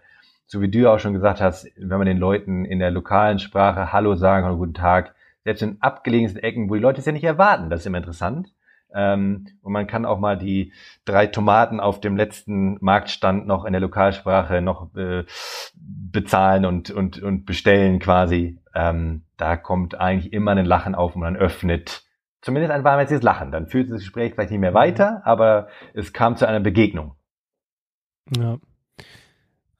so 0.45 0.61
wie 0.61 0.69
du 0.69 0.91
auch 0.91 0.99
schon 0.99 1.13
gesagt 1.13 1.41
hast, 1.41 1.69
wenn 1.77 1.97
man 1.97 2.07
den 2.07 2.17
Leuten 2.17 2.65
in 2.65 2.79
der 2.79 2.91
lokalen 2.91 3.39
Sprache 3.39 3.91
Hallo 3.91 4.15
sagen 4.15 4.47
oder 4.47 4.55
Guten 4.55 4.73
Tag, 4.73 5.13
selbst 5.43 5.61
in 5.61 5.81
abgelegensten 5.81 6.41
Ecken, 6.41 6.69
wo 6.69 6.75
die 6.75 6.81
Leute 6.81 6.99
es 6.99 7.05
ja 7.05 7.11
nicht 7.11 7.23
erwarten. 7.23 7.69
Das 7.69 7.81
ist 7.81 7.85
immer 7.85 7.97
interessant. 7.97 8.53
Ähm, 8.93 9.47
und 9.61 9.71
man 9.71 9.87
kann 9.87 10.05
auch 10.05 10.19
mal 10.19 10.37
die 10.37 10.73
drei 11.05 11.27
Tomaten 11.27 11.79
auf 11.79 12.01
dem 12.01 12.17
letzten 12.17 12.77
Marktstand 12.81 13.45
noch 13.45 13.65
in 13.65 13.73
der 13.73 13.81
Lokalsprache 13.81 14.61
noch 14.61 14.95
äh, 14.95 15.25
bezahlen 15.75 16.65
und, 16.65 16.89
und, 16.89 17.21
und 17.21 17.45
bestellen 17.45 17.99
quasi. 17.99 18.59
Ähm, 18.73 19.23
da 19.37 19.57
kommt 19.57 19.99
eigentlich 19.99 20.33
immer 20.33 20.51
ein 20.51 20.65
Lachen 20.65 20.95
auf 20.95 21.15
und 21.15 21.21
man 21.21 21.37
öffnet 21.37 22.03
zumindest 22.41 22.71
ein 22.71 22.83
warmherziges 22.83 23.21
Lachen. 23.21 23.51
Dann 23.51 23.67
führt 23.67 23.91
das 23.91 23.99
Gespräch 23.99 24.33
vielleicht 24.33 24.51
nicht 24.51 24.59
mehr 24.59 24.73
weiter, 24.73 25.21
aber 25.25 25.67
es 25.93 26.13
kam 26.13 26.35
zu 26.35 26.47
einer 26.47 26.59
Begegnung. 26.59 27.15
Ja. 28.37 28.57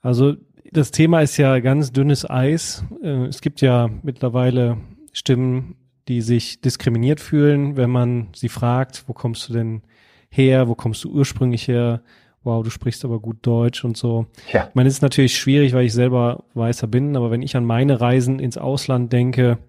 Also 0.01 0.35
das 0.71 0.91
Thema 0.91 1.21
ist 1.21 1.37
ja 1.37 1.59
ganz 1.59 1.91
dünnes 1.91 2.29
Eis. 2.29 2.85
Äh, 3.01 3.25
es 3.25 3.41
gibt 3.41 3.61
ja 3.61 3.89
mittlerweile 4.03 4.77
Stimmen, 5.13 5.75
die 6.07 6.21
sich 6.21 6.61
diskriminiert 6.61 7.19
fühlen, 7.19 7.77
wenn 7.77 7.89
man 7.89 8.29
sie 8.33 8.49
fragt, 8.49 9.03
wo 9.07 9.13
kommst 9.13 9.47
du 9.47 9.53
denn 9.53 9.83
her, 10.29 10.67
wo 10.67 10.75
kommst 10.75 11.03
du 11.03 11.11
ursprünglich 11.11 11.67
her, 11.67 12.01
wow, 12.43 12.63
du 12.63 12.69
sprichst 12.69 13.05
aber 13.05 13.19
gut 13.19 13.37
Deutsch 13.41 13.83
und 13.83 13.97
so. 13.97 14.27
Ja. 14.51 14.67
Ich 14.69 14.75
meine, 14.75 14.87
es 14.87 14.95
ist 14.95 15.01
natürlich 15.01 15.37
schwierig, 15.37 15.73
weil 15.73 15.85
ich 15.85 15.93
selber 15.93 16.45
Weißer 16.53 16.87
bin, 16.87 17.15
aber 17.15 17.31
wenn 17.31 17.41
ich 17.41 17.55
an 17.55 17.65
meine 17.65 17.99
Reisen 18.01 18.39
ins 18.39 18.57
Ausland 18.57 19.11
denke 19.13 19.59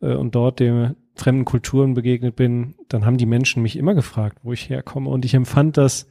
äh, 0.00 0.14
und 0.14 0.34
dort 0.34 0.60
den 0.60 0.96
fremden 1.14 1.44
Kulturen 1.44 1.94
begegnet 1.94 2.36
bin, 2.36 2.74
dann 2.88 3.04
haben 3.04 3.16
die 3.16 3.26
Menschen 3.26 3.62
mich 3.62 3.76
immer 3.76 3.94
gefragt, 3.94 4.38
wo 4.42 4.52
ich 4.52 4.68
herkomme. 4.68 5.10
Und 5.10 5.24
ich 5.24 5.34
empfand 5.34 5.76
das 5.76 6.08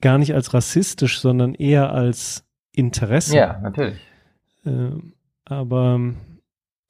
gar 0.00 0.18
nicht 0.18 0.34
als 0.34 0.54
rassistisch, 0.54 1.20
sondern 1.20 1.54
eher 1.54 1.92
als 1.92 2.44
Interesse. 2.72 3.36
Ja, 3.36 3.58
natürlich. 3.60 3.98
Äh, 4.64 4.90
aber 5.44 6.14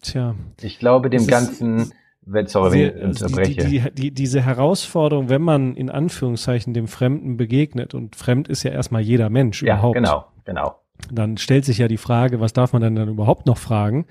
Tja. 0.03 0.35
Ich 0.61 0.79
glaube, 0.79 1.11
dem 1.11 1.27
Ganzen, 1.27 1.93
wenn, 2.23 2.47
sorry, 2.47 2.93
wenn 2.95 3.11
ich 3.11 3.23
unterbreche. 3.23 3.67
Die, 3.67 3.81
die, 3.81 3.91
die, 3.91 4.11
diese 4.13 4.41
Herausforderung, 4.41 5.29
wenn 5.29 5.43
man 5.43 5.75
in 5.75 5.91
Anführungszeichen 5.91 6.75
dem 6.75 6.89
Fremden 6.89 7.37
begegnet, 7.37 7.95
und 7.95 8.17
fremd 8.17 8.49
ist 8.49 8.63
ja 8.63 8.71
erstmal 8.71 9.03
jeder 9.03 9.31
Mensch 9.31 9.63
ja, 9.63 9.75
überhaupt. 9.75 9.97
Genau, 9.97 10.27
genau. 10.45 10.77
Dann 11.11 11.37
stellt 11.37 11.65
sich 11.65 11.79
ja 11.79 11.89
die 11.89 11.97
Frage, 11.97 12.41
was 12.41 12.53
darf 12.53 12.73
man 12.73 12.83
denn 12.83 12.95
dann 12.95 13.09
überhaupt 13.09 13.47
noch 13.47 13.59
fragen, 13.59 14.07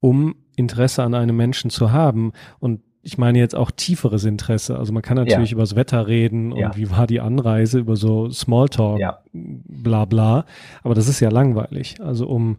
um 0.00 0.36
Interesse 0.56 1.02
an 1.02 1.14
einem 1.14 1.36
Menschen 1.36 1.70
zu 1.70 1.92
haben? 1.92 2.32
Und 2.58 2.80
ich 3.06 3.18
meine 3.18 3.38
jetzt 3.38 3.54
auch 3.54 3.70
tieferes 3.70 4.24
Interesse. 4.24 4.76
Also 4.76 4.92
man 4.92 5.02
kann 5.02 5.16
natürlich 5.16 5.50
ja. 5.50 5.54
übers 5.54 5.76
Wetter 5.76 6.08
reden 6.08 6.52
und 6.52 6.58
ja. 6.58 6.76
wie 6.76 6.90
war 6.90 7.06
die 7.06 7.20
Anreise, 7.20 7.78
über 7.78 7.94
so 7.94 8.28
Smalltalk, 8.30 8.98
ja. 8.98 9.20
bla 9.32 10.06
bla. 10.06 10.44
Aber 10.82 10.96
das 10.96 11.06
ist 11.06 11.20
ja 11.20 11.30
langweilig. 11.30 12.00
Also 12.00 12.26
um 12.26 12.58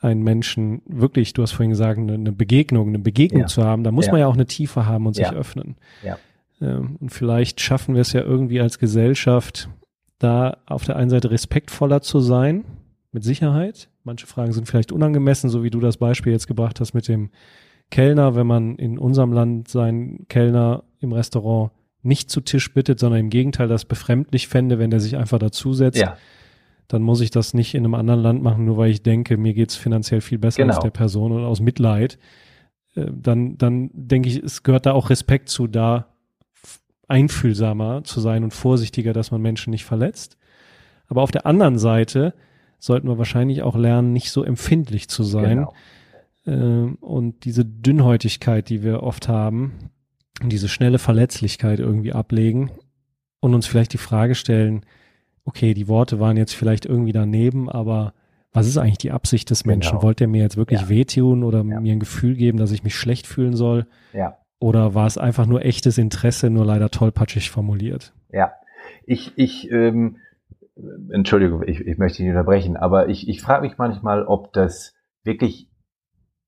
einen 0.00 0.22
Menschen 0.22 0.82
wirklich, 0.86 1.34
du 1.34 1.42
hast 1.42 1.52
vorhin 1.52 1.70
gesagt, 1.70 1.98
eine, 1.98 2.14
eine 2.14 2.32
Begegnung, 2.32 2.88
eine 2.88 2.98
Begegnung 2.98 3.42
ja. 3.42 3.46
zu 3.46 3.64
haben, 3.64 3.84
da 3.84 3.92
muss 3.92 4.06
ja. 4.06 4.12
man 4.12 4.20
ja 4.20 4.26
auch 4.26 4.34
eine 4.34 4.46
Tiefe 4.46 4.86
haben 4.86 5.06
und 5.06 5.14
sich 5.14 5.26
ja. 5.26 5.32
öffnen. 5.32 5.76
Ja. 6.02 6.18
Ähm, 6.60 6.96
und 7.00 7.10
vielleicht 7.10 7.60
schaffen 7.60 7.94
wir 7.94 8.00
es 8.00 8.12
ja 8.12 8.22
irgendwie 8.22 8.60
als 8.60 8.78
Gesellschaft, 8.78 9.68
da 10.18 10.58
auf 10.66 10.84
der 10.84 10.96
einen 10.96 11.10
Seite 11.10 11.30
respektvoller 11.30 12.00
zu 12.00 12.20
sein, 12.20 12.64
mit 13.12 13.24
Sicherheit. 13.24 13.88
Manche 14.04 14.26
Fragen 14.26 14.52
sind 14.52 14.68
vielleicht 14.68 14.92
unangemessen, 14.92 15.50
so 15.50 15.62
wie 15.62 15.70
du 15.70 15.80
das 15.80 15.96
Beispiel 15.96 16.32
jetzt 16.32 16.46
gebracht 16.46 16.80
hast 16.80 16.94
mit 16.94 17.08
dem 17.08 17.30
Kellner, 17.90 18.36
wenn 18.36 18.46
man 18.46 18.76
in 18.76 18.98
unserem 18.98 19.32
Land 19.32 19.68
seinen 19.68 20.28
Kellner 20.28 20.84
im 21.00 21.12
Restaurant 21.12 21.72
nicht 22.02 22.30
zu 22.30 22.40
Tisch 22.40 22.72
bittet, 22.72 23.00
sondern 23.00 23.20
im 23.20 23.30
Gegenteil 23.30 23.68
das 23.68 23.84
befremdlich 23.84 24.48
fände, 24.48 24.78
wenn 24.78 24.90
der 24.90 25.00
sich 25.00 25.16
einfach 25.16 25.38
dazusetzt. 25.38 25.98
Ja 25.98 26.16
dann 26.90 27.02
muss 27.02 27.20
ich 27.20 27.30
das 27.30 27.54
nicht 27.54 27.76
in 27.76 27.84
einem 27.84 27.94
anderen 27.94 28.20
Land 28.20 28.42
machen, 28.42 28.64
nur 28.64 28.76
weil 28.76 28.90
ich 28.90 29.04
denke, 29.04 29.36
mir 29.36 29.54
geht's 29.54 29.76
finanziell 29.76 30.20
viel 30.20 30.38
besser 30.38 30.62
genau. 30.62 30.74
als 30.74 30.82
der 30.82 30.90
Person 30.90 31.30
und 31.30 31.44
aus 31.44 31.60
Mitleid. 31.60 32.18
Äh, 32.96 33.06
dann, 33.12 33.56
dann 33.56 33.90
denke 33.92 34.28
ich, 34.28 34.42
es 34.42 34.64
gehört 34.64 34.86
da 34.86 34.92
auch 34.92 35.08
Respekt 35.08 35.48
zu, 35.48 35.68
da 35.68 36.08
einfühlsamer 37.06 38.02
zu 38.02 38.20
sein 38.20 38.42
und 38.42 38.52
vorsichtiger, 38.52 39.12
dass 39.12 39.30
man 39.30 39.40
Menschen 39.40 39.70
nicht 39.70 39.84
verletzt. 39.84 40.36
Aber 41.06 41.22
auf 41.22 41.30
der 41.30 41.46
anderen 41.46 41.78
Seite 41.78 42.34
sollten 42.80 43.06
wir 43.06 43.18
wahrscheinlich 43.18 43.62
auch 43.62 43.76
lernen, 43.76 44.12
nicht 44.12 44.32
so 44.32 44.42
empfindlich 44.42 45.08
zu 45.08 45.22
sein. 45.22 45.68
Genau. 46.44 46.90
Äh, 46.90 46.96
und 47.00 47.44
diese 47.44 47.64
Dünnhäutigkeit, 47.64 48.68
die 48.68 48.82
wir 48.82 49.04
oft 49.04 49.28
haben, 49.28 49.90
diese 50.42 50.68
schnelle 50.68 50.98
Verletzlichkeit 50.98 51.78
irgendwie 51.78 52.12
ablegen 52.12 52.72
und 53.38 53.54
uns 53.54 53.68
vielleicht 53.68 53.92
die 53.92 53.98
Frage 53.98 54.34
stellen, 54.34 54.84
okay, 55.50 55.74
die 55.74 55.88
Worte 55.88 56.20
waren 56.20 56.36
jetzt 56.36 56.54
vielleicht 56.54 56.86
irgendwie 56.86 57.12
daneben, 57.12 57.68
aber 57.68 58.14
was 58.52 58.68
ist 58.68 58.78
eigentlich 58.78 58.98
die 58.98 59.10
Absicht 59.10 59.50
des 59.50 59.64
Menschen? 59.64 59.92
Genau. 59.92 60.02
Wollte 60.02 60.24
er 60.24 60.28
mir 60.28 60.42
jetzt 60.42 60.56
wirklich 60.56 60.82
ja. 60.82 60.88
wehtun 60.88 61.42
oder 61.42 61.58
ja. 61.58 61.80
mir 61.80 61.92
ein 61.92 62.00
Gefühl 62.00 62.36
geben, 62.36 62.56
dass 62.56 62.70
ich 62.70 62.84
mich 62.84 62.94
schlecht 62.94 63.26
fühlen 63.26 63.56
soll? 63.56 63.86
Ja. 64.12 64.38
Oder 64.60 64.94
war 64.94 65.06
es 65.06 65.18
einfach 65.18 65.46
nur 65.46 65.64
echtes 65.64 65.98
Interesse, 65.98 66.50
nur 66.50 66.64
leider 66.64 66.90
tollpatschig 66.90 67.50
formuliert? 67.50 68.12
Ja. 68.30 68.52
Ich, 69.06 69.32
ich, 69.36 69.70
ähm, 69.72 70.18
Entschuldigung, 71.10 71.64
ich, 71.66 71.80
ich 71.80 71.98
möchte 71.98 72.22
nicht 72.22 72.30
unterbrechen, 72.30 72.76
aber 72.76 73.08
ich, 73.08 73.28
ich 73.28 73.40
frage 73.40 73.66
mich 73.66 73.76
manchmal, 73.76 74.24
ob 74.24 74.52
das 74.52 74.94
wirklich 75.24 75.68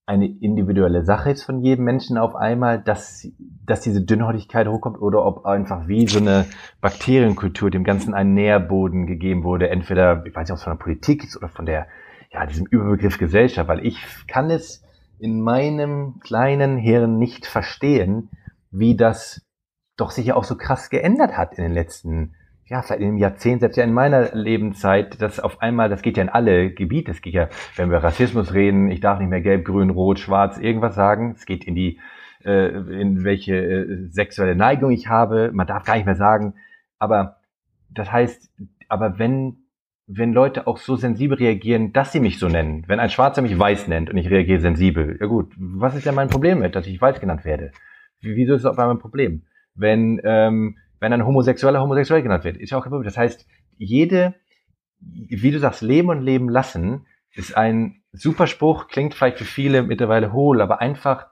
eine 0.05 0.27
individuelle 0.27 1.05
Sache 1.05 1.31
ist 1.31 1.45
von 1.45 1.61
jedem 1.61 1.85
Menschen 1.85 2.19
auf 2.19 2.35
einmal, 2.35 2.81
dass, 2.81 3.29
dass 3.65 3.81
diese 3.81 4.03
Dünnhäutigkeit 4.03 4.67
hochkommt 4.67 5.01
oder 5.01 5.25
ob 5.25 5.47
einfach 5.47 5.87
wie 5.87 6.09
so 6.09 6.19
eine 6.19 6.47
Bakterienkultur 6.81 7.71
dem 7.71 7.85
Ganzen 7.85 8.13
einen 8.13 8.35
Nährboden 8.35 9.07
gegeben 9.07 9.45
wurde, 9.45 9.71
entweder, 9.71 10.25
ich 10.27 10.35
weiß 10.35 10.49
nicht, 10.49 10.53
ob 10.53 10.59
es 10.59 10.65
von 10.65 10.73
der 10.73 10.83
Politik 10.83 11.25
ist 11.25 11.37
oder 11.37 11.49
von 11.49 11.67
der, 11.67 11.87
ja, 12.33 12.45
diesem 12.47 12.67
Überbegriff 12.67 13.19
Gesellschaft, 13.19 13.69
weil 13.69 13.87
ich 13.87 14.05
kann 14.27 14.51
es 14.51 14.85
in 15.21 15.41
meinem 15.41 16.19
kleinen 16.21 16.79
Hirn 16.79 17.19
nicht 17.19 17.47
verstehen, 17.47 18.31
wie 18.73 18.97
das 18.97 19.41
doch 19.97 20.11
sich 20.11 20.27
ja 20.27 20.35
auch 20.35 20.45
so 20.45 20.57
krass 20.57 20.91
geändert 20.91 21.37
hat 21.37 21.57
in 21.59 21.63
den 21.63 21.73
letzten 21.73 22.35
ja, 22.73 22.81
vielleicht 22.81 23.03
im 23.03 23.19
Jahrzehnt, 23.19 23.61
selbst 23.61 23.77
ja 23.77 23.85
in 23.85 23.93
meiner 23.93 24.35
Lebenszeit, 24.35 25.21
das 25.21 25.39
auf 25.39 25.61
einmal, 25.61 25.91
das 25.91 26.01
geht 26.01 26.17
ja 26.17 26.23
in 26.23 26.31
alle 26.31 26.71
Gebiete. 26.71 27.11
Es 27.11 27.21
geht 27.21 27.35
ja, 27.35 27.51
wenn 27.77 27.91
wir 27.91 27.99
Rassismus 27.99 28.55
reden, 28.55 28.91
ich 28.91 29.01
darf 29.01 29.19
nicht 29.19 29.29
mehr 29.29 29.43
gelb, 29.43 29.67
grün, 29.67 29.91
rot, 29.91 30.19
schwarz 30.19 30.57
irgendwas 30.59 30.95
sagen. 30.95 31.35
Es 31.37 31.45
geht 31.45 31.65
in 31.65 31.75
die, 31.75 32.01
äh, 32.47 32.69
in 32.69 33.25
welche 33.25 33.57
äh, 33.57 34.09
sexuelle 34.09 34.57
Neigung 34.57 34.91
ich 34.91 35.09
habe. 35.09 35.51
Man 35.53 35.67
darf 35.67 35.85
gar 35.85 35.97
nicht 35.97 36.07
mehr 36.07 36.17
sagen. 36.17 36.55
Aber 36.99 37.41
das 37.91 38.11
heißt, 38.11 38.51
aber 38.89 39.19
wenn 39.19 39.59
wenn 40.07 40.33
Leute 40.33 40.67
auch 40.67 40.79
so 40.79 40.97
sensibel 40.97 41.37
reagieren, 41.37 41.93
dass 41.93 42.13
sie 42.13 42.21
mich 42.21 42.39
so 42.39 42.49
nennen, 42.49 42.85
wenn 42.87 43.01
ein 43.01 43.09
Schwarzer 43.09 43.41
mich 43.41 43.59
weiß 43.59 43.87
nennt 43.89 44.11
und 44.11 44.17
ich 44.17 44.29
reagiere 44.31 44.61
sensibel, 44.61 45.17
ja 45.21 45.27
gut, 45.27 45.53
was 45.57 45.95
ist 45.95 46.07
denn 46.07 46.15
mein 46.15 46.29
Problem 46.29 46.59
mit, 46.59 46.75
dass 46.75 46.87
ich 46.87 47.01
weiß 47.01 47.21
genannt 47.21 47.45
werde? 47.45 47.71
Wieso 48.21 48.55
ist 48.55 48.65
das 48.65 48.73
auf 48.73 48.79
einmal 48.79 48.97
ein 48.97 49.01
Problem? 49.01 49.43
Wenn 49.75 50.21
ähm, 50.25 50.77
wenn 51.03 51.13
ein 51.13 51.27
Homosexueller 51.27 51.81
homosexuell 51.81 52.23
genannt 52.23 52.45
wird. 52.45 52.57
Ist 52.57 52.71
ja 52.71 52.79
auch 52.79 52.83
kein 52.85 52.91
Problem. 52.91 53.09
Das 53.09 53.19
heißt, 53.19 53.45
jede, 53.77 54.35
wie 55.01 55.51
du 55.51 55.59
sagst, 55.59 55.83
Leben 55.83 56.11
und 56.11 56.21
Leben 56.21 56.49
lassen, 56.49 57.07
ist 57.35 57.57
ein 57.57 58.03
super 58.13 58.47
Spruch, 58.47 58.87
klingt 58.87 59.13
vielleicht 59.13 59.39
für 59.39 59.45
viele 59.45 59.83
mittlerweile 59.83 60.33
hohl, 60.33 60.61
aber 60.61 60.81
einfach, 60.81 61.27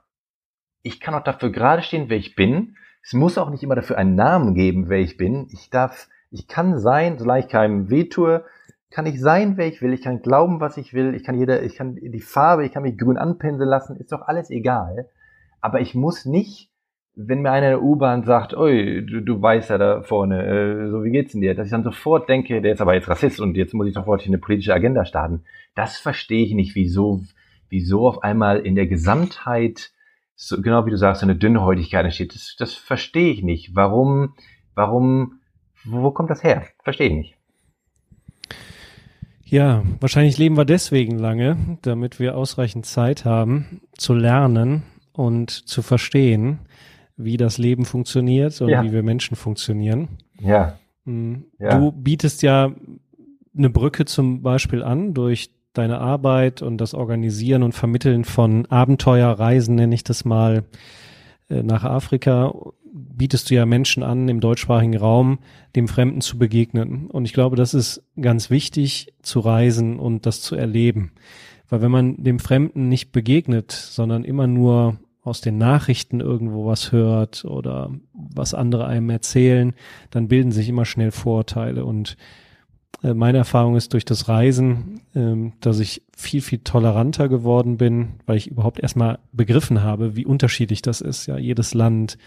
ich 0.81 0.99
kann 0.99 1.15
auch 1.15 1.23
dafür 1.23 1.51
gerade 1.51 1.83
stehen, 1.83 2.09
wer 2.09 2.17
ich 2.17 2.35
bin. 2.35 2.75
Es 3.01 3.13
muss 3.13 3.37
auch 3.37 3.49
nicht 3.49 3.63
immer 3.63 3.75
dafür 3.75 3.97
einen 3.97 4.15
Namen 4.15 4.55
geben, 4.55 4.89
wer 4.89 4.99
ich 4.99 5.15
bin. 5.15 5.47
Ich 5.53 5.69
darf, 5.69 6.09
ich 6.31 6.49
kann 6.49 6.77
sein, 6.77 7.17
solange 7.17 7.39
ich 7.39 7.47
keinem 7.47 7.89
wehtue, 7.89 8.43
kann 8.89 9.05
ich 9.05 9.21
sein, 9.21 9.55
wer 9.55 9.67
ich 9.67 9.81
will. 9.81 9.93
Ich 9.93 10.01
kann 10.01 10.21
glauben, 10.21 10.59
was 10.59 10.75
ich 10.75 10.93
will. 10.93 11.15
Ich 11.15 11.23
kann 11.23 11.39
jeder, 11.39 11.63
ich 11.63 11.75
kann 11.75 11.95
die 11.95 12.19
Farbe, 12.19 12.65
ich 12.65 12.73
kann 12.73 12.83
mich 12.83 12.97
grün 12.97 13.17
anpinseln 13.17 13.69
lassen. 13.69 13.95
Ist 13.95 14.11
doch 14.11 14.23
alles 14.23 14.49
egal. 14.49 15.07
Aber 15.61 15.79
ich 15.79 15.95
muss 15.95 16.25
nicht 16.25 16.70
wenn 17.15 17.41
mir 17.41 17.51
einer 17.51 17.67
in 17.67 17.71
der 17.73 17.83
U-Bahn 17.83 18.23
sagt, 18.23 18.55
oi, 18.55 19.01
du, 19.05 19.21
du 19.21 19.41
weißt 19.41 19.69
ja 19.69 19.77
da 19.77 20.01
vorne, 20.01 20.45
äh, 20.45 20.89
so 20.89 21.03
wie 21.03 21.11
geht's 21.11 21.33
denn 21.33 21.41
dir, 21.41 21.55
dass 21.55 21.67
ich 21.67 21.71
dann 21.71 21.83
sofort 21.83 22.29
denke, 22.29 22.61
der 22.61 22.73
ist 22.73 22.81
aber 22.81 22.93
jetzt 22.93 23.09
Rassist 23.09 23.39
und 23.39 23.55
jetzt 23.57 23.73
muss 23.73 23.87
ich 23.87 23.93
sofort 23.93 24.25
eine 24.25 24.37
politische 24.37 24.73
Agenda 24.73 25.05
starten. 25.05 25.43
Das 25.75 25.97
verstehe 25.97 26.45
ich 26.45 26.53
nicht, 26.53 26.75
wieso, 26.75 27.21
wieso 27.69 28.07
auf 28.07 28.23
einmal 28.23 28.59
in 28.59 28.75
der 28.75 28.87
Gesamtheit, 28.87 29.91
so, 30.35 30.61
genau 30.61 30.85
wie 30.85 30.91
du 30.91 30.97
sagst, 30.97 31.21
so 31.21 31.25
eine 31.25 31.35
Dünnhäutigkeit 31.35 32.05
entsteht. 32.05 32.33
Das, 32.33 32.55
das 32.57 32.73
verstehe 32.73 33.31
ich 33.31 33.43
nicht. 33.43 33.75
Warum, 33.75 34.33
warum, 34.73 35.41
wo 35.83 36.11
kommt 36.11 36.29
das 36.29 36.43
her? 36.43 36.65
Verstehe 36.83 37.07
ich 37.07 37.13
nicht. 37.13 37.35
Ja, 39.43 39.83
wahrscheinlich 39.99 40.37
leben 40.37 40.55
wir 40.55 40.63
deswegen 40.63 41.19
lange, 41.19 41.77
damit 41.81 42.21
wir 42.21 42.37
ausreichend 42.37 42.85
Zeit 42.85 43.25
haben 43.25 43.81
zu 43.97 44.13
lernen 44.13 44.83
und 45.11 45.51
zu 45.51 45.81
verstehen, 45.81 46.59
wie 47.23 47.37
das 47.37 47.57
Leben 47.57 47.85
funktioniert 47.85 48.59
und 48.61 48.69
ja. 48.69 48.83
wie 48.83 48.91
wir 48.91 49.03
Menschen 49.03 49.35
funktionieren. 49.35 50.09
Ja. 50.39 50.77
Mhm. 51.05 51.45
ja. 51.59 51.77
Du 51.77 51.91
bietest 51.91 52.41
ja 52.41 52.71
eine 53.57 53.69
Brücke 53.69 54.05
zum 54.05 54.41
Beispiel 54.41 54.83
an 54.83 55.13
durch 55.13 55.51
deine 55.73 55.99
Arbeit 55.99 56.61
und 56.61 56.77
das 56.77 56.93
Organisieren 56.93 57.63
und 57.63 57.73
Vermitteln 57.73 58.25
von 58.25 58.65
Abenteuerreisen, 58.65 59.75
nenne 59.75 59.95
ich 59.95 60.03
das 60.03 60.25
mal, 60.25 60.65
äh, 61.49 61.63
nach 61.63 61.83
Afrika, 61.83 62.53
bietest 62.93 63.49
du 63.49 63.55
ja 63.55 63.65
Menschen 63.65 64.03
an, 64.03 64.27
im 64.27 64.41
deutschsprachigen 64.41 64.97
Raum 64.97 65.39
dem 65.75 65.87
Fremden 65.87 66.21
zu 66.21 66.37
begegnen. 66.37 67.07
Und 67.07 67.25
ich 67.25 67.33
glaube, 67.33 67.55
das 67.55 67.73
ist 67.73 68.03
ganz 68.19 68.49
wichtig 68.49 69.13
zu 69.21 69.39
reisen 69.39 69.97
und 69.97 70.25
das 70.25 70.41
zu 70.41 70.55
erleben. 70.55 71.11
Weil 71.69 71.81
wenn 71.81 71.91
man 71.91 72.21
dem 72.21 72.39
Fremden 72.39 72.89
nicht 72.89 73.13
begegnet, 73.13 73.71
sondern 73.71 74.25
immer 74.25 74.47
nur 74.47 74.97
aus 75.23 75.41
den 75.41 75.57
Nachrichten 75.57 76.19
irgendwo 76.19 76.65
was 76.65 76.91
hört 76.91 77.45
oder 77.45 77.91
was 78.13 78.53
andere 78.53 78.87
einem 78.87 79.09
erzählen, 79.09 79.73
dann 80.09 80.27
bilden 80.27 80.51
sich 80.51 80.67
immer 80.67 80.85
schnell 80.85 81.11
Vorurteile. 81.11 81.85
Und 81.85 82.17
äh, 83.03 83.13
meine 83.13 83.37
Erfahrung 83.37 83.75
ist 83.75 83.93
durch 83.93 84.05
das 84.05 84.27
Reisen, 84.27 85.01
ähm, 85.15 85.53
dass 85.61 85.79
ich 85.79 86.03
viel, 86.15 86.41
viel 86.41 86.59
toleranter 86.59 87.29
geworden 87.29 87.77
bin, 87.77 88.13
weil 88.25 88.37
ich 88.37 88.47
überhaupt 88.47 88.79
erstmal 88.79 89.19
begriffen 89.31 89.83
habe, 89.83 90.15
wie 90.15 90.25
unterschiedlich 90.25 90.81
das 90.81 91.01
ist. 91.01 91.27
Ja, 91.27 91.37
jedes 91.37 91.75
Land, 91.75 92.17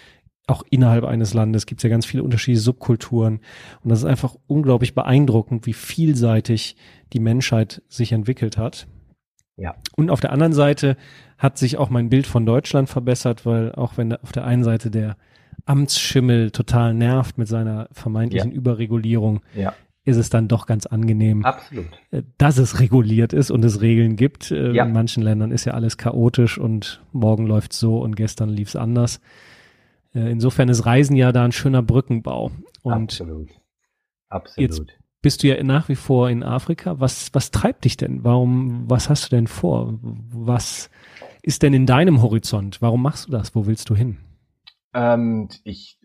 auch 0.46 0.62
innerhalb 0.70 1.04
eines 1.04 1.34
Landes 1.34 1.66
gibt 1.66 1.80
es 1.80 1.82
ja 1.84 1.90
ganz 1.90 2.06
viele 2.06 2.22
unterschiedliche 2.22 2.62
Subkulturen. 2.62 3.40
Und 3.82 3.90
das 3.90 4.00
ist 4.00 4.04
einfach 4.04 4.36
unglaublich 4.46 4.94
beeindruckend, 4.94 5.66
wie 5.66 5.72
vielseitig 5.72 6.76
die 7.12 7.20
Menschheit 7.20 7.82
sich 7.88 8.12
entwickelt 8.12 8.56
hat. 8.56 8.86
Ja. 9.56 9.74
Und 9.96 10.10
auf 10.10 10.20
der 10.20 10.32
anderen 10.32 10.52
Seite 10.52 10.96
hat 11.38 11.58
sich 11.58 11.76
auch 11.76 11.90
mein 11.90 12.08
Bild 12.08 12.26
von 12.26 12.46
Deutschland 12.46 12.88
verbessert, 12.88 13.46
weil 13.46 13.72
auch 13.72 13.96
wenn 13.96 14.14
auf 14.14 14.32
der 14.32 14.44
einen 14.44 14.64
Seite 14.64 14.90
der 14.90 15.16
Amtsschimmel 15.66 16.50
total 16.50 16.94
nervt 16.94 17.38
mit 17.38 17.48
seiner 17.48 17.88
vermeintlichen 17.92 18.50
ja. 18.50 18.56
Überregulierung, 18.56 19.40
ja. 19.54 19.72
ist 20.04 20.16
es 20.16 20.28
dann 20.28 20.48
doch 20.48 20.66
ganz 20.66 20.86
angenehm, 20.86 21.44
Absolut. 21.44 21.86
Äh, 22.10 22.22
dass 22.38 22.58
es 22.58 22.80
reguliert 22.80 23.32
ist 23.32 23.50
und 23.50 23.64
es 23.64 23.80
Regeln 23.80 24.16
gibt. 24.16 24.50
Äh, 24.50 24.72
ja. 24.72 24.84
In 24.84 24.92
manchen 24.92 25.22
Ländern 25.22 25.52
ist 25.52 25.64
ja 25.64 25.74
alles 25.74 25.96
chaotisch 25.96 26.58
und 26.58 27.02
morgen 27.12 27.46
läuft 27.46 27.72
so 27.72 27.98
und 27.98 28.16
gestern 28.16 28.48
lief 28.48 28.68
es 28.68 28.76
anders. 28.76 29.20
Äh, 30.14 30.30
insofern 30.30 30.68
ist 30.68 30.84
Reisen 30.84 31.16
ja 31.16 31.32
da 31.32 31.44
ein 31.44 31.52
schöner 31.52 31.82
Brückenbau. 31.82 32.50
Und 32.82 32.92
Absolut. 32.92 33.50
Absolut. 34.28 34.70
Jetzt 34.70 35.03
bist 35.24 35.42
du 35.42 35.46
ja 35.46 35.62
nach 35.62 35.88
wie 35.88 35.94
vor 35.94 36.28
in 36.28 36.42
Afrika. 36.42 37.00
Was, 37.00 37.32
was 37.32 37.50
treibt 37.50 37.86
dich 37.86 37.96
denn? 37.96 38.24
Warum, 38.24 38.84
was 38.90 39.08
hast 39.08 39.24
du 39.24 39.36
denn 39.36 39.46
vor? 39.46 39.98
Was 40.02 40.90
ist 41.40 41.62
denn 41.62 41.72
in 41.72 41.86
deinem 41.86 42.20
Horizont? 42.20 42.82
Warum 42.82 43.00
machst 43.00 43.26
du 43.26 43.32
das? 43.32 43.54
Wo 43.54 43.66
willst 43.66 43.88
du 43.88 43.96
hin? 43.96 44.18
Ähm, 44.92 45.48
ich, 45.64 45.98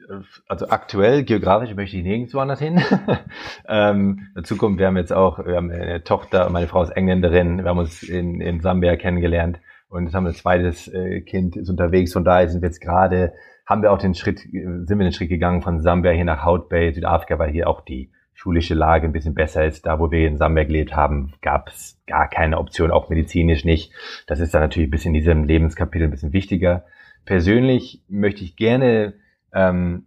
also 0.47 0.69
aktuell 0.69 1.25
geografisch 1.25 1.75
möchte 1.75 1.97
ich 1.97 2.03
nirgendwo 2.03 2.39
anders 2.39 2.59
hin. 2.59 2.81
ähm, 3.67 4.29
dazu 4.35 4.55
kommt, 4.55 4.79
wir 4.79 4.87
haben 4.87 4.95
jetzt 4.95 5.11
auch, 5.11 5.45
wir 5.45 5.57
haben 5.57 5.69
eine 5.69 6.01
Tochter, 6.05 6.49
meine 6.49 6.67
Frau 6.67 6.81
ist 6.81 6.91
Engländerin, 6.91 7.57
wir 7.57 7.65
haben 7.65 7.77
uns 7.77 8.03
in, 8.03 8.39
in 8.39 8.61
Sambia 8.61 8.95
kennengelernt 8.95 9.59
und 9.89 10.05
jetzt 10.05 10.15
haben 10.15 10.23
wir 10.23 10.29
ein 10.29 10.35
zweites 10.35 10.87
äh, 10.87 11.19
Kind 11.21 11.57
ist 11.57 11.69
unterwegs, 11.69 12.13
von 12.13 12.23
daher 12.23 12.47
sind 12.47 12.61
wir 12.61 12.69
jetzt 12.69 12.79
gerade, 12.79 13.33
haben 13.65 13.81
wir 13.81 13.91
auch 13.91 13.99
den 13.99 14.15
Schritt, 14.15 14.39
sind 14.39 14.87
wir 14.87 14.97
den 14.97 15.11
Schritt 15.11 15.29
gegangen 15.29 15.61
von 15.61 15.81
Sambia 15.81 16.11
hier 16.11 16.23
nach 16.23 16.45
Hout 16.45 16.69
Bay, 16.69 16.93
Südafrika, 16.93 17.37
weil 17.37 17.51
hier 17.51 17.67
auch 17.67 17.81
die 17.81 18.11
schulische 18.39 18.73
Lage 18.73 19.05
ein 19.05 19.11
bisschen 19.11 19.33
besser 19.33 19.65
ist. 19.65 19.85
Da, 19.85 19.99
wo 19.99 20.11
wir 20.11 20.25
in 20.25 20.37
Samberg 20.37 20.67
gelebt 20.67 20.95
haben, 20.95 21.33
gab 21.41 21.67
es 21.67 21.99
gar 22.07 22.29
keine 22.29 22.57
Option, 22.57 22.89
auch 22.89 23.09
medizinisch 23.09 23.65
nicht. 23.65 23.91
Das 24.27 24.39
ist 24.39 24.53
dann 24.53 24.61
natürlich 24.61 24.89
bis 24.89 25.03
in 25.03 25.13
diesem 25.13 25.43
Lebenskapitel 25.43 26.07
ein 26.07 26.11
bisschen 26.11 26.31
wichtiger. 26.31 26.85
Persönlich 27.25 28.01
möchte 28.07 28.45
ich 28.45 28.55
gerne 28.55 29.15
ähm, 29.53 30.05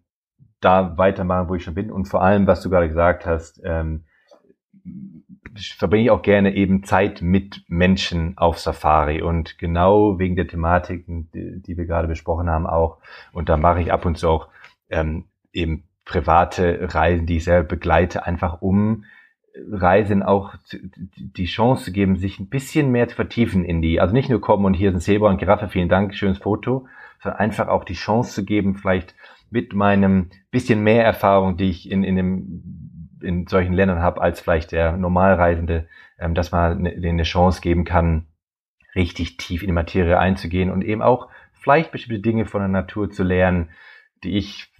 da 0.61 0.97
weitermachen, 0.97 1.51
wo 1.51 1.57
ich 1.57 1.62
schon 1.62 1.74
bin. 1.74 1.93
Und 1.93 2.07
vor 2.07 2.22
allem, 2.22 2.47
was 2.47 2.62
du 2.62 2.70
gerade 2.70 2.89
gesagt 2.89 3.26
hast, 3.26 3.61
ähm, 3.64 4.05
verbringe 5.76 6.05
ich 6.05 6.11
auch 6.11 6.22
gerne 6.22 6.55
eben 6.55 6.85
Zeit 6.85 7.20
mit 7.20 7.62
Menschen 7.68 8.39
auf 8.39 8.59
Safari 8.59 9.20
und 9.20 9.59
genau 9.59 10.18
wegen 10.18 10.37
der 10.37 10.47
Thematiken, 10.49 11.30
die, 11.35 11.61
die 11.61 11.76
wir 11.76 11.85
gerade 11.85 12.09
besprochen 12.09 12.49
haben, 12.49 12.66
auch. 12.66 12.97
Und 13.33 13.51
da 13.51 13.59
mache 13.59 13.83
ich 13.83 13.93
ab 13.93 14.07
und 14.07 14.16
zu 14.16 14.30
auch 14.30 14.49
ähm, 14.89 15.26
eben 15.53 15.85
private 16.05 16.94
Reisen, 16.94 17.26
die 17.26 17.36
ich 17.36 17.44
selber 17.44 17.68
begleite, 17.68 18.26
einfach 18.26 18.61
um 18.61 19.05
Reisen 19.70 20.22
auch 20.22 20.55
die 21.16 21.44
Chance 21.44 21.84
zu 21.84 21.92
geben, 21.92 22.16
sich 22.16 22.40
ein 22.40 22.48
bisschen 22.48 22.90
mehr 22.90 23.09
zu 23.09 23.16
vertiefen 23.16 23.64
in 23.64 23.82
die, 23.82 24.00
also 24.00 24.14
nicht 24.14 24.30
nur 24.30 24.40
kommen 24.40 24.64
und 24.64 24.74
hier 24.74 24.90
ein 24.90 25.00
Zebra 25.00 25.28
und 25.28 25.38
Giraffe, 25.38 25.68
vielen 25.68 25.88
Dank, 25.88 26.14
schönes 26.14 26.38
Foto, 26.38 26.86
sondern 27.22 27.40
einfach 27.40 27.68
auch 27.68 27.84
die 27.84 27.94
Chance 27.94 28.34
zu 28.34 28.44
geben, 28.44 28.76
vielleicht 28.76 29.14
mit 29.50 29.74
meinem 29.74 30.30
bisschen 30.50 30.82
mehr 30.82 31.05
Erfahrung, 31.05 31.57
die 31.59 31.68
ich 31.68 31.90
in, 31.90 32.03
in, 32.03 32.16
dem, 32.16 33.11
in 33.20 33.46
solchen 33.46 33.74
Ländern 33.74 34.00
habe, 34.00 34.22
als 34.22 34.40
vielleicht 34.40 34.72
der 34.72 34.96
Normalreisende, 34.96 35.86
ähm, 36.18 36.34
dass 36.34 36.50
man 36.50 36.84
denen 36.84 37.05
eine 37.05 37.22
Chance 37.24 37.61
geben 37.61 37.84
kann, 37.84 38.26
richtig 38.94 39.36
tief 39.36 39.62
in 39.62 39.68
die 39.68 39.74
Materie 39.74 40.18
einzugehen 40.18 40.70
und 40.70 40.82
eben 40.82 41.03
auch 41.03 41.28
vielleicht 41.53 41.92
bestimmte 41.92 42.20
Dinge 42.20 42.46
von 42.46 42.61
der 42.61 42.68
Natur 42.68 43.11
zu 43.11 43.22
lernen, 43.22 43.70
die 44.24 44.36
ich 44.38 44.71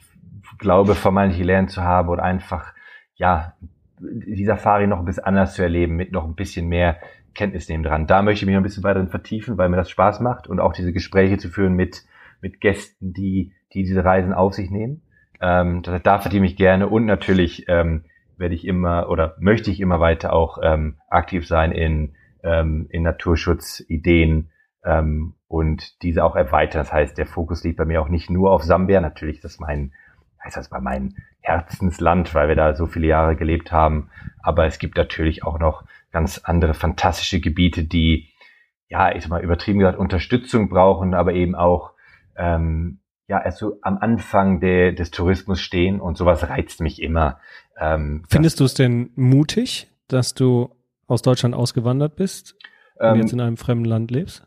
glaube, 0.63 0.95
vermeintlich 0.95 1.41
gelernt 1.41 1.71
zu 1.71 1.83
haben 1.83 2.09
oder 2.09 2.23
einfach, 2.23 2.73
ja, 3.15 3.55
die 4.01 4.45
Safari 4.47 4.87
noch 4.87 4.99
ein 4.99 5.05
bisschen 5.05 5.25
anders 5.25 5.55
zu 5.55 5.63
erleben, 5.63 5.97
mit 5.97 6.13
noch 6.13 6.25
ein 6.25 6.35
bisschen 6.35 6.69
mehr 6.69 6.97
Kenntnis 7.35 7.69
nehmen 7.69 7.85
dran. 7.85 8.07
Da 8.07 8.23
möchte 8.23 8.43
ich 8.43 8.47
mich 8.47 8.55
noch 8.55 8.61
ein 8.61 8.65
bisschen 8.65 8.85
weiter 8.85 9.07
vertiefen, 9.07 9.59
weil 9.59 9.69
mir 9.69 9.77
das 9.77 9.91
Spaß 9.91 10.21
macht 10.21 10.47
und 10.49 10.61
auch 10.61 10.73
diese 10.73 10.93
Gespräche 10.93 11.39
zu 11.39 11.49
führen 11.49 11.75
mit, 11.75 12.05
mit 12.41 12.61
Gästen, 12.61 13.13
die, 13.13 13.53
die 13.75 13.83
diese 13.85 14.05
Reisen 14.05 14.33
auf 14.33 14.55
sich 14.55 14.71
nehmen. 14.71 15.03
Ähm, 15.41 15.83
da, 15.83 16.19
verdiene 16.19 16.47
ich 16.47 16.57
gerne 16.57 16.89
und 16.89 17.05
natürlich 17.05 17.67
ähm, 17.69 18.05
werde 18.37 18.55
ich 18.55 18.67
immer 18.67 19.09
oder 19.09 19.37
möchte 19.39 19.71
ich 19.71 19.81
immer 19.81 19.99
weiter 20.01 20.33
auch 20.33 20.59
ähm, 20.63 20.97
aktiv 21.09 21.47
sein 21.47 21.73
in, 21.73 22.15
ähm, 22.43 22.87
in 22.91 23.03
Naturschutzideen 23.03 24.51
ähm, 24.85 25.35
und 25.49 26.03
diese 26.03 26.25
auch 26.25 26.37
erweitern. 26.37 26.81
Das 26.81 26.93
heißt, 26.93 27.19
der 27.19 27.27
Fokus 27.27 27.65
liegt 27.65 27.79
bei 27.79 27.85
mir 27.85 28.01
auch 28.03 28.09
nicht 28.09 28.31
nur 28.31 28.53
auf 28.53 28.63
Sambia. 28.63 29.01
Natürlich 29.01 29.43
ist 29.43 29.61
mein, 29.61 29.93
heißt 30.45 30.57
das 30.57 30.69
bei 30.69 30.81
mein 30.81 31.15
Herzensland, 31.41 32.35
weil 32.35 32.49
wir 32.49 32.57
da 32.57 32.75
so 32.75 32.87
viele 32.87 33.07
Jahre 33.07 33.37
gelebt 33.37 33.73
haben. 33.73 34.11
Aber 34.43 34.67
es 34.67 34.79
gibt 34.79 34.97
natürlich 34.97 35.45
auch 35.45 35.59
noch 35.59 35.85
ganz 36.11 36.39
andere 36.45 36.75
fantastische 36.75 37.41
Gebiete, 37.41 37.85
die, 37.85 38.29
ja, 38.89 39.15
ich 39.15 39.23
sag 39.23 39.31
mal 39.31 39.43
übertrieben 39.43 39.79
gesagt, 39.79 39.99
Unterstützung 39.99 40.69
brauchen, 40.69 41.15
aber 41.15 41.33
eben 41.33 41.55
auch 41.55 41.93
ähm, 42.37 42.99
ja, 43.29 43.39
also 43.39 43.79
am 43.81 43.99
Anfang 43.99 44.61
de, 44.61 44.95
des 44.95 45.11
Tourismus 45.11 45.61
stehen 45.61 46.01
und 46.01 46.19
sowas 46.19 46.49
reizt 46.49 46.81
mich 46.81 47.01
immer. 47.01 47.41
Ähm, 47.79 48.25
Findest 48.29 48.61
du 48.61 48.65
es 48.65 48.75
denn 48.75 49.11
mutig, 49.15 49.89
dass 50.09 50.35
du 50.35 50.75
aus 51.07 51.23
Deutschland 51.23 51.55
ausgewandert 51.55 52.17
bist 52.17 52.57
und 52.97 53.07
ähm, 53.07 53.21
jetzt 53.21 53.33
in 53.33 53.41
einem 53.41 53.57
fremden 53.57 53.87
Land 53.87 54.11
lebst? 54.11 54.47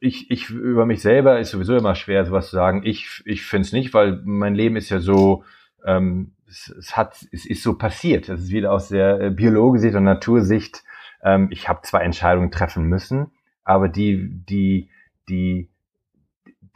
Ich, 0.00 0.30
ich 0.30 0.50
über 0.50 0.86
mich 0.86 1.02
selber 1.02 1.40
ist 1.40 1.50
sowieso 1.50 1.76
immer 1.76 1.94
schwer, 1.94 2.24
sowas 2.24 2.50
zu 2.50 2.56
sagen. 2.56 2.82
Ich, 2.84 3.22
ich 3.24 3.42
finde 3.42 3.66
es 3.66 3.72
nicht, 3.72 3.92
weil 3.92 4.20
mein 4.24 4.54
Leben 4.54 4.76
ist 4.76 4.90
ja 4.90 5.00
so, 5.00 5.44
ähm, 5.84 6.32
es, 6.48 6.68
es 6.68 6.96
hat, 6.96 7.26
es 7.32 7.44
ist 7.46 7.62
so 7.62 7.76
passiert. 7.76 8.28
Das 8.28 8.40
ist 8.40 8.50
wieder 8.50 8.72
aus 8.72 8.88
der 8.88 9.20
äh, 9.20 9.30
Biologensicht 9.30 9.94
und 9.96 10.04
Natursicht. 10.04 10.84
Ähm, 11.22 11.48
ich 11.50 11.68
habe 11.68 11.82
zwar 11.82 12.02
Entscheidungen 12.02 12.50
treffen 12.50 12.84
müssen, 12.84 13.32
aber 13.64 13.88
die, 13.88 14.30
die, 14.48 14.90
die 15.28 15.70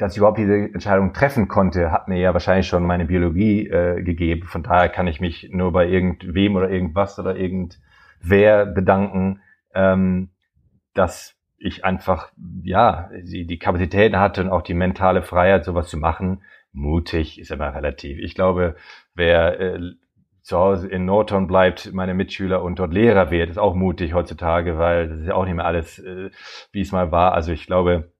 dass 0.00 0.12
ich 0.12 0.18
überhaupt 0.18 0.38
diese 0.38 0.54
Entscheidung 0.54 1.12
treffen 1.12 1.46
konnte, 1.46 1.92
hat 1.92 2.08
mir 2.08 2.18
ja 2.18 2.32
wahrscheinlich 2.32 2.66
schon 2.66 2.84
meine 2.84 3.04
Biologie 3.04 3.68
äh, 3.68 4.02
gegeben. 4.02 4.46
Von 4.46 4.62
daher 4.62 4.88
kann 4.88 5.06
ich 5.06 5.20
mich 5.20 5.50
nur 5.52 5.72
bei 5.72 5.86
irgendwem 5.86 6.56
oder 6.56 6.70
irgendwas 6.70 7.18
oder 7.18 7.36
irgendwer 7.36 8.64
bedanken, 8.64 9.42
ähm, 9.74 10.30
dass 10.94 11.36
ich 11.60 11.84
einfach 11.84 12.32
ja 12.64 13.10
die, 13.22 13.46
die 13.46 13.58
Kapazitäten 13.58 14.18
hatte 14.18 14.42
und 14.42 14.48
auch 14.48 14.62
die 14.62 14.74
mentale 14.74 15.22
Freiheit, 15.22 15.64
sowas 15.64 15.88
zu 15.88 15.98
machen. 15.98 16.42
Mutig 16.72 17.38
ist 17.38 17.50
immer 17.50 17.74
relativ. 17.74 18.18
Ich 18.18 18.34
glaube, 18.34 18.76
wer 19.14 19.60
äh, 19.60 19.80
zu 20.42 20.56
Hause 20.56 20.88
in 20.88 21.04
Norton 21.04 21.46
bleibt, 21.46 21.92
meine 21.92 22.14
Mitschüler 22.14 22.62
und 22.62 22.78
dort 22.78 22.94
Lehrer 22.94 23.30
wird, 23.30 23.50
ist 23.50 23.58
auch 23.58 23.74
mutig 23.74 24.14
heutzutage, 24.14 24.78
weil 24.78 25.08
das 25.08 25.20
ist 25.20 25.26
ja 25.26 25.34
auch 25.34 25.44
nicht 25.44 25.54
mehr 25.54 25.66
alles, 25.66 25.98
äh, 25.98 26.30
wie 26.72 26.80
es 26.80 26.92
mal 26.92 27.12
war. 27.12 27.34
Also 27.34 27.52
ich 27.52 27.66
glaube, 27.66 28.10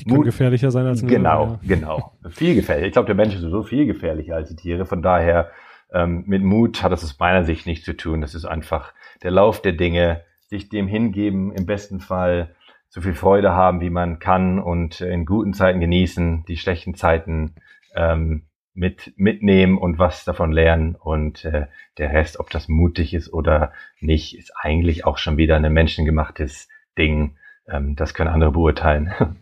die 0.00 0.04
können 0.04 0.18
Mut, 0.18 0.26
gefährlicher 0.26 0.70
sein 0.70 0.86
als 0.86 1.02
ein 1.02 1.08
Genau, 1.08 1.58
ja. 1.62 1.76
genau. 1.76 2.12
Viel 2.30 2.54
gefährlicher. 2.54 2.86
Ich 2.86 2.92
glaube, 2.92 3.06
der 3.06 3.14
Mensch 3.14 3.34
ist 3.34 3.40
so 3.40 3.62
viel 3.62 3.86
gefährlicher 3.86 4.36
als 4.36 4.50
die 4.50 4.56
Tiere. 4.56 4.86
Von 4.86 5.02
daher, 5.02 5.50
ähm, 5.92 6.22
mit 6.26 6.42
Mut 6.42 6.82
hat 6.82 6.92
das 6.92 7.02
aus 7.02 7.18
meiner 7.18 7.44
Sicht 7.44 7.66
nichts 7.66 7.84
zu 7.84 7.96
tun. 7.96 8.20
Das 8.20 8.34
ist 8.34 8.44
einfach 8.44 8.92
der 9.22 9.32
Lauf 9.32 9.60
der 9.60 9.72
Dinge, 9.72 10.22
sich 10.48 10.68
dem 10.68 10.86
hingeben, 10.86 11.50
im 11.52 11.66
besten 11.66 12.00
Fall 12.00 12.54
so 12.88 13.00
viel 13.00 13.14
Freude 13.14 13.52
haben, 13.52 13.80
wie 13.80 13.90
man 13.90 14.18
kann 14.18 14.58
und 14.58 15.00
in 15.00 15.26
guten 15.26 15.52
Zeiten 15.52 15.80
genießen, 15.80 16.44
die 16.46 16.56
schlechten 16.56 16.94
Zeiten 16.94 17.54
ähm, 17.94 18.46
mit 18.74 19.14
mitnehmen 19.16 19.78
und 19.78 19.98
was 19.98 20.24
davon 20.24 20.52
lernen 20.52 20.96
und 20.96 21.44
äh, 21.44 21.66
der 21.98 22.12
Rest, 22.12 22.38
ob 22.38 22.50
das 22.50 22.68
mutig 22.68 23.14
ist 23.14 23.32
oder 23.32 23.72
nicht, 24.00 24.36
ist 24.36 24.52
eigentlich 24.54 25.04
auch 25.04 25.18
schon 25.18 25.38
wieder 25.38 25.56
ein 25.56 25.72
menschengemachtes 25.72 26.68
Ding. 26.98 27.36
Ähm, 27.68 27.96
das 27.96 28.14
können 28.14 28.30
andere 28.30 28.52
beurteilen. 28.52 29.12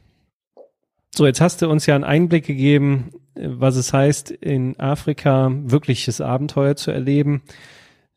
So, 1.17 1.27
jetzt 1.27 1.41
hast 1.41 1.63
du 1.63 1.71
uns 1.71 1.87
ja 1.87 1.95
einen 1.95 2.03
Einblick 2.03 2.45
gegeben, 2.45 3.13
was 3.37 3.77
es 3.77 3.93
heißt, 3.93 4.33
in 4.33 4.81
Afrika 4.81 5.49
wirkliches 5.49 6.21
Abenteuer 6.21 6.75
zu 6.75 6.91
erleben. 6.91 7.43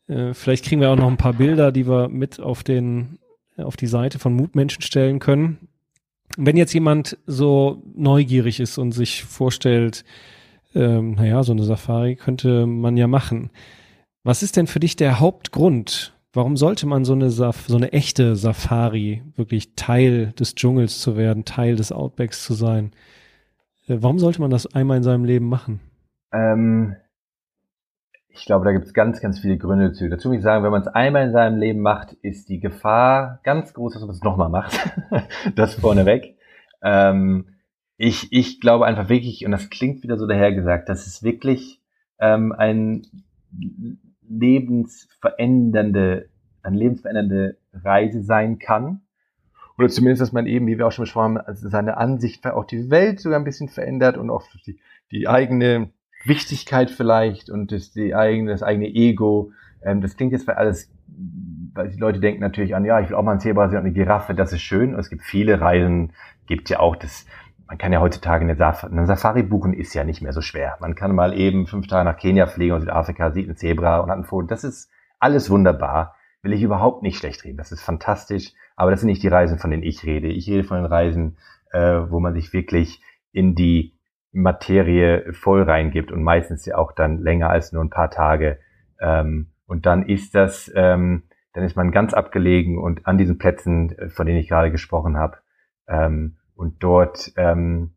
Äh, 0.08 0.34
vielleicht 0.34 0.64
kriegen 0.64 0.80
wir 0.80 0.90
auch 0.90 0.96
noch 0.96 1.06
ein 1.06 1.16
paar 1.16 1.34
Bilder, 1.34 1.70
die 1.70 1.86
wir 1.86 2.08
mit 2.08 2.40
auf 2.40 2.64
den, 2.64 3.20
auf 3.58 3.76
die 3.76 3.86
Seite 3.86 4.18
von 4.18 4.34
Mutmenschen 4.34 4.82
stellen 4.82 5.18
können. 5.18 5.68
Wenn 6.36 6.56
jetzt 6.56 6.74
jemand 6.74 7.18
so 7.26 7.82
neugierig 7.94 8.60
ist 8.60 8.78
und 8.78 8.92
sich 8.92 9.24
vorstellt, 9.24 10.04
ähm, 10.74 11.12
naja, 11.12 11.42
so 11.42 11.52
eine 11.52 11.64
Safari 11.64 12.16
könnte 12.16 12.66
man 12.66 12.96
ja 12.96 13.06
machen. 13.06 13.50
Was 14.24 14.42
ist 14.42 14.56
denn 14.56 14.66
für 14.66 14.80
dich 14.80 14.96
der 14.96 15.20
Hauptgrund, 15.20 16.12
Warum 16.34 16.56
sollte 16.56 16.86
man 16.86 17.04
so 17.04 17.14
eine, 17.14 17.30
Saf 17.30 17.66
so 17.66 17.76
eine 17.76 17.92
echte 17.92 18.36
Safari, 18.36 19.22
wirklich 19.36 19.74
Teil 19.74 20.32
des 20.38 20.54
Dschungels 20.54 21.00
zu 21.00 21.16
werden, 21.16 21.44
Teil 21.44 21.74
des 21.74 21.90
Outbacks 21.90 22.44
zu 22.44 22.52
sein? 22.54 22.92
Äh, 23.88 23.96
warum 24.00 24.18
sollte 24.18 24.40
man 24.40 24.50
das 24.50 24.66
einmal 24.66 24.98
in 24.98 25.02
seinem 25.02 25.24
Leben 25.24 25.48
machen? 25.48 25.80
Ähm, 26.32 26.94
ich 28.38 28.46
glaube, 28.46 28.64
da 28.64 28.72
gibt 28.72 28.86
es 28.86 28.94
ganz, 28.94 29.20
ganz 29.20 29.40
viele 29.40 29.58
Gründe 29.58 29.92
zu. 29.92 30.08
Dazu 30.08 30.28
muss 30.28 30.38
ich 30.38 30.44
sagen, 30.44 30.64
wenn 30.64 30.70
man 30.70 30.82
es 30.82 30.88
einmal 30.88 31.26
in 31.26 31.32
seinem 31.32 31.58
Leben 31.58 31.80
macht, 31.80 32.12
ist 32.22 32.48
die 32.48 32.60
Gefahr 32.60 33.40
ganz 33.42 33.74
groß, 33.74 33.94
dass 33.94 34.02
man 34.02 34.10
es 34.10 34.22
nochmal 34.22 34.48
macht. 34.48 34.78
das 35.56 35.74
vorneweg. 35.74 36.36
Ähm, 36.80 37.48
ich, 37.96 38.32
ich 38.32 38.60
glaube 38.60 38.86
einfach 38.86 39.08
wirklich, 39.08 39.44
und 39.44 39.50
das 39.50 39.70
klingt 39.70 40.04
wieder 40.04 40.16
so 40.16 40.28
dahergesagt, 40.28 40.88
dass 40.88 41.06
es 41.06 41.24
wirklich 41.24 41.82
ähm, 42.20 42.52
ein 42.52 43.02
lebensverändernde, 44.28 46.28
eine 46.62 46.76
lebensverändernde 46.76 47.56
Reise 47.72 48.22
sein 48.22 48.60
kann. 48.60 49.00
Oder 49.76 49.88
zumindest, 49.88 50.22
dass 50.22 50.32
man 50.32 50.46
eben, 50.46 50.68
wie 50.68 50.78
wir 50.78 50.86
auch 50.86 50.92
schon 50.92 51.04
besprochen 51.04 51.38
haben, 51.38 51.44
also 51.44 51.68
seine 51.68 51.96
Ansicht 51.96 52.46
auch 52.46 52.64
die 52.64 52.88
Welt 52.90 53.18
sogar 53.20 53.40
ein 53.40 53.44
bisschen 53.44 53.68
verändert 53.68 54.16
und 54.16 54.30
auch 54.30 54.44
die, 54.64 54.78
die 55.10 55.26
eigene 55.26 55.90
Wichtigkeit 56.24 56.90
vielleicht 56.90 57.50
und 57.50 57.72
das, 57.72 57.92
die 57.92 58.14
eigene, 58.14 58.50
das 58.50 58.62
eigene 58.62 58.86
Ego. 58.86 59.52
Ähm, 59.82 60.00
das 60.00 60.16
klingt 60.16 60.32
jetzt 60.32 60.44
für 60.44 60.56
alles, 60.56 60.90
weil 61.74 61.88
die 61.88 61.98
Leute 61.98 62.20
denken 62.20 62.40
natürlich 62.40 62.74
an, 62.74 62.84
ja, 62.84 63.00
ich 63.00 63.08
will 63.08 63.16
auch 63.16 63.22
mal 63.22 63.32
ein 63.32 63.40
Zebra 63.40 63.68
sehen 63.68 63.78
und 63.78 63.84
eine 63.84 63.94
Giraffe, 63.94 64.34
das 64.34 64.52
ist 64.52 64.62
schön. 64.62 64.94
Und 64.94 65.00
es 65.00 65.10
gibt 65.10 65.22
viele 65.22 65.60
Reisen, 65.60 66.12
gibt 66.46 66.70
ja 66.70 66.80
auch 66.80 66.96
das, 66.96 67.26
man 67.66 67.78
kann 67.78 67.92
ja 67.92 68.00
heutzutage 68.00 68.44
eine, 68.44 68.56
Saf 68.56 68.84
eine, 68.84 69.06
Safari 69.06 69.42
buchen, 69.42 69.74
ist 69.74 69.94
ja 69.94 70.04
nicht 70.04 70.22
mehr 70.22 70.32
so 70.32 70.40
schwer. 70.40 70.76
Man 70.80 70.94
kann 70.94 71.14
mal 71.14 71.38
eben 71.38 71.66
fünf 71.66 71.86
Tage 71.86 72.08
nach 72.08 72.16
Kenia 72.16 72.46
fliegen 72.46 72.74
und 72.74 72.80
Südafrika 72.80 73.30
sieht 73.30 73.48
ein 73.48 73.56
Zebra 73.56 73.98
und 73.98 74.10
hat 74.10 74.18
ein 74.18 74.24
Foto. 74.24 74.46
Das 74.46 74.64
ist 74.64 74.90
alles 75.18 75.50
wunderbar. 75.50 76.16
Will 76.42 76.52
ich 76.52 76.62
überhaupt 76.62 77.02
nicht 77.02 77.18
schlecht 77.18 77.44
reden. 77.44 77.58
Das 77.58 77.72
ist 77.72 77.82
fantastisch. 77.82 78.52
Aber 78.76 78.90
das 78.92 79.00
sind 79.00 79.08
nicht 79.08 79.22
die 79.22 79.28
Reisen, 79.28 79.58
von 79.58 79.70
denen 79.70 79.82
ich 79.82 80.04
rede. 80.04 80.28
Ich 80.28 80.48
rede 80.48 80.62
von 80.62 80.76
den 80.76 80.86
Reisen, 80.86 81.36
äh, 81.72 82.00
wo 82.08 82.20
man 82.20 82.32
sich 82.32 82.52
wirklich 82.52 83.02
in 83.32 83.54
die 83.54 83.97
Materie 84.32 85.32
voll 85.32 85.62
reingibt 85.62 86.12
und 86.12 86.22
meistens 86.22 86.66
ja 86.66 86.76
auch 86.76 86.92
dann 86.92 87.18
länger 87.18 87.50
als 87.50 87.72
nur 87.72 87.82
ein 87.82 87.90
paar 87.90 88.10
Tage. 88.10 88.58
Ähm, 89.00 89.50
und 89.66 89.86
dann 89.86 90.06
ist 90.06 90.34
das, 90.34 90.70
ähm, 90.74 91.24
dann 91.52 91.64
ist 91.64 91.76
man 91.76 91.92
ganz 91.92 92.14
abgelegen 92.14 92.78
und 92.78 93.06
an 93.06 93.18
diesen 93.18 93.38
Plätzen, 93.38 93.96
äh, 93.98 94.08
von 94.08 94.26
denen 94.26 94.38
ich 94.38 94.48
gerade 94.48 94.70
gesprochen 94.70 95.16
habe, 95.16 95.38
ähm, 95.86 96.36
und 96.54 96.82
dort 96.82 97.32
ähm, 97.36 97.94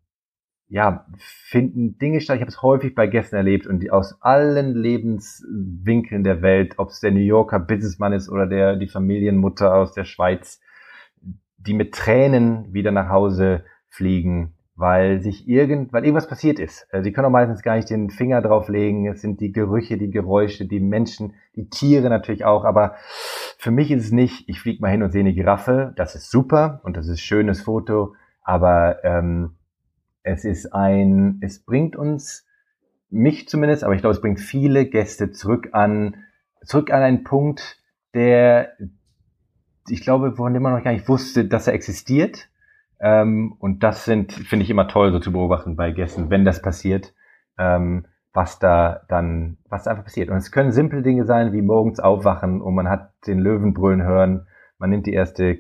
ja, 0.72 1.06
finden 1.18 1.98
Dinge 1.98 2.22
statt. 2.22 2.38
Ich 2.38 2.42
habe 2.42 2.50
es 2.50 2.62
häufig 2.62 2.96
bei 2.96 3.06
Gästen 3.06 3.36
erlebt 3.36 3.68
und 3.68 3.82
die 3.82 3.92
aus 3.92 4.22
allen 4.22 4.74
Lebenswinkeln 4.74 6.24
der 6.24 6.42
Welt, 6.42 6.76
ob 6.78 6.90
es 6.90 7.02
der 7.02 7.12
New 7.12 7.20
Yorker 7.20 7.60
Businessman 7.60 8.14
ist 8.14 8.30
oder 8.30 8.48
der 8.48 8.78
die 8.78 8.88
Familienmutter 8.88 9.76
aus 9.76 9.94
der 9.94 10.06
Schweiz, 10.06 10.62
die 11.58 11.74
mit 11.74 11.94
Tränen 11.94 12.74
wieder 12.74 12.92
nach 12.92 13.10
Hause 13.10 13.66
fliegen, 13.90 14.54
weil 14.76 15.22
sich 15.22 15.48
irgend, 15.48 15.94
weil 15.94 16.04
irgendwas 16.04 16.28
passiert 16.28 16.60
ist. 16.60 16.88
Äh, 16.92 17.04
sie 17.04 17.12
können 17.12 17.28
auch 17.28 17.32
meistens 17.32 17.62
gar 17.62 17.76
nicht 17.76 17.90
den 17.90 18.10
Finger 18.10 18.42
drauflegen. 18.42 19.08
Es 19.08 19.22
sind 19.22 19.42
die 19.42 19.52
Gerüche, 19.52 19.98
die 19.98 20.10
Geräusche, 20.10 20.66
die 20.66 20.80
Menschen, 20.80 21.34
die 21.56 21.70
Tiere 21.70 22.10
natürlich 22.10 22.46
auch. 22.46 22.64
Aber 22.64 22.96
für 23.58 23.72
mich 23.72 23.92
ist 23.92 24.06
es 24.06 24.12
nicht, 24.12 24.50
ich 24.50 24.60
fliege 24.60 24.82
mal 24.82 24.92
hin 24.92 25.04
und 25.04 25.12
sehe 25.12 25.22
eine 25.22 25.34
Giraffe. 25.34 25.94
Das 25.98 26.16
ist 26.16 26.32
super 26.32 26.82
und 26.84 26.98
das 26.98 27.08
ist 27.08 27.14
ein 27.14 27.18
schönes 27.18 27.62
Foto 27.62 28.14
aber 28.44 29.04
ähm, 29.04 29.56
es 30.24 30.46
ist 30.46 30.74
ein, 30.74 31.40
es 31.42 31.60
bringt 31.60 31.96
uns, 31.96 32.46
mich 33.10 33.50
zumindest, 33.50 33.84
aber 33.84 33.94
ich 33.94 34.02
glaube, 34.02 34.16
es 34.16 34.22
bringt 34.22 34.40
viele 34.40 34.86
Gäste 34.86 35.32
zurück 35.32 35.70
an, 35.74 36.24
zurück 36.64 36.92
an 36.92 37.02
einen 37.02 37.24
Punkt, 37.24 37.80
der, 38.14 38.74
ich 39.90 40.02
glaube, 40.02 40.36
von 40.36 40.54
dem 40.54 40.64
man 40.64 40.74
noch 40.74 40.84
gar 40.84 40.94
nicht 40.94 41.10
wusste, 41.10 41.46
dass 41.46 41.68
er 41.68 41.74
existiert. 41.74 42.50
Ähm, 43.02 43.56
und 43.60 43.84
das 43.84 44.06
sind, 44.06 44.32
finde 44.32 44.64
ich 44.64 44.70
immer 44.70 44.88
toll, 44.88 45.12
so 45.12 45.20
zu 45.20 45.32
beobachten 45.32 45.76
bei 45.76 45.92
Gästen, 45.92 46.30
wenn 46.30 46.46
das 46.46 46.62
passiert, 46.62 47.14
ähm, 47.58 48.06
was 48.32 48.60
da 48.60 49.02
dann, 49.10 49.58
was 49.70 49.84
da 49.84 49.92
einfach 49.92 50.04
passiert. 50.04 50.30
Und 50.30 50.38
es 50.38 50.52
können 50.52 50.72
simple 50.72 51.02
Dinge 51.02 51.26
sein, 51.26 51.52
wie 51.52 51.64
morgens 51.64 52.00
aufwachen 52.00 52.62
und 52.62 52.76
man 52.76 52.88
hat 52.88 53.12
den 53.26 53.40
Löwen 53.40 53.74
brüllen 53.74 54.04
hören, 54.04 54.48
man 54.78 54.92
nimmt 54.92 55.08
die 55.08 55.14
erste 55.14 55.60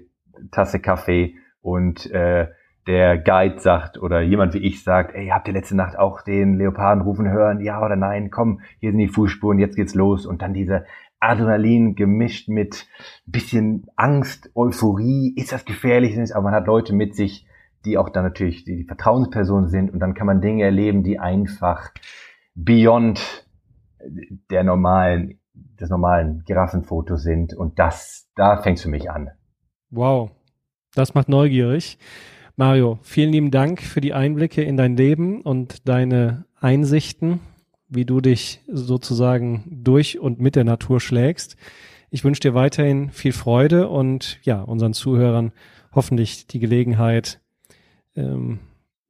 Tasse 0.51 0.79
Kaffee 0.79 1.35
und 1.61 2.09
äh, 2.11 2.47
der 2.87 3.17
Guide 3.17 3.59
sagt 3.59 4.01
oder 4.01 4.21
jemand 4.21 4.53
wie 4.53 4.59
ich 4.59 4.83
sagt, 4.83 5.13
ey, 5.15 5.27
habt 5.27 5.47
ihr 5.47 5.53
letzte 5.53 5.75
Nacht 5.75 5.97
auch 5.97 6.21
den 6.21 6.57
Leoparden 6.57 7.03
rufen 7.03 7.29
hören? 7.29 7.59
Ja 7.61 7.83
oder 7.83 7.95
nein? 7.95 8.31
Komm, 8.31 8.61
hier 8.79 8.91
sind 8.91 8.99
die 8.99 9.07
Fußspuren, 9.07 9.59
jetzt 9.59 9.75
geht's 9.75 9.93
los. 9.93 10.25
Und 10.25 10.41
dann 10.41 10.53
diese 10.53 10.85
Adrenalin 11.22 11.95
gemischt 11.95 12.49
mit 12.49 12.88
bisschen 13.26 13.88
Angst, 13.95 14.51
Euphorie. 14.55 15.34
Ist 15.38 15.51
das 15.51 15.65
gefährlich? 15.65 16.17
Aber 16.36 16.43
man 16.43 16.53
hat 16.53 16.67
Leute 16.67 16.93
mit 16.93 17.15
sich, 17.15 17.45
die 17.86 17.97
auch 17.97 18.09
dann 18.09 18.24
natürlich 18.24 18.65
die, 18.65 18.76
die 18.76 18.84
Vertrauenspersonen 18.84 19.69
sind 19.69 19.91
und 19.91 19.99
dann 19.99 20.13
kann 20.13 20.28
man 20.28 20.41
Dinge 20.41 20.63
erleben, 20.63 21.03
die 21.03 21.19
einfach 21.19 21.91
beyond 22.55 23.45
der 24.49 24.63
normalen, 24.63 25.39
des 25.53 25.89
normalen 25.89 26.43
Giraffenfotos 26.45 27.24
sind 27.24 27.53
und 27.53 27.80
das, 27.80 28.30
da 28.36 28.61
fängt 28.61 28.78
es 28.78 28.84
für 28.84 28.89
mich 28.89 29.09
an. 29.09 29.30
Wow, 29.89 30.32
das 30.95 31.13
macht 31.13 31.30
neugierig. 31.30 31.97
Mario, 32.55 32.99
vielen 33.01 33.32
lieben 33.32 33.51
Dank 33.51 33.82
für 33.82 34.01
die 34.01 34.13
Einblicke 34.13 34.61
in 34.61 34.78
dein 34.78 34.95
Leben 34.97 35.41
und 35.41 35.88
deine 35.88 36.45
Einsichten, 36.59 37.39
wie 37.91 38.05
du 38.05 38.21
dich 38.21 38.61
sozusagen 38.67 39.65
durch 39.69 40.19
und 40.19 40.39
mit 40.39 40.55
der 40.55 40.63
Natur 40.63 40.99
schlägst. 40.99 41.57
Ich 42.09 42.23
wünsche 42.23 42.41
dir 42.41 42.53
weiterhin 42.53 43.09
viel 43.11 43.33
Freude 43.33 43.89
und 43.89 44.39
ja, 44.43 44.61
unseren 44.61 44.93
Zuhörern 44.93 45.51
hoffentlich 45.93 46.47
die 46.47 46.59
Gelegenheit, 46.59 47.39
ähm, 48.15 48.59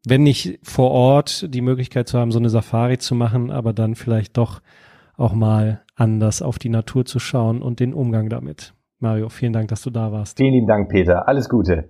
wenn 0.05 0.23
nicht 0.23 0.59
vor 0.63 0.91
Ort 0.91 1.53
die 1.53 1.61
Möglichkeit 1.61 2.07
zu 2.07 2.17
haben, 2.17 2.31
so 2.31 2.39
eine 2.39 2.49
Safari 2.49 2.97
zu 2.97 3.13
machen, 3.13 3.51
aber 3.51 3.71
dann 3.71 3.95
vielleicht 3.95 4.37
doch 4.37 4.61
auch 5.15 5.33
mal 5.33 5.83
anders 5.95 6.41
auf 6.41 6.57
die 6.57 6.69
Natur 6.69 7.05
zu 7.05 7.19
schauen 7.19 7.61
und 7.61 7.79
den 7.79 7.93
Umgang 7.93 8.29
damit. 8.29 8.73
Mario, 8.99 9.29
vielen 9.29 9.53
Dank, 9.53 9.67
dass 9.69 9.83
du 9.83 9.91
da 9.91 10.11
warst. 10.11 10.37
Vielen 10.37 10.53
lieben 10.53 10.67
Dank, 10.67 10.89
Peter. 10.89 11.27
Alles 11.27 11.49
Gute. 11.49 11.89